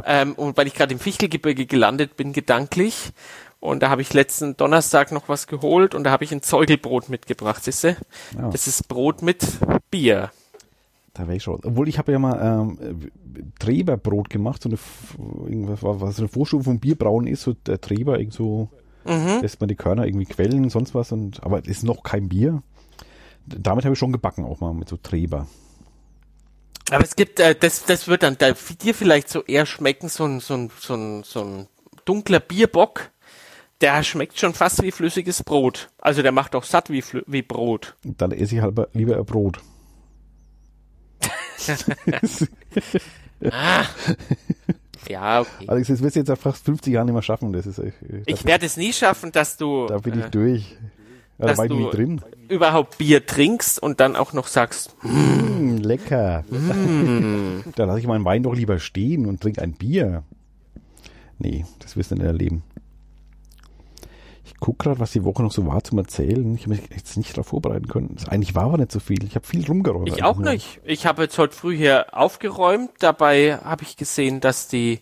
Ähm, 0.05 0.35
und 0.35 0.57
weil 0.57 0.67
ich 0.67 0.75
gerade 0.75 0.93
im 0.93 1.01
Fichtelgebirge 1.01 1.67
gelandet 1.67 2.17
bin, 2.17 2.33
gedanklich. 2.33 3.13
Und 3.61 3.83
da 3.83 3.91
habe 3.91 4.03
ich 4.03 4.15
letzten 4.15 4.57
Donnerstag 4.57 5.11
noch 5.11 5.29
was 5.29 5.47
geholt 5.47 5.95
und 5.95 6.05
da 6.05 6.11
habe 6.11 6.25
ich 6.25 6.33
ein 6.33 6.43
Zeugelbrot 6.43 7.09
mitgebracht, 7.09 7.65
siehst 7.65 7.85
du? 7.85 7.97
Ja. 8.37 8.51
Das 8.51 8.69
ist 8.69 8.87
Brot 8.89 9.23
mit 9.23 9.45
Bier. 9.91 10.31
Da 11.13 11.27
wäre 11.27 11.37
ich 11.37 11.43
schon. 11.43 11.61
Obwohl 11.65 11.89
ich 11.89 11.99
habe 11.99 12.13
ja 12.13 12.21
mal 12.21 12.41
ähm, 12.41 13.11
Treberbrot 13.59 14.31
gemacht, 14.31 14.63
so 14.63 14.69
eine 14.69 14.79
irgendwas, 15.49 15.81
was 15.83 16.19
eine 16.21 16.29
Vorstufe 16.29 16.65
vom 16.65 16.79
Bierbrauen 16.79 17.27
ist, 17.27 17.43
so 17.43 17.55
der 17.55 17.81
Treber, 17.81 18.19
irgend 18.19 18.35
so 18.35 18.69
lässt 19.05 19.61
man 19.61 19.69
die 19.69 19.75
Körner 19.75 20.07
irgendwie 20.07 20.27
quellen, 20.27 20.69
sonst 20.69 20.95
was 20.95 21.13
und 21.13 21.43
aber 21.43 21.61
es 21.61 21.69
ist 21.69 21.83
noch 21.83 22.03
kein 22.03 22.29
Bier. 22.29 22.63
Damit 23.47 23.85
habe 23.85 23.95
ich 23.95 23.99
schon 23.99 24.13
gebacken 24.13 24.45
auch 24.45 24.61
mal 24.61 24.75
mit 24.75 24.89
so 24.89 24.99
Treber. 24.99 25.47
Aber 26.91 27.05
es 27.05 27.17
gibt, 27.17 27.41
äh, 27.41 27.55
das, 27.55 27.85
das 27.85 28.09
wird 28.09 28.23
dann 28.23 28.37
da, 28.39 28.53
dir 28.53 28.95
vielleicht 28.95 29.29
so 29.29 29.43
eher 29.43 29.67
schmecken, 29.67 30.09
so 30.09 30.25
ein, 30.25 30.41
so 30.41 30.55
ein, 30.55 30.71
so 30.79 30.95
ein, 30.95 31.23
so 31.23 31.43
ein 31.43 31.69
dunkler 32.05 32.41
Bierbock. 32.41 33.11
Der 33.81 34.03
schmeckt 34.03 34.39
schon 34.39 34.55
fast 34.55 34.83
wie 34.83 34.91
flüssiges 34.91 35.43
Brot. 35.45 35.91
Also 35.99 36.23
der 36.23 36.33
macht 36.33 36.55
auch 36.57 36.65
satt 36.65 36.91
wie, 36.91 37.01
Flü- 37.03 37.25
wie 37.27 37.43
Brot. 37.43 37.95
Dann 38.03 38.33
esse 38.33 38.57
ich 38.57 38.61
halt 38.63 38.77
lieber 38.95 39.17
ein 39.17 39.25
Brot. 39.25 39.61
Ja, 45.09 45.41
okay. 45.41 45.65
Also 45.69 45.93
das 45.93 46.03
wirst 46.03 46.17
du 46.17 46.21
jetzt 46.21 46.29
nach 46.29 46.39
fast 46.39 46.65
50 46.65 46.93
Jahren 46.93 47.07
nicht 47.07 47.15
mehr 47.15 47.23
schaffen. 47.23 47.53
Das 47.53 47.67
ist, 47.67 47.79
äh, 47.79 47.93
Ich 48.27 48.45
werde 48.45 48.67
es 48.67 48.77
nie 48.77 48.93
schaffen, 48.93 49.33
dass 49.33 49.57
du, 49.57 49.87
da 49.87 49.99
bin 49.99 50.19
ich 50.19 50.27
äh, 50.27 50.31
durch. 50.31 50.71
Ja, 50.73 50.77
da 51.39 51.47
dass 51.47 51.59
war 51.59 51.65
ich 51.67 51.71
du 51.71 51.89
drin. 51.91 52.21
überhaupt 52.49 52.99
Bier 52.99 53.25
trinkst 53.25 53.81
und 53.81 54.01
dann 54.01 54.17
auch 54.17 54.33
noch 54.33 54.49
sagst, 54.49 54.97
Mm, 55.03 55.77
lecker. 55.77 56.45
Mm. 56.51 57.61
da 57.77 57.85
lasse 57.85 58.01
ich 58.01 58.07
meinen 58.09 58.25
Wein 58.25 58.43
doch 58.43 58.55
lieber 58.55 58.79
stehen 58.81 59.25
und 59.27 59.41
trinke 59.41 59.63
ein 59.63 59.73
Bier. 59.73 60.25
Nee, 61.39 61.65
das 61.79 61.97
wirst 61.97 62.11
du 62.11 62.17
nicht 62.17 62.25
erleben. 62.25 62.65
Gucke 64.61 64.85
gerade, 64.85 65.01
was 65.01 65.13
die 65.13 65.25
Woche 65.25 65.43
noch 65.43 65.53
so 65.53 65.67
war 65.67 65.85
zum 65.85 65.99
Erzählen. 65.99 66.55
Ich 66.55 66.63
habe 66.63 66.75
mich 66.75 66.91
jetzt 66.91 67.17
nicht 67.17 67.33
darauf 67.33 67.49
vorbereiten 67.49 67.87
können. 67.89 68.15
Das 68.15 68.29
eigentlich 68.29 68.55
war 68.55 68.65
aber 68.65 68.79
nicht 68.79 68.93
so 68.93 69.01
viel. 69.01 69.23
Ich 69.25 69.35
habe 69.35 69.47
viel 69.47 69.65
rumgeräumt. 69.67 70.09
ich 70.09 70.25
auch 70.25 70.39
nicht. 70.39 70.81
Ich 70.85 71.07
habe 71.07 71.23
jetzt 71.23 71.39
heute 71.39 71.55
früh 71.55 71.77
hier 71.77 72.07
aufgeräumt. 72.17 72.91
Dabei 72.99 73.59
habe 73.59 73.85
ich 73.85 73.97
gesehen, 73.97 74.41
dass 74.41 74.69
die, 74.69 75.01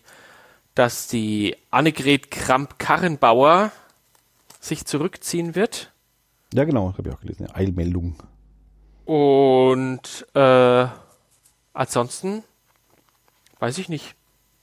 dass 0.75 1.07
die 1.07 1.55
Annegret 1.71 2.29
Kramp-Karrenbauer 2.29 3.71
sich 4.59 4.85
zurückziehen 4.85 5.55
wird. 5.55 5.91
Ja, 6.53 6.63
genau, 6.63 6.93
habe 6.97 7.09
ich 7.09 7.15
auch 7.15 7.21
gelesen. 7.21 7.47
Ja, 7.47 7.55
Eilmeldung. 7.55 8.15
Und 9.05 10.27
äh, 10.33 10.85
ansonsten 11.73 12.43
weiß 13.59 13.77
ich 13.79 13.89
nicht. 13.89 14.15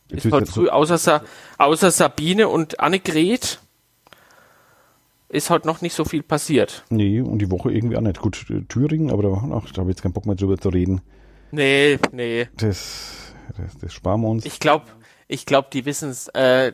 Jetzt 0.09 0.27
Ist 0.27 0.33
heute 0.33 0.53
früh 0.53 0.69
außer, 0.69 0.99
Sa 0.99 1.23
außer 1.59 1.91
Sabine 1.91 2.49
und 2.49 2.79
Annegret 2.79 3.59
ist 5.35 5.51
heute 5.51 5.67
noch 5.67 5.81
nicht 5.81 5.95
so 5.95 6.05
viel 6.05 6.23
passiert. 6.23 6.85
Nee, 6.91 7.21
und 7.21 7.41
die 7.41 7.51
Woche 7.51 7.73
irgendwie 7.73 7.97
auch 7.97 8.01
nicht. 8.01 8.21
Gut, 8.21 8.47
Thüringen, 8.69 9.11
aber 9.11 9.23
da, 9.25 9.29
ach, 9.53 9.71
da 9.73 9.81
habe 9.81 9.91
ich 9.91 9.97
jetzt 9.97 10.03
keinen 10.03 10.13
Bock 10.13 10.27
mehr 10.27 10.37
drüber 10.37 10.57
zu 10.59 10.69
reden. 10.69 11.01
Nee, 11.51 11.99
nee. 12.13 12.49
Das, 12.57 13.33
das, 13.57 13.79
das 13.81 13.93
sparen 13.93 14.21
wir 14.23 14.29
uns. 14.29 14.47
Ich 14.47 14.61
glaube, 14.61 14.87
ich 15.27 15.47
glaube, 15.47 15.69
die 15.73 15.85
wissen 15.87 16.11
es. 16.11 16.29
Äh, 16.29 16.73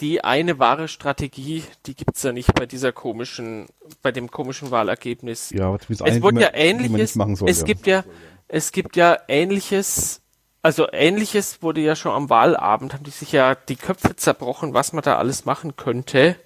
die 0.00 0.24
eine 0.24 0.58
wahre 0.58 0.88
Strategie, 0.88 1.62
die 1.86 1.94
gibt's 1.94 2.22
ja 2.22 2.32
nicht 2.32 2.52
bei 2.54 2.66
dieser 2.66 2.92
komischen, 2.92 3.66
bei 4.02 4.10
dem 4.10 4.30
komischen 4.30 4.70
Wahlergebnis. 4.70 5.50
ja, 5.50 5.74
es 5.74 6.22
wurde 6.22 6.38
wie 6.38 6.42
ja 6.42 6.50
ähnliches. 6.52 7.14
soll, 7.14 7.48
es 7.48 7.60
ja. 7.60 7.64
gibt 7.64 7.86
ja, 7.86 8.04
es 8.48 8.72
gibt 8.72 8.96
ja 8.96 9.18
ähnliches. 9.28 10.20
Also 10.62 10.88
ähnliches 10.92 11.62
wurde 11.62 11.80
ja 11.80 11.96
schon 11.96 12.12
am 12.12 12.28
Wahlabend, 12.28 12.92
haben 12.92 13.04
die 13.04 13.10
sich 13.10 13.32
ja 13.32 13.54
die 13.54 13.76
Köpfe 13.76 14.14
zerbrochen, 14.16 14.74
was 14.74 14.92
man 14.92 15.02
da 15.02 15.16
alles 15.16 15.46
machen 15.46 15.76
könnte. 15.76 16.36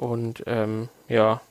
Und 0.00 0.42
ähm, 0.46 0.88
ja. 1.08 1.42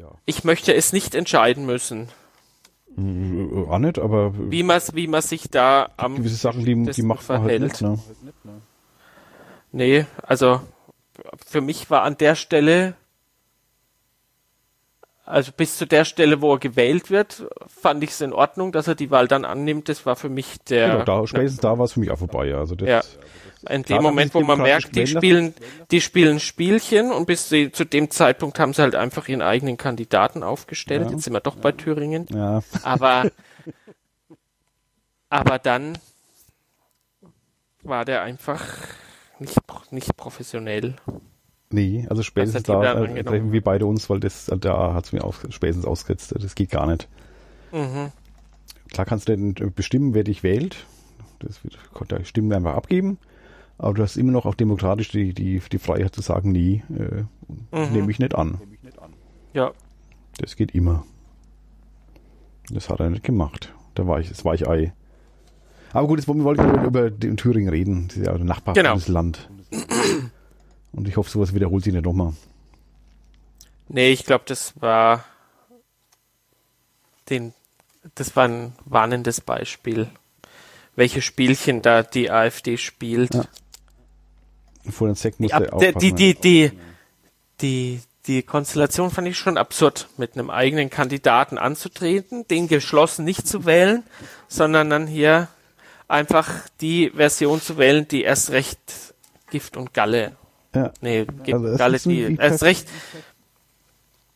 Ja. 0.00 0.10
Ich 0.24 0.42
möchte 0.42 0.74
es 0.74 0.92
nicht 0.92 1.14
entscheiden 1.14 1.64
müssen, 1.64 2.08
Äh, 2.98 3.68
auch 3.70 3.78
nicht, 3.78 4.00
aber 4.00 4.32
äh, 4.34 4.50
wie 4.50 4.64
man 4.64 4.82
wie 4.94 5.06
man 5.06 5.22
sich 5.22 5.48
da 5.48 5.90
am 5.96 6.16
gewisse 6.16 6.34
Sachen, 6.34 6.64
die, 6.64 6.74
die 6.90 7.02
macht 7.02 7.28
man 7.28 7.42
halt 7.42 7.50
verhält. 7.50 7.62
nicht. 7.62 7.82
Ne? 7.82 8.62
Nee, 9.70 10.06
also 10.22 10.60
für 11.46 11.60
mich 11.60 11.88
war 11.88 12.02
an 12.02 12.18
der 12.18 12.34
Stelle 12.34 12.94
also 15.26 15.50
bis 15.50 15.76
zu 15.76 15.86
der 15.86 16.04
Stelle, 16.04 16.40
wo 16.40 16.54
er 16.54 16.58
gewählt 16.58 17.10
wird, 17.10 17.48
fand 17.66 18.02
ich 18.04 18.10
es 18.10 18.20
in 18.20 18.32
Ordnung, 18.32 18.70
dass 18.70 18.86
er 18.86 18.94
die 18.94 19.10
Wahl 19.10 19.26
dann 19.26 19.44
annimmt. 19.44 19.88
Das 19.88 20.06
war 20.06 20.14
für 20.14 20.28
mich 20.28 20.58
der. 20.68 20.90
Genau, 20.90 21.04
da, 21.04 21.26
spätestens 21.26 21.60
da 21.60 21.76
war 21.76 21.84
es 21.84 21.92
für 21.92 22.00
mich 22.00 22.10
auch 22.12 22.18
vorbei. 22.18 22.54
Also 22.54 22.76
das, 22.76 22.88
ja. 22.88 23.02
In 23.68 23.82
dem 23.82 24.02
Moment, 24.02 24.32
wo 24.34 24.42
man 24.42 24.60
merkt, 24.60 24.94
die 24.94 25.06
spielen, 25.08 25.54
die 25.90 26.00
spielen 26.00 26.38
Spielchen 26.38 27.10
und 27.10 27.26
bis 27.26 27.48
sie, 27.48 27.72
zu 27.72 27.84
dem 27.84 28.10
Zeitpunkt 28.10 28.60
haben 28.60 28.72
sie 28.72 28.82
halt 28.82 28.94
einfach 28.94 29.26
ihren 29.26 29.42
eigenen 29.42 29.76
Kandidaten 29.76 30.44
aufgestellt. 30.44 31.06
Ja. 31.06 31.10
Jetzt 31.10 31.24
sind 31.24 31.32
wir 31.32 31.40
doch 31.40 31.56
bei 31.56 31.72
Thüringen. 31.72 32.26
Ja. 32.32 32.62
Aber, 32.84 33.28
aber 35.30 35.58
dann 35.58 35.98
war 37.82 38.04
der 38.04 38.22
einfach 38.22 38.64
nicht, 39.40 39.58
nicht 39.90 40.16
professionell. 40.16 40.94
Nee, 41.76 42.06
also 42.08 42.22
spätestens 42.22 42.62
da 42.62 43.04
äh, 43.04 43.22
treffen 43.22 43.52
wir 43.52 43.60
beide 43.60 43.84
uns, 43.84 44.08
weil 44.08 44.18
das 44.18 44.46
da 44.46 44.94
hat 44.94 45.04
es 45.04 45.12
mir 45.12 45.22
auch 45.22 45.34
spätestens 45.50 45.84
ausgesetzt. 45.84 46.34
Das 46.34 46.54
geht 46.54 46.70
gar 46.70 46.86
nicht. 46.86 47.06
Mhm. 47.70 48.12
Klar 48.90 49.04
kannst 49.04 49.28
du 49.28 49.36
denn 49.36 49.72
bestimmen, 49.74 50.14
wer 50.14 50.24
dich 50.24 50.42
wählt. 50.42 50.86
Das 51.38 51.62
wird, 51.64 51.78
da 52.08 52.24
Stimmen 52.24 52.50
einfach 52.54 52.74
abgeben. 52.74 53.18
Aber 53.76 53.92
du 53.92 54.02
hast 54.02 54.16
immer 54.16 54.32
noch 54.32 54.46
auch 54.46 54.54
demokratisch 54.54 55.10
die, 55.10 55.34
die, 55.34 55.60
die 55.70 55.78
Freiheit 55.78 56.14
zu 56.14 56.22
sagen, 56.22 56.50
nee, 56.50 56.82
äh, 56.88 57.24
mhm. 57.76 57.92
nehme 57.92 58.10
ich 58.10 58.20
nicht 58.20 58.34
an. 58.34 58.58
Ja. 59.52 59.72
Das 60.38 60.56
geht 60.56 60.74
immer. 60.74 61.04
Das 62.70 62.88
hat 62.88 63.00
er 63.00 63.10
nicht 63.10 63.22
gemacht. 63.22 63.74
Da 63.94 64.06
war 64.06 64.18
ich, 64.18 64.30
das 64.30 64.46
war 64.46 64.54
ich 64.54 64.66
Ei. 64.66 64.94
Aber 65.92 66.08
gut, 66.08 66.20
jetzt 66.20 66.26
wollte 66.26 66.62
ich 66.62 66.86
über 66.86 67.10
den 67.10 67.36
Thüringen 67.36 67.68
reden. 67.68 68.08
Das 68.08 68.16
ist 68.16 68.26
ja 68.26 68.32
ein 68.32 68.46
Nachbarbundesland. 68.46 69.50
Genau. 69.70 70.30
Und 70.96 71.06
ich 71.06 71.16
hoffe, 71.16 71.30
sowas 71.30 71.54
wiederholt 71.54 71.84
sich 71.84 71.92
nicht 71.92 72.04
nochmal. 72.04 72.32
Nee, 73.88 74.10
ich 74.10 74.24
glaube, 74.24 74.44
das 74.48 74.72
war 74.80 75.24
den, 77.28 77.52
das 78.14 78.34
war 78.34 78.48
ein 78.48 78.72
warnendes 78.84 79.40
Beispiel, 79.40 80.08
welche 80.96 81.20
Spielchen 81.20 81.82
da 81.82 82.02
die 82.02 82.30
AfD 82.30 82.78
spielt. 82.78 83.34
Ja. 83.34 83.44
Vor 84.90 85.08
den 85.08 85.16
Sekt 85.16 85.38
musste 85.38 85.68
ja, 85.80 85.92
die, 85.92 86.12
die, 86.12 86.34
die, 86.34 86.72
die, 87.60 88.00
die 88.26 88.42
Konstellation 88.42 89.10
fand 89.10 89.28
ich 89.28 89.36
schon 89.36 89.58
absurd, 89.58 90.08
mit 90.16 90.34
einem 90.34 90.48
eigenen 90.48 90.88
Kandidaten 90.88 91.58
anzutreten, 91.58 92.48
den 92.48 92.68
geschlossen 92.68 93.24
nicht 93.24 93.46
zu 93.46 93.66
wählen, 93.66 94.02
sondern 94.48 94.88
dann 94.90 95.06
hier 95.06 95.48
einfach 96.08 96.50
die 96.80 97.10
Version 97.10 97.60
zu 97.60 97.76
wählen, 97.76 98.08
die 98.08 98.22
erst 98.22 98.50
recht 98.50 99.14
Gift 99.50 99.76
und 99.76 99.92
Galle. 99.92 100.36
Ja. 100.76 100.92
Nee, 101.00 101.24
Gift 101.24 101.54
also 101.54 101.76
Galle, 101.76 101.98
die 101.98 102.36
erst 102.38 102.62
recht. 102.62 102.88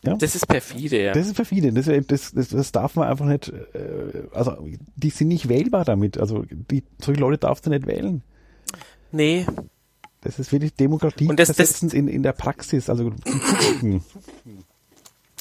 Ja? 0.03 0.14
Das 0.14 0.34
ist 0.34 0.47
perfide, 0.47 1.03
ja. 1.03 1.12
Das 1.12 1.26
ist 1.26 1.34
perfide. 1.34 1.72
Das, 1.72 1.86
das, 2.07 2.32
das, 2.32 2.49
das 2.49 2.72
darf 2.72 2.97
man 2.97 3.09
einfach 3.09 3.26
nicht, 3.26 3.49
äh, 3.49 4.22
also 4.32 4.57
die 4.97 5.11
sind 5.11 5.28
nicht 5.28 5.49
wählbar 5.49 5.84
damit. 5.84 6.18
Also 6.18 6.45
die, 6.49 6.82
solche 7.01 7.20
Leute 7.20 7.38
darfst 7.38 7.66
du 7.66 7.70
nicht 7.70 7.86
wählen. 7.86 8.22
Nee, 9.12 9.45
das 10.22 10.38
ist 10.38 10.53
wirklich 10.53 10.74
Demokratie 10.74 11.28
und 11.28 11.38
das, 11.38 11.49
das 11.49 11.82
in, 11.82 12.07
in 12.07 12.22
der 12.22 12.32
Praxis, 12.32 12.91
also 12.91 13.12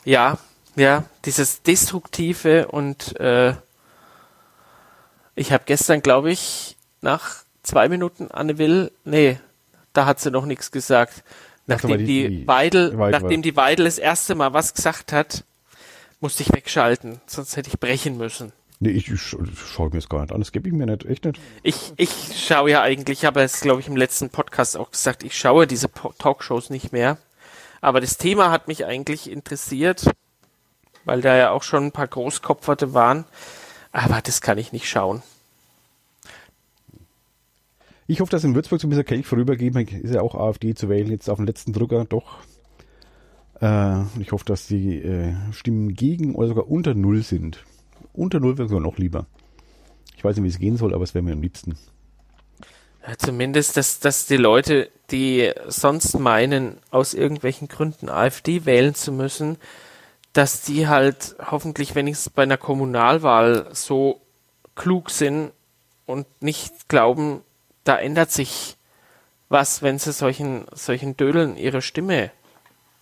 Ja, 0.05 0.37
ja, 0.75 1.03
dieses 1.25 1.61
Destruktive 1.61 2.67
und 2.67 3.19
äh, 3.19 3.53
ich 5.35 5.51
habe 5.51 5.63
gestern, 5.65 6.01
glaube 6.01 6.31
ich, 6.31 6.77
nach 7.01 7.43
zwei 7.63 7.89
Minuten 7.89 8.31
Anne 8.31 8.57
Will, 8.57 8.91
nee, 9.03 9.37
da 9.99 10.05
hat 10.05 10.21
sie 10.21 10.31
noch 10.31 10.45
nichts 10.45 10.71
gesagt. 10.71 11.25
Nachdem 11.67 11.97
die, 11.97 12.05
die, 12.05 12.29
die 12.29 12.47
Weidel, 12.47 12.95
nachdem 12.95 13.41
die 13.41 13.57
Weidel 13.57 13.83
das 13.83 13.97
erste 13.97 14.33
Mal 14.33 14.53
was 14.53 14.73
gesagt 14.73 15.11
hat, 15.11 15.43
musste 16.21 16.41
ich 16.41 16.53
wegschalten, 16.53 17.19
sonst 17.27 17.57
hätte 17.57 17.67
ich 17.67 17.79
brechen 17.79 18.17
müssen. 18.17 18.53
Nee, 18.79 18.91
ich, 18.91 19.11
ich 19.11 19.21
schaue 19.21 19.89
mir 19.89 19.97
das 19.97 20.07
gar 20.07 20.21
nicht 20.21 20.31
an. 20.31 20.39
Das 20.39 20.53
gebe 20.53 20.69
ich 20.69 20.73
mir 20.73 20.85
nicht, 20.85 21.05
echt 21.05 21.25
nicht. 21.25 21.37
Ich, 21.63 21.91
ich 21.97 22.09
schaue 22.37 22.71
ja 22.71 22.81
eigentlich, 22.81 23.19
ich 23.19 23.25
habe 23.25 23.41
es, 23.41 23.59
glaube 23.59 23.81
ich, 23.81 23.89
im 23.89 23.97
letzten 23.97 24.29
Podcast 24.29 24.77
auch 24.77 24.91
gesagt, 24.91 25.23
ich 25.23 25.37
schaue 25.37 25.67
diese 25.67 25.89
Talkshows 25.91 26.69
nicht 26.69 26.93
mehr. 26.93 27.17
Aber 27.81 27.99
das 27.99 28.17
Thema 28.17 28.51
hat 28.51 28.69
mich 28.69 28.85
eigentlich 28.85 29.29
interessiert, 29.29 30.09
weil 31.03 31.19
da 31.19 31.35
ja 31.35 31.51
auch 31.51 31.63
schon 31.63 31.87
ein 31.87 31.91
paar 31.91 32.07
Großkopferte 32.07 32.93
waren. 32.93 33.25
Aber 33.91 34.21
das 34.21 34.39
kann 34.39 34.57
ich 34.57 34.71
nicht 34.71 34.87
schauen. 34.87 35.21
Ich 38.09 38.21
hoffe, 38.21 38.31
dass 38.31 38.43
in 38.43 38.55
Würzburg 38.55 38.81
so 38.81 38.87
ein 38.87 38.89
bisschen 38.89 39.05
Kelch 39.05 39.27
vorübergeht. 39.27 39.75
Ist 39.75 40.15
ja 40.15 40.21
auch 40.21 40.33
AfD 40.33 40.73
zu 40.73 40.89
wählen, 40.89 41.11
jetzt 41.11 41.29
auf 41.29 41.37
den 41.37 41.45
letzten 41.45 41.73
Drücker, 41.73 42.05
doch. 42.05 42.39
Äh, 43.61 44.01
ich 44.19 44.31
hoffe, 44.31 44.45
dass 44.45 44.65
die 44.65 44.97
äh, 44.97 45.35
Stimmen 45.51 45.93
gegen 45.93 46.33
oder 46.33 46.47
sogar 46.47 46.71
unter 46.71 46.95
Null 46.95 47.21
sind. 47.21 47.63
Unter 48.11 48.39
Null 48.39 48.57
wäre 48.57 48.67
sogar 48.67 48.81
noch 48.81 48.97
lieber. 48.97 49.27
Ich 50.17 50.23
weiß 50.23 50.35
nicht, 50.35 50.43
wie 50.43 50.49
es 50.49 50.57
gehen 50.57 50.75
soll, 50.75 50.95
aber 50.95 51.03
es 51.03 51.13
wäre 51.13 51.23
mir 51.23 51.33
am 51.33 51.43
liebsten. 51.43 51.77
Ja, 53.07 53.15
zumindest, 53.15 53.77
dass, 53.77 53.99
dass 53.99 54.25
die 54.25 54.37
Leute, 54.37 54.89
die 55.11 55.51
sonst 55.67 56.17
meinen, 56.17 56.77
aus 56.89 57.13
irgendwelchen 57.13 57.67
Gründen 57.67 58.09
AfD 58.09 58.65
wählen 58.65 58.95
zu 58.95 59.11
müssen, 59.11 59.57
dass 60.33 60.63
die 60.63 60.87
halt 60.87 61.35
hoffentlich 61.51 61.93
wenigstens 61.93 62.33
bei 62.33 62.41
einer 62.41 62.57
Kommunalwahl 62.57 63.67
so 63.71 64.19
klug 64.73 65.11
sind 65.11 65.51
und 66.07 66.25
nicht 66.41 66.89
glauben, 66.89 67.41
da 67.83 67.97
ändert 67.97 68.31
sich 68.31 68.77
was, 69.49 69.81
wenn 69.81 69.97
sie 69.97 70.11
solchen, 70.11 70.65
solchen 70.73 71.17
Dödeln 71.17 71.57
ihre 71.57 71.81
Stimme 71.81 72.31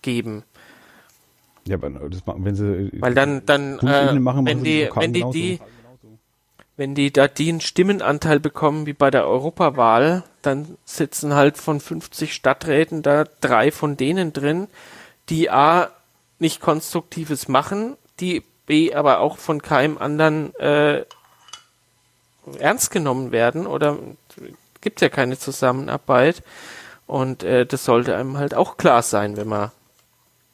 geben. 0.02 0.44
Ja, 1.66 1.76
aber 1.76 1.90
das 2.08 2.24
machen, 2.24 2.44
wenn 2.44 2.54
sie 2.54 2.90
weil 3.00 3.14
dann 3.14 3.44
dann 3.44 3.78
äh, 3.80 4.14
machen, 4.14 4.46
wenn 4.46 4.64
die 4.64 4.88
wenn 4.94 5.12
die, 5.12 5.24
die 5.30 5.60
wenn 6.78 6.94
die 6.94 7.12
da 7.12 7.28
den 7.28 7.60
Stimmenanteil 7.60 8.40
bekommen 8.40 8.86
wie 8.86 8.94
bei 8.94 9.10
der 9.10 9.26
Europawahl, 9.26 10.24
dann 10.40 10.78
sitzen 10.84 11.34
halt 11.34 11.58
von 11.58 11.80
50 11.80 12.32
Stadträten 12.32 13.02
da 13.02 13.24
drei 13.40 13.70
von 13.70 13.98
denen 13.98 14.32
drin, 14.32 14.68
die 15.28 15.50
a 15.50 15.90
nicht 16.38 16.60
konstruktives 16.60 17.48
machen, 17.48 17.96
die 18.20 18.42
b 18.64 18.94
aber 18.94 19.20
auch 19.20 19.36
von 19.36 19.60
keinem 19.60 19.98
anderen 19.98 20.54
äh, 20.54 21.04
ernst 22.58 22.90
genommen 22.90 23.32
werden 23.32 23.66
oder 23.66 23.98
gibt 24.80 25.00
ja 25.00 25.08
keine 25.08 25.38
Zusammenarbeit 25.38 26.42
und 27.06 27.42
äh, 27.42 27.66
das 27.66 27.84
sollte 27.84 28.16
einem 28.16 28.38
halt 28.38 28.54
auch 28.54 28.76
klar 28.76 29.02
sein, 29.02 29.36
wenn 29.36 29.48
man 29.48 29.70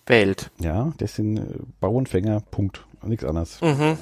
wählt. 0.06 0.50
Ja, 0.58 0.92
das 0.98 1.16
sind 1.16 1.38
äh, 1.38 1.42
Bauernfänger, 1.80 2.40
Punkt. 2.50 2.84
Nichts 3.02 3.24
anderes. 3.24 3.60
Mhm. 3.60 3.98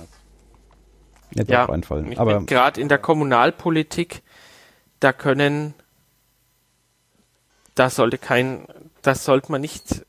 Nicht 1.34 1.50
ja, 1.50 1.68
einfallen. 1.68 2.16
Aber 2.18 2.42
gerade 2.44 2.80
in 2.80 2.88
der 2.88 2.98
Kommunalpolitik, 2.98 4.22
da 5.00 5.12
können, 5.12 5.74
da 7.74 7.90
sollte 7.90 8.18
kein, 8.18 8.66
das 9.00 9.24
sollte 9.24 9.50
man 9.50 9.60
nicht, 9.60 10.04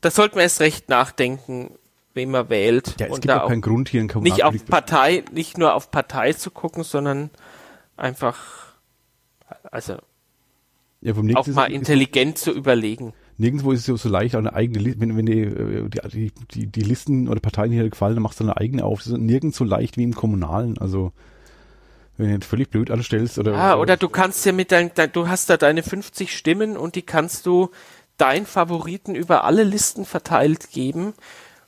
da 0.00 0.10
sollte 0.10 0.36
man 0.36 0.42
erst 0.42 0.60
recht 0.60 0.88
nachdenken, 0.88 1.72
wen 2.14 2.30
man 2.30 2.48
wählt. 2.48 2.94
Ja, 2.98 3.06
es 3.06 3.12
und 3.12 3.20
gibt 3.20 3.30
da 3.30 3.42
auch 3.42 3.48
keinen 3.48 3.60
Grund 3.60 3.88
hier 3.90 4.00
in 4.00 4.10
Nicht 4.22 4.42
auf 4.42 4.64
Partei, 4.64 5.24
nicht 5.32 5.58
nur 5.58 5.74
auf 5.74 5.90
Partei 5.90 6.32
zu 6.32 6.50
gucken, 6.50 6.82
sondern 6.82 7.30
einfach, 7.96 8.67
also 9.70 9.96
ja, 11.00 11.14
auch 11.34 11.46
mal 11.48 11.70
intelligent 11.70 12.38
zu 12.38 12.52
überlegen 12.52 13.12
nirgendwo 13.38 13.72
ist 13.72 13.80
es 13.80 13.86
so, 13.86 13.96
so 13.96 14.08
leicht, 14.08 14.34
auch 14.34 14.40
eine 14.40 14.52
eigene 14.52 14.80
Liste, 14.80 15.00
wenn, 15.00 15.16
wenn 15.16 15.26
die, 15.26 15.88
die, 16.12 16.32
die, 16.50 16.66
die 16.66 16.80
Listen 16.80 17.28
oder 17.28 17.40
Parteien 17.40 17.72
hier 17.72 17.88
gefallen, 17.88 18.14
dann 18.14 18.22
machst 18.22 18.40
du 18.40 18.44
eine 18.44 18.56
eigene 18.56 18.84
auf. 18.84 18.98
Das 18.98 19.08
ist 19.08 19.18
nirgends 19.18 19.56
so 19.56 19.64
leicht 19.64 19.96
wie 19.96 20.02
im 20.02 20.14
Kommunalen. 20.14 20.76
Also 20.78 21.12
wenn 22.16 22.26
du 22.26 22.34
jetzt 22.34 22.46
völlig 22.46 22.68
blöd 22.68 22.90
anstellst 22.90 23.38
oder. 23.38 23.54
Ah, 23.54 23.76
oder 23.76 23.96
du 23.96 24.08
kannst 24.08 24.44
ja 24.44 24.52
mit 24.52 24.72
dein, 24.72 24.90
du 25.12 25.28
hast 25.28 25.48
da 25.48 25.56
deine 25.56 25.82
50 25.82 26.36
Stimmen 26.36 26.76
und 26.76 26.96
die 26.96 27.02
kannst 27.02 27.46
du 27.46 27.70
deinen 28.16 28.44
Favoriten 28.44 29.14
über 29.14 29.44
alle 29.44 29.62
Listen 29.62 30.04
verteilt 30.04 30.70
geben. 30.72 31.14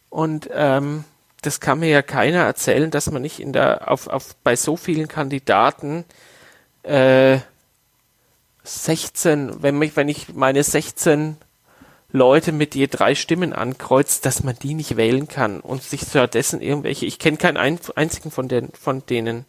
Und 0.08 0.50
ähm, 0.52 1.04
das 1.42 1.60
kann 1.60 1.78
mir 1.78 1.88
ja 1.88 2.02
keiner 2.02 2.40
erzählen, 2.40 2.90
dass 2.90 3.10
man 3.10 3.22
nicht 3.22 3.38
in 3.38 3.52
der 3.52 3.90
auf, 3.90 4.08
auf 4.08 4.34
bei 4.42 4.56
so 4.56 4.76
vielen 4.76 5.06
Kandidaten 5.06 6.04
äh, 6.82 7.38
16, 8.70 9.62
wenn, 9.62 9.78
mich, 9.78 9.96
wenn 9.96 10.08
ich 10.08 10.32
meine 10.34 10.62
16 10.62 11.36
Leute 12.12 12.52
mit 12.52 12.74
je 12.74 12.86
drei 12.86 13.14
Stimmen 13.14 13.52
ankreuzt, 13.52 14.26
dass 14.26 14.42
man 14.42 14.56
die 14.56 14.74
nicht 14.74 14.96
wählen 14.96 15.28
kann 15.28 15.60
und 15.60 15.82
sich 15.82 16.02
stattdessen 16.02 16.60
irgendwelche, 16.60 17.06
ich 17.06 17.18
kenne 17.18 17.36
keinen 17.36 17.56
einzigen 17.56 18.30
von, 18.30 18.48
den, 18.48 18.68
von 18.70 19.04
denen, 19.06 19.44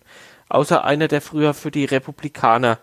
außer 0.49 0.83
einer, 0.83 1.07
der 1.07 1.21
früher 1.21 1.53
für 1.53 1.71
die 1.71 1.85
Republikaner 1.85 2.79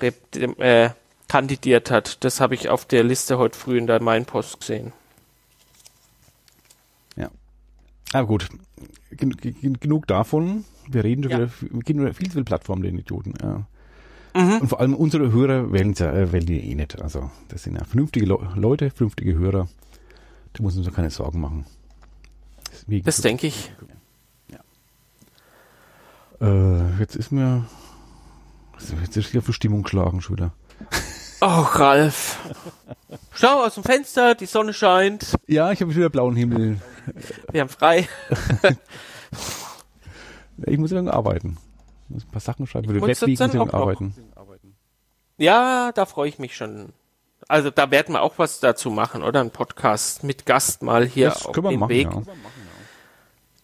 äh, 0.00 0.90
kandidiert 1.28 1.90
hat. 1.90 2.24
Das 2.24 2.40
habe 2.40 2.54
ich 2.54 2.68
auf 2.68 2.84
der 2.84 3.02
Liste 3.04 3.38
heute 3.38 3.58
früh 3.58 3.78
in 3.78 3.86
der 3.86 4.00
Mainpost 4.00 4.60
gesehen. 4.60 4.92
Ja. 7.16 7.30
Aber 8.12 8.26
gut, 8.26 8.48
Gen 9.10 9.78
genug 9.80 10.06
davon. 10.06 10.64
Wir 10.88 11.04
reden 11.04 11.24
schon 11.24 11.32
ja. 11.32 11.38
wieder, 11.38 11.50
wir 11.60 11.82
gehen 11.82 12.14
viel 12.14 12.28
zu 12.28 12.34
viel 12.34 12.44
Plattform, 12.44 12.82
den 12.82 12.98
Idioten. 12.98 13.34
Ja. 13.42 13.66
Mhm. 14.36 14.58
Und 14.60 14.68
vor 14.68 14.80
allem 14.80 14.94
unsere 14.94 15.32
Hörer 15.32 15.72
wählen, 15.72 15.94
äh, 15.96 16.32
wählen 16.32 16.46
die 16.46 16.70
eh 16.70 16.74
nicht. 16.74 17.00
Also 17.00 17.30
das 17.48 17.62
sind 17.62 17.76
ja 17.76 17.84
vernünftige 17.84 18.26
Le 18.26 18.38
Leute, 18.54 18.90
vernünftige 18.90 19.34
Hörer. 19.34 19.68
Da 20.52 20.62
muss 20.62 20.74
man 20.74 20.84
sich 20.84 20.94
keine 20.94 21.10
Sorgen 21.10 21.40
machen. 21.40 21.66
Wegen 22.86 23.04
Das 23.04 23.20
denke 23.20 23.46
ich. 23.46 23.72
Äh, 26.40 26.98
jetzt 27.00 27.16
ist 27.16 27.32
mir. 27.32 27.64
also 28.74 28.94
Jetzt 29.02 29.16
ist 29.16 29.32
wieder 29.32 29.42
für 29.42 29.54
Stimmung 29.54 29.82
klagen 29.82 30.20
schon 30.20 30.36
wieder. 30.36 30.52
Oh, 31.40 31.46
Ralf. 31.46 32.38
Schau 33.32 33.64
aus 33.64 33.74
dem 33.74 33.84
Fenster, 33.84 34.34
die 34.34 34.46
Sonne 34.46 34.72
scheint, 34.72 35.34
Ja, 35.46 35.70
ich 35.72 35.80
habe 35.80 35.94
wieder 35.94 36.10
blauen 36.10 36.36
Himmel. 36.36 36.78
wir 37.52 37.60
haben 37.60 37.68
frei. 37.70 38.08
Ich 40.64 40.78
muss 40.78 40.90
wieder 40.90 41.12
arbeiten. 41.12 41.58
Muss 42.08 42.24
ein 42.24 42.30
paar 42.30 42.40
Sachen 42.40 42.66
schreiben. 42.66 42.86
Für 42.88 42.92
den 42.94 43.00
Musst 43.06 43.22
du 43.22 43.26
Webweek 43.26 43.38
dann 43.38 43.48
muss 43.48 43.54
ich 43.54 43.60
auch 43.60 43.66
noch? 43.66 43.74
arbeiten. 43.74 44.14
Ja, 45.38 45.92
da 45.92 46.06
freue 46.06 46.28
ich 46.28 46.38
mich 46.38 46.56
schon. 46.56 46.92
Also 47.48 47.70
da 47.70 47.90
werden 47.90 48.14
wir 48.14 48.22
auch 48.22 48.34
was 48.38 48.60
dazu 48.60 48.90
machen, 48.90 49.22
oder? 49.22 49.40
Ein 49.40 49.50
Podcast 49.50 50.24
mit 50.24 50.46
Gast 50.46 50.82
mal 50.82 51.04
hier 51.06 51.28
Das 51.28 51.46
auf 51.46 51.52
können 51.52 51.66
wir 51.66 51.70
dem 51.70 51.80
machen, 51.80 51.90
Weg. 51.90 52.08
ja. 52.10 52.22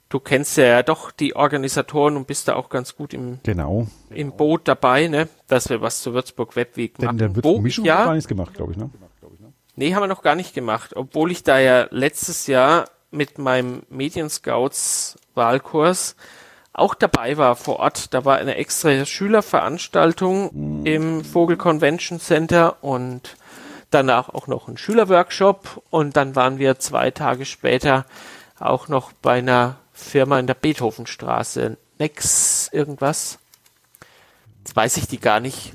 Du 0.08 0.20
kennst 0.20 0.58
ja 0.58 0.82
doch 0.82 1.10
die 1.10 1.34
Organisatoren 1.34 2.16
und 2.18 2.26
bist 2.26 2.46
da 2.46 2.54
auch 2.56 2.68
ganz 2.68 2.94
gut 2.96 3.14
im, 3.14 3.38
Genau. 3.44 3.86
im 4.10 4.32
Boot 4.36 4.68
dabei, 4.68 5.08
ne? 5.08 5.28
Dass 5.46 5.70
wir 5.70 5.80
was 5.80 6.02
zur 6.02 6.12
Würzburg 6.12 6.52
Denn 6.54 6.90
machen. 7.00 7.16
da 7.18 7.34
wird 7.34 7.44
Wo- 7.46 7.60
Mischung 7.60 7.86
ja, 7.86 8.04
gar 8.04 8.12
nichts 8.14 8.28
gemacht, 8.28 8.52
glaube 8.52 8.72
ich, 8.72 8.78
ne? 8.78 8.90
Nee, 9.74 9.94
haben 9.94 10.02
wir 10.02 10.06
noch 10.08 10.20
gar 10.20 10.34
nicht 10.34 10.52
gemacht. 10.54 10.94
Obwohl 10.96 11.30
ich 11.32 11.44
da 11.44 11.58
ja 11.58 11.86
letztes 11.90 12.46
Jahr 12.46 12.90
mit 13.10 13.38
meinem 13.38 13.84
Medienscouts 13.88 15.16
Wahlkurs 15.34 16.14
auch 16.72 16.94
dabei 16.94 17.36
war 17.36 17.56
vor 17.56 17.78
Ort. 17.80 18.14
Da 18.14 18.24
war 18.24 18.38
eine 18.38 18.56
extra 18.56 19.04
Schülerveranstaltung 19.04 20.84
im 20.84 21.24
Vogel 21.24 21.56
Convention 21.56 22.18
Center 22.18 22.82
und 22.82 23.36
danach 23.90 24.30
auch 24.30 24.46
noch 24.46 24.68
ein 24.68 24.78
Schülerworkshop 24.78 25.82
und 25.90 26.16
dann 26.16 26.34
waren 26.34 26.58
wir 26.58 26.78
zwei 26.78 27.10
Tage 27.10 27.44
später 27.44 28.06
auch 28.58 28.88
noch 28.88 29.12
bei 29.12 29.38
einer 29.38 29.76
Firma 29.92 30.38
in 30.38 30.46
der 30.46 30.54
Beethovenstraße. 30.54 31.76
Nex 31.98 32.70
irgendwas. 32.72 33.38
Jetzt 34.60 34.74
weiß 34.74 34.96
ich 34.96 35.08
die 35.08 35.20
gar 35.20 35.40
nicht. 35.40 35.74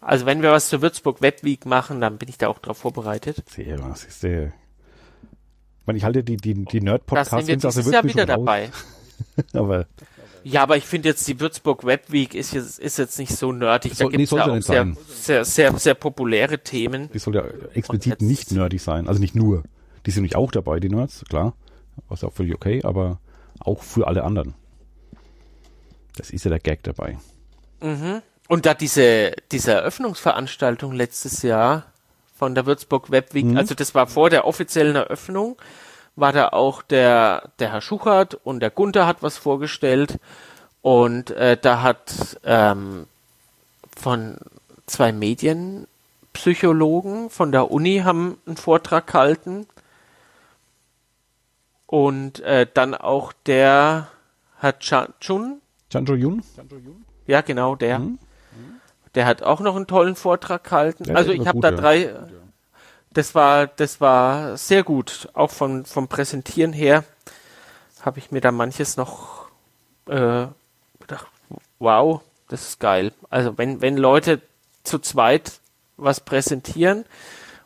Also 0.00 0.26
wenn 0.26 0.42
wir 0.42 0.52
was 0.52 0.68
zur 0.68 0.82
Würzburg 0.82 1.20
Webweek 1.20 1.66
machen, 1.66 2.00
dann 2.00 2.18
bin 2.18 2.28
ich 2.28 2.38
da 2.38 2.48
auch 2.48 2.60
drauf 2.60 2.78
vorbereitet. 2.78 3.42
Sehr, 3.50 3.82
was 3.82 4.04
ist 4.04 4.22
der? 4.22 4.52
Ich 5.80 5.86
meine, 5.86 5.98
ich 5.98 6.04
halte 6.04 6.22
die, 6.22 6.36
die, 6.36 6.54
die 6.64 6.80
Nerd-Podcasts 6.80 7.30
sind 7.30 7.48
wir 7.48 7.54
sind 7.54 7.66
aus 7.66 7.74
der 7.74 7.82
dieses 7.82 7.92
Jahr 7.92 8.04
Würzburg 8.04 8.22
wieder 8.22 8.34
raus. 8.34 8.44
dabei. 8.44 8.70
Aber 9.58 9.86
Ja, 10.48 10.62
aber 10.62 10.76
ich 10.76 10.84
finde 10.84 11.08
jetzt 11.08 11.26
die 11.26 11.40
Würzburg 11.40 11.84
Webweek 11.84 12.34
ist 12.34 12.52
jetzt, 12.54 12.78
ist 12.78 12.98
jetzt 12.98 13.18
nicht 13.18 13.34
so 13.34 13.50
nerdig. 13.50 13.92
Da 13.92 13.96
Soll- 13.96 14.06
nee, 14.12 14.18
gibt 14.18 14.24
es 14.24 14.30
sollte 14.30 14.50
ja 14.50 14.56
auch 14.58 14.62
sehr, 14.62 14.94
sehr, 15.08 15.44
sehr, 15.44 15.78
sehr 15.78 15.94
populäre 15.94 16.60
Themen. 16.60 17.10
die 17.12 17.18
soll 17.18 17.34
ja 17.34 17.42
explizit 17.74 18.22
nicht 18.22 18.52
nerdig 18.52 18.80
sein. 18.80 19.08
Also 19.08 19.20
nicht 19.20 19.34
nur. 19.34 19.64
Die 20.06 20.12
sind 20.12 20.22
nämlich 20.22 20.36
auch 20.36 20.52
dabei, 20.52 20.78
die 20.78 20.88
Nerds, 20.88 21.24
klar. 21.28 21.54
Was 22.08 22.22
auch 22.22 22.32
völlig 22.32 22.54
okay, 22.54 22.80
aber 22.84 23.18
auch 23.58 23.82
für 23.82 24.06
alle 24.06 24.22
anderen. 24.22 24.54
Das 26.16 26.30
ist 26.30 26.44
ja 26.44 26.50
der 26.50 26.60
Gag 26.60 26.82
dabei. 26.84 27.18
Und 28.48 28.66
da 28.66 28.74
diese, 28.74 29.32
diese 29.50 29.72
Eröffnungsveranstaltung 29.72 30.92
letztes 30.92 31.42
Jahr 31.42 31.86
von 32.36 32.54
der 32.54 32.66
Würzburg 32.66 33.10
Webweek, 33.10 33.46
Mhm. 33.46 33.56
also 33.56 33.74
das 33.74 33.94
war 33.94 34.06
vor 34.06 34.30
der 34.30 34.46
offiziellen 34.46 34.94
Eröffnung, 34.94 35.56
war 36.16 36.32
da 36.32 36.48
auch 36.48 36.82
der, 36.82 37.50
der 37.58 37.72
Herr 37.72 37.80
Schuchert 37.82 38.34
und 38.34 38.60
der 38.60 38.70
Gunther 38.70 39.06
hat 39.06 39.22
was 39.22 39.36
vorgestellt 39.36 40.18
und 40.82 41.30
äh, 41.30 41.56
da 41.60 41.82
hat 41.82 42.40
ähm, 42.44 43.06
von 43.96 44.38
zwei 44.86 45.12
Medienpsychologen 45.12 47.30
von 47.30 47.52
der 47.52 47.70
Uni 47.70 48.00
haben 48.04 48.38
einen 48.46 48.56
Vortrag 48.56 49.06
gehalten 49.08 49.66
und 51.86 52.40
äh, 52.40 52.66
dann 52.72 52.94
auch 52.94 53.32
der 53.46 54.08
Herr 54.58 54.78
Cha- 54.78 55.08
Chun, 55.20 55.60
Chanjo 55.92 56.14
Yun? 56.14 56.42
ja, 57.26 57.40
genau, 57.42 57.76
der. 57.76 58.00
Der 59.14 59.26
hat 59.26 59.42
auch 59.42 59.60
noch 59.60 59.76
einen 59.76 59.86
tollen 59.86 60.14
Vortrag 60.14 60.64
gehalten. 60.64 61.04
Ja, 61.04 61.14
also 61.14 61.32
ich 61.32 61.46
habe 61.46 61.60
da 61.60 61.70
ja. 61.70 61.76
Das 63.16 63.34
war, 63.34 63.66
das 63.66 63.98
war 64.02 64.58
sehr 64.58 64.82
gut. 64.82 65.30
Auch 65.32 65.50
von, 65.50 65.86
vom 65.86 66.06
Präsentieren 66.06 66.74
her 66.74 67.02
habe 68.02 68.18
ich 68.18 68.30
mir 68.30 68.42
da 68.42 68.52
manches 68.52 68.98
noch 68.98 69.48
äh, 70.04 70.46
gedacht, 71.00 71.26
wow, 71.78 72.20
das 72.48 72.68
ist 72.68 72.78
geil. 72.78 73.14
Also 73.30 73.56
wenn, 73.56 73.80
wenn 73.80 73.96
Leute 73.96 74.42
zu 74.84 74.98
zweit 74.98 75.60
was 75.96 76.20
präsentieren 76.20 77.06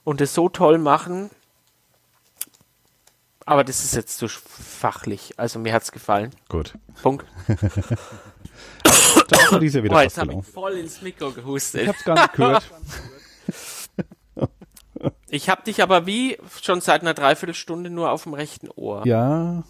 und 0.05 0.21
es 0.21 0.35
so 0.35 0.49
toll 0.49 0.79
machen, 0.79 1.31
aber 3.45 3.65
das 3.65 3.83
ist 3.83 3.97
jetzt 3.97 4.19
zu 4.19 4.29
fachlich. 4.29 5.35
Also 5.37 5.59
mir 5.59 5.73
hat's 5.73 5.91
gefallen. 5.91 6.31
Gut. 6.49 6.75
Punkt. 7.03 7.27
Da 9.29 9.37
ist 9.37 9.61
dieser 9.61 9.83
wieder 9.83 9.97
Oh, 9.97 10.01
jetzt 10.01 10.19
habe 10.19 10.33
ich 10.33 10.47
voll 10.47 10.75
ins 10.75 11.03
Mikro 11.03 11.33
gehustet. 11.33 11.83
Ich 11.83 11.89
hab's 11.89 12.05
gar 12.05 12.15
nicht 12.15 12.33
gehört. 12.35 12.63
Ich 15.31 15.49
habe 15.49 15.63
dich 15.63 15.83
aber 15.83 16.07
wie 16.07 16.39
schon 16.61 16.81
seit 16.81 17.03
einer 17.03 17.15
Dreiviertelstunde 17.15 17.89
nur 17.89 18.11
auf 18.11 18.25
dem 18.25 18.35
rechten 18.35 18.69
Ohr. 18.69 19.07
Ja, 19.07 19.63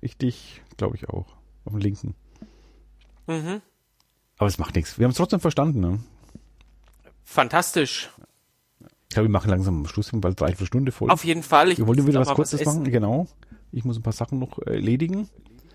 ich 0.00 0.16
dich, 0.16 0.62
glaube 0.76 0.96
ich 0.96 1.08
auch. 1.08 1.26
Auf 1.64 1.72
dem 1.72 1.80
linken. 1.80 2.14
Mhm. 3.26 3.60
Aber 4.38 4.48
es 4.48 4.58
macht 4.58 4.74
nichts. 4.74 4.98
Wir 4.98 5.04
haben 5.04 5.10
es 5.10 5.16
trotzdem 5.16 5.40
verstanden, 5.40 5.80
ne? 5.80 6.00
Fantastisch. 7.24 8.10
Ich 9.08 9.14
glaube, 9.14 9.28
wir 9.28 9.32
machen 9.32 9.50
langsam 9.50 9.78
am 9.78 9.86
Schluss, 9.86 10.10
weil 10.12 10.34
drei 10.34 10.54
Stunde 10.54 10.92
voll. 10.92 11.10
Auf 11.10 11.24
jeden 11.24 11.42
Fall. 11.42 11.70
Ich 11.70 11.78
wir 11.78 11.86
wollten 11.86 12.02
muss 12.02 12.08
wieder 12.08 12.20
was 12.20 12.34
Kurzes 12.34 12.60
essen. 12.60 12.80
machen, 12.80 12.90
genau. 12.90 13.26
Ich 13.72 13.84
muss 13.84 13.98
ein 13.98 14.02
paar 14.02 14.12
Sachen 14.12 14.38
noch 14.38 14.58
äh, 14.58 14.74
erledigen. 14.74 15.28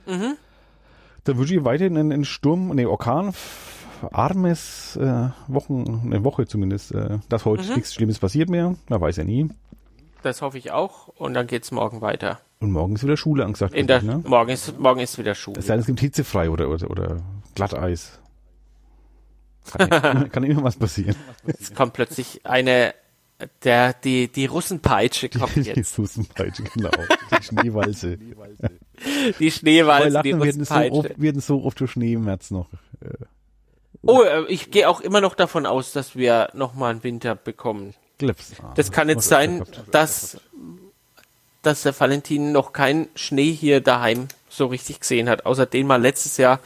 Mhm. 0.08 0.36
Dann 1.24 1.38
wünsche 1.38 1.56
ich 1.56 1.64
weiterhin 1.64 1.98
einen, 1.98 2.12
einen 2.12 2.26
Sturm, 2.26 2.70
ne 2.76 2.90
Orkan, 2.90 3.34
armes 4.12 4.96
äh, 4.98 5.30
Wochen, 5.48 6.02
eine 6.06 6.24
Woche 6.24 6.46
zumindest, 6.48 6.94
äh, 6.94 7.20
dass 7.30 7.46
heute 7.46 7.64
Mhm. 7.64 7.76
nichts 7.76 7.94
Schlimmes 7.94 8.20
passiert 8.20 8.50
mehr. 8.50 8.76
Man 8.90 9.02
weiß 9.02 9.18
ja 9.18 9.24
nie. 9.24 9.50
Das 10.24 10.42
hoffe 10.42 10.58
ich 10.58 10.72
auch. 10.72 11.08
Und 11.10 11.34
dann 11.34 11.48
geht's 11.48 11.72
morgen 11.72 12.02
weiter. 12.02 12.40
Und 12.60 12.72
morgen 12.72 12.96
ist 12.96 13.04
wieder 13.04 13.18
Schule 13.18 13.44
angesagt. 13.46 13.74
In 13.74 13.88
der, 13.88 14.02
ne? 14.04 14.22
morgen, 14.26 14.52
ist, 14.52 14.80
morgen 14.80 15.00
ist 15.00 15.18
wieder 15.18 15.34
Schule. 15.34 15.60
Es 15.60 15.66
sei 15.66 15.74
denn, 15.74 15.82
es 15.82 15.88
gibt 15.88 16.00
hitzefrei 16.00 16.50
oder, 16.50 16.70
oder, 16.70 16.90
oder 16.92 17.18
Glatteis. 17.56 18.20
Kann, 19.74 19.90
ja- 19.90 20.24
kann 20.32 20.44
immer 20.44 20.64
was 20.64 20.76
passieren. 20.76 21.16
Es 21.46 21.74
kommt 21.74 21.94
plötzlich 21.94 22.42
eine, 22.46 22.94
der, 23.64 23.94
die, 23.94 24.28
die 24.28 24.46
Russenpeitsche 24.46 25.30
kommt 25.30 25.56
Die 25.56 25.62
jetzt. 25.62 25.96
Sussenpeitsche, 25.96 26.64
genau. 26.76 26.92
Die 27.40 27.44
Schneewalze. 27.44 28.18
Die 29.40 29.50
Schneewalze, 29.52 30.22
die 30.22 30.32
lachen, 30.32 30.42
wir 30.44 30.48
hatten 30.48 30.64
so 30.66 30.74
Russenpeitsche. 30.76 30.94
oft, 31.00 31.10
wir 31.22 31.30
hatten 31.30 31.40
so 31.42 31.64
oft 31.64 31.80
durch 31.80 31.92
Schnee 31.92 32.14
im 32.14 32.26
März 32.26 32.52
noch. 32.52 32.70
Oh, 34.04 34.24
äh, 34.24 34.46
ich 34.48 34.72
gehe 34.72 34.90
auch 34.90 35.02
immer 35.02 35.22
noch 35.22 35.36
davon 35.36 35.66
aus, 35.66 35.92
dass 35.94 36.16
wir 36.16 36.50
nochmal 36.54 36.92
einen 36.92 37.04
Winter 37.04 37.36
bekommen. 37.36 37.94
Clips. 38.20 38.54
Ah, 38.62 38.74
Das 38.76 38.92
kann 38.92 39.10
jetzt 39.10 39.28
sein, 39.28 39.64
dass, 39.92 40.40
dass 41.62 41.84
der 41.84 42.00
Valentin 42.00 42.52
noch 42.52 42.74
keinen 42.74 43.08
Schnee 43.16 43.52
hier 43.52 43.82
daheim 43.82 44.28
so 44.50 44.66
richtig 44.68 45.00
gesehen 45.00 45.30
hat, 45.30 45.46
außer 45.46 45.66
den 45.66 45.88
mal 45.88 46.02
letztes 46.02 46.38
Jahr, 46.38 46.60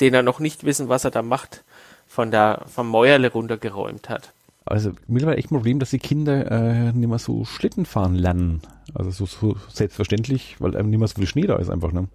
den 0.00 0.14
er 0.14 0.22
noch 0.22 0.38
nicht 0.38 0.64
wissen, 0.64 0.88
was 0.88 1.04
er 1.04 1.10
da 1.10 1.22
macht, 1.22 1.64
von 2.06 2.30
der, 2.30 2.64
vom 2.72 2.88
Mäuerle 2.88 3.32
runtergeräumt 3.32 4.08
hat. 4.08 4.32
Also 4.64 4.92
mittlerweile 5.08 5.38
echt 5.38 5.50
ein 5.50 5.56
Problem, 5.56 5.80
dass 5.80 5.90
die 5.90 5.98
Kinder 5.98 6.50
äh, 6.50 6.92
nicht 6.92 7.08
mehr 7.08 7.18
so 7.18 7.44
Schlitten 7.44 7.84
fahren 7.84 8.14
lernen. 8.14 8.62
Also 8.94 9.10
so, 9.10 9.26
so 9.26 9.56
selbstverständlich, 9.68 10.56
weil 10.60 10.76
einem 10.76 10.90
nicht 10.90 10.98
mehr 10.98 11.08
so 11.08 11.16
viel 11.16 11.26
Schnee 11.26 11.46
da 11.46 11.56
ist 11.56 11.70
einfach. 11.70 11.90
Ne? 11.92 12.06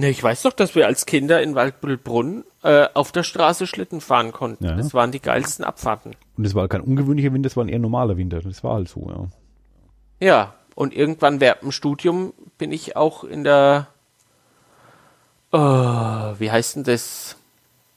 Ne, 0.00 0.10
ich 0.10 0.22
weiß 0.22 0.42
doch, 0.42 0.52
dass 0.52 0.76
wir 0.76 0.86
als 0.86 1.06
Kinder 1.06 1.42
in 1.42 1.56
Waldbüttelbrunn 1.56 2.44
äh, 2.62 2.86
auf 2.94 3.10
der 3.10 3.24
Straße 3.24 3.66
Schlitten 3.66 4.00
fahren 4.00 4.30
konnten. 4.30 4.64
Ja. 4.64 4.76
Das 4.76 4.94
waren 4.94 5.10
die 5.10 5.20
geilsten 5.20 5.64
Abfahrten. 5.64 6.14
Und 6.36 6.44
es 6.44 6.54
war 6.54 6.68
kein 6.68 6.82
ungewöhnlicher 6.82 7.32
Winter, 7.32 7.48
es 7.48 7.56
war 7.56 7.64
ein 7.64 7.68
eher 7.68 7.80
normaler 7.80 8.16
Winter. 8.16 8.40
Das 8.40 8.62
war 8.62 8.74
halt 8.74 8.88
so, 8.88 9.10
ja. 9.10 9.26
Ja, 10.20 10.54
und 10.76 10.94
irgendwann 10.94 11.40
während 11.40 11.62
dem 11.62 11.72
Studium 11.72 12.32
bin 12.58 12.70
ich 12.70 12.96
auch 12.96 13.24
in 13.24 13.42
der, 13.42 13.88
äh, 15.52 15.58
wie 15.58 16.50
heißt 16.52 16.76
denn 16.76 16.84
das, 16.84 17.36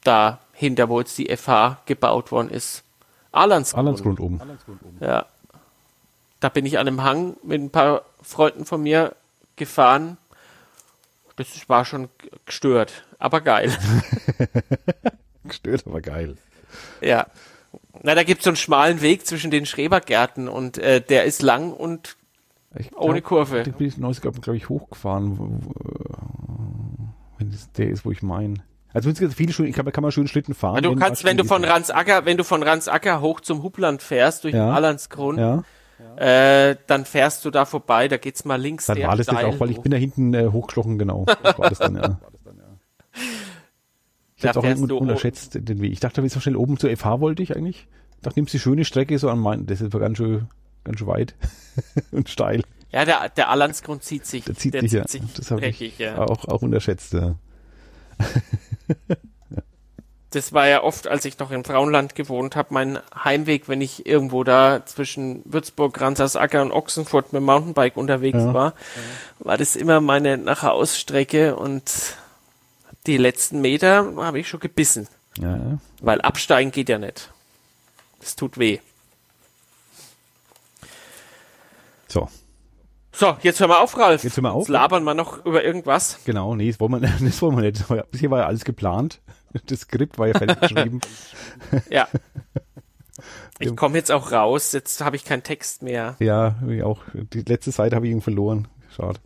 da 0.04 0.40
hinter, 0.54 0.90
wo 0.90 1.00
jetzt 1.00 1.16
die 1.20 1.30
FH 1.36 1.84
gebaut 1.86 2.32
worden 2.32 2.50
ist. 2.50 2.84
Arlandsgrund. 3.32 3.80
Arlandsgrund 3.80 4.20
oben. 4.20 4.42
Ja. 5.00 5.28
Da 6.40 6.50
bin 6.50 6.66
ich 6.66 6.80
an 6.80 6.88
einem 6.88 7.04
Hang 7.04 7.38
mit 7.44 7.62
ein 7.62 7.70
paar 7.70 8.02
Freunden 8.24 8.66
von 8.66 8.82
mir 8.82 9.16
gefahren. 9.56 10.18
Das 11.42 11.70
war 11.70 11.86
schon 11.86 12.10
gestört, 12.46 13.06
aber 13.20 13.42
geil. 13.42 13.72
Gestört, 15.44 15.84
aber 15.88 16.02
geil. 16.02 16.36
ja. 17.02 17.28
Na, 18.04 18.16
da 18.16 18.24
gibt's 18.24 18.46
so 18.46 18.50
einen 18.50 18.58
schmalen 18.58 19.02
Weg 19.02 19.28
zwischen 19.28 19.52
den 19.52 19.66
Schrebergärten 19.66 20.48
und 20.48 20.78
äh, 20.78 21.02
der 21.02 21.26
ist 21.26 21.42
lang 21.42 21.72
und 21.74 22.16
Ich 22.76 22.96
Ohne 22.96 23.22
Kurve. 23.22 23.64
Da 23.64 23.72
bin 23.72 23.88
ich 23.88 23.98
neues, 23.98 24.22
glaube 24.22 24.40
glaub 24.40 24.56
ich, 24.56 24.70
hochgefahren. 24.70 25.38
wo- 25.38 25.50
wo- 25.62 25.74
Wenn 27.38 27.50
es 27.50 27.72
der 27.74 27.90
ist, 27.90 28.06
wo 28.06 28.12
ich 28.12 28.22
meine. 28.24 28.56
Also 28.94 29.10
es 29.10 29.20
gibt 29.20 29.34
viele 29.34 29.52
schön, 29.54 29.68
ich 29.68 29.76
kann, 29.76 29.90
kann 29.92 30.02
man 30.02 30.12
schön 30.12 30.28
Schlitten 30.28 30.54
fahren. 30.56 30.82
du 30.84 30.92
wenn 30.92 31.00
kannst, 31.00 31.24
wenn 31.24 31.38
du 31.38 31.44
von 31.44 31.64
Ransacker, 31.64 32.26
wenn 32.26 32.38
du 32.38 32.44
von 32.44 32.64
Ransacker 32.64 33.22
hoch 33.22 33.40
zum 33.42 33.62
Hubland 33.64 34.02
fährst 34.02 34.44
durch 34.46 34.54
Ja. 34.54 34.66
den 34.68 34.74
Allandsgrund, 34.76 35.38
ist. 35.40 35.64
Ja, 36.18 36.70
Äh, 36.70 36.76
dann 36.88 37.06
fährst 37.06 37.46
du 37.46 37.52
da 37.52 37.66
vorbei, 37.66 38.08
da 38.08 38.18
geht's 38.18 38.46
mal 38.46 38.60
links. 38.60 38.86
Dann 38.86 39.02
war 39.02 39.18
das 39.18 39.28
jetzt 39.28 39.44
auch, 39.44 39.60
weil 39.60 39.72
ich 39.72 39.82
bin 39.82 39.92
da 39.92 39.98
hinten 39.98 40.34
äh, 40.34 40.48
hochgeschlossen, 40.48 40.98
genau. 40.98 41.26
Das 41.44 41.58
war 41.60 41.70
das 41.70 41.80
dann, 41.80 41.96
ja. 41.96 42.20
Ich 44.36 44.42
Da 44.42 44.50
hab's 44.50 44.58
auch 44.58 44.64
un 44.64 44.92
unterschätzt, 44.92 45.56
den 45.56 45.82
Weg. 45.82 45.92
Ich 45.92 46.00
dachte, 46.00 46.28
so 46.28 46.40
schnell 46.40 46.56
oben 46.56 46.78
zur 46.78 46.96
FH 46.96 47.20
wollte 47.20 47.44
ich 47.44 47.56
eigentlich. 47.56 47.88
Ich 48.16 48.22
dachte, 48.22 48.40
nimmst 48.40 48.54
die 48.54 48.60
schöne 48.60 48.86
Strecke 48.86 49.18
so 49.20 49.30
an 49.30 49.40
meinen, 49.40 49.66
das 49.66 49.82
ist 49.82 49.94
aber 49.94 50.00
ganz 50.00 50.18
schön, 50.18 50.48
ganz 50.84 51.00
schön 51.00 51.08
weit 51.08 51.36
und 52.12 52.30
steil. 52.30 52.64
Ja, 52.92 53.06
der, 53.06 53.30
der 53.30 53.50
Allandsgrund 53.50 54.04
zieht 54.04 54.26
sich. 54.26 54.46
Der 54.46 54.56
zieht 54.56 54.74
der 54.74 54.82
sich 54.82 54.92
ja. 54.92 55.06
zieht 55.06 55.24
sich 55.24 55.34
Das 55.34 55.52
habe 55.52 55.66
ich 55.66 55.98
ja. 56.00 56.18
auch, 56.18 56.46
auch 56.46 56.62
unterschätzt, 56.62 57.14
ja. 57.14 57.36
Das 60.32 60.54
war 60.54 60.66
ja 60.68 60.82
oft, 60.82 61.08
als 61.08 61.26
ich 61.26 61.38
noch 61.40 61.52
im 61.52 61.66
Frauenland 61.66 62.16
gewohnt 62.16 62.56
habe, 62.56 62.74
mein 62.74 63.00
Heimweg, 63.14 63.68
wenn 63.68 63.82
ich 63.82 64.06
irgendwo 64.06 64.46
da 64.46 64.86
zwischen 64.86 65.42
Würzburg, 65.44 66.00
Ransasacker 66.00 66.62
und 66.62 66.72
Ochsenfurt 66.72 67.34
mit 67.34 67.42
dem 67.42 67.46
Mountainbike 67.46 67.98
unterwegs 67.98 68.38
Ja. 68.40 68.54
war, 68.54 68.74
war 69.40 69.58
das 69.58 69.76
immer 69.76 70.00
meine 70.00 70.38
Nachherausstrecke 70.38 71.56
und 71.58 72.16
die 73.08 73.18
letzten 73.18 73.60
Meter 73.60 74.14
habe 74.18 74.40
ich 74.40 74.48
schon 74.48 74.62
gebissen, 74.62 75.10
ja. 75.38 75.56
ja. 75.58 75.78
weil 76.00 76.22
absteigen 76.22 76.72
geht 76.72 76.88
ja 76.88 76.98
nicht. 76.98 77.30
Das 78.22 78.38
tut 78.38 78.58
weh. 78.58 78.80
So, 82.08 82.30
So, 83.14 83.36
jetzt 83.42 83.60
hören 83.60 83.70
wir 83.70 83.82
auf, 83.82 83.98
Ralf. 83.98 84.24
Jetzt 84.24 84.38
hören 84.38 84.46
wir 84.46 84.54
auf. 84.54 84.64
Jetzt 84.64 84.70
labern 84.70 85.04
wir 85.04 85.14
noch 85.14 85.46
über 85.46 85.64
irgendwas. 85.64 86.20
genau, 86.26 86.56
nee, 86.56 86.70
das 86.72 86.80
wollen 86.80 86.94
wir, 86.94 87.00
das 87.20 87.42
wollen 87.42 87.58
wir 87.58 87.64
nicht. 87.64 88.12
Bisher 88.12 88.32
war 88.32 88.40
ja 88.40 88.46
alles 88.46 88.64
geplant. 88.64 89.20
Das 89.68 89.82
Skript 89.82 90.18
war 90.18 90.28
ja 90.28 90.38
fertig 90.38 90.60
geschrieben. 90.60 91.02
Ja. 91.90 92.08
Ich 93.60 93.76
komme 93.76 93.96
jetzt 93.98 94.12
auch 94.12 94.32
raus, 94.32 94.72
jetzt 94.72 95.02
habe 95.02 95.16
ich 95.16 95.24
keinen 95.24 95.44
Text 95.44 95.84
mehr. 95.84 96.16
Ja, 96.20 96.56
ich 96.68 96.82
auch. 96.82 97.02
Die 97.14 97.42
letzte 97.42 97.70
Seite 97.72 97.96
habe 97.96 98.08
ich 98.08 98.12
irgendwie 98.12 98.24
verloren. 98.24 98.68
Schade. 98.90 99.20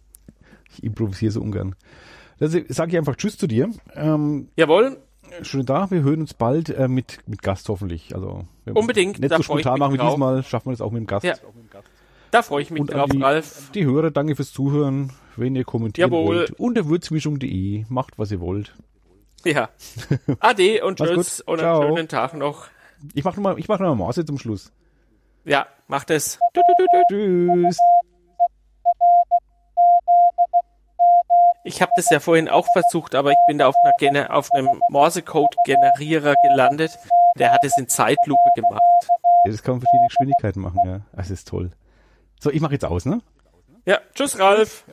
Ich 0.73 0.83
improvisiere 0.83 1.31
so 1.31 1.41
ungern. 1.41 1.75
Also 2.41 2.59
sage 2.67 2.91
ich 2.91 2.97
einfach 2.97 3.15
Tschüss 3.15 3.37
zu 3.37 3.47
dir. 3.47 3.69
Ähm, 3.93 4.49
Jawohl, 4.57 4.97
schön 5.43 5.65
da. 5.65 5.89
Wir 5.89 6.01
hören 6.03 6.19
uns 6.19 6.33
bald 6.33 6.69
äh, 6.69 6.89
mit, 6.89 7.19
mit 7.27 7.41
Gast 7.41 7.69
hoffentlich. 7.69 8.13
Also 8.13 8.45
wir 8.65 8.75
Unbedingt, 8.75 9.19
Nicht 9.19 9.33
so 9.33 9.41
spontan 9.43 9.79
machen 9.79 9.93
wie 9.93 9.97
drauf. 9.97 10.15
diesmal. 10.15 10.43
Schaffen 10.43 10.67
wir 10.67 10.71
das 10.73 10.81
auch 10.81 10.91
mit 10.91 10.99
dem 11.03 11.07
Gast. 11.07 11.23
Ja. 11.23 11.35
da 12.31 12.41
freue 12.41 12.61
ich 12.63 12.71
mich 12.71 12.81
Und 12.81 12.91
drauf, 12.91 13.09
die, 13.09 13.21
Ralf. 13.21 13.71
die 13.73 13.85
Hörer, 13.85 14.11
danke 14.11 14.35
fürs 14.35 14.51
Zuhören. 14.51 15.13
Wenn 15.37 15.55
ihr 15.55 15.63
kommentieren 15.63 16.11
Jawohl. 16.11 16.25
wollt. 16.39 16.51
Unter 16.59 16.85
würzmischung.de. 16.89 17.85
Macht, 17.87 18.19
was 18.19 18.31
ihr 18.31 18.41
wollt. 18.41 18.75
Ja. 19.45 19.69
Ade 20.39 20.83
und 20.83 20.97
tschüss 20.97 21.37
gut. 21.37 21.47
und 21.47 21.59
Ciao. 21.59 21.81
einen 21.81 21.95
schönen 21.95 22.07
Tag 22.07 22.33
noch. 22.33 22.67
Ich 23.13 23.23
mache 23.23 23.35
nochmal 23.35 23.55
mach 23.67 23.79
noch 23.79 23.95
mal 23.95 24.05
Maße 24.05 24.25
zum 24.25 24.39
Schluss. 24.39 24.71
Ja, 25.43 25.67
macht 25.87 26.09
es. 26.09 26.39
Tschüss. 27.09 27.77
Ich 31.63 31.81
habe 31.81 31.91
das 31.95 32.09
ja 32.09 32.19
vorhin 32.19 32.49
auch 32.49 32.67
versucht, 32.73 33.15
aber 33.15 33.31
ich 33.31 33.37
bin 33.47 33.57
da 33.57 33.67
auf, 33.67 33.75
einer 33.99 34.33
auf 34.35 34.51
einem 34.51 34.81
Morse-Code-Generierer 34.89 36.35
gelandet. 36.43 36.97
Der 37.37 37.51
hat 37.51 37.63
es 37.63 37.77
in 37.77 37.87
Zeitlupe 37.87 38.49
gemacht. 38.55 38.81
Ja, 39.45 39.51
das 39.51 39.61
kann 39.61 39.75
man 39.75 39.81
verschiedene 39.81 40.07
Geschwindigkeiten 40.07 40.61
machen, 40.61 40.79
ja. 40.85 41.01
Das 41.13 41.29
ist 41.29 41.47
toll. 41.47 41.71
So, 42.39 42.51
ich 42.51 42.61
mache 42.61 42.73
jetzt 42.73 42.85
aus, 42.85 43.05
ne? 43.05 43.21
Ja, 43.85 43.99
tschüss, 44.13 44.39
Ralf. 44.39 44.85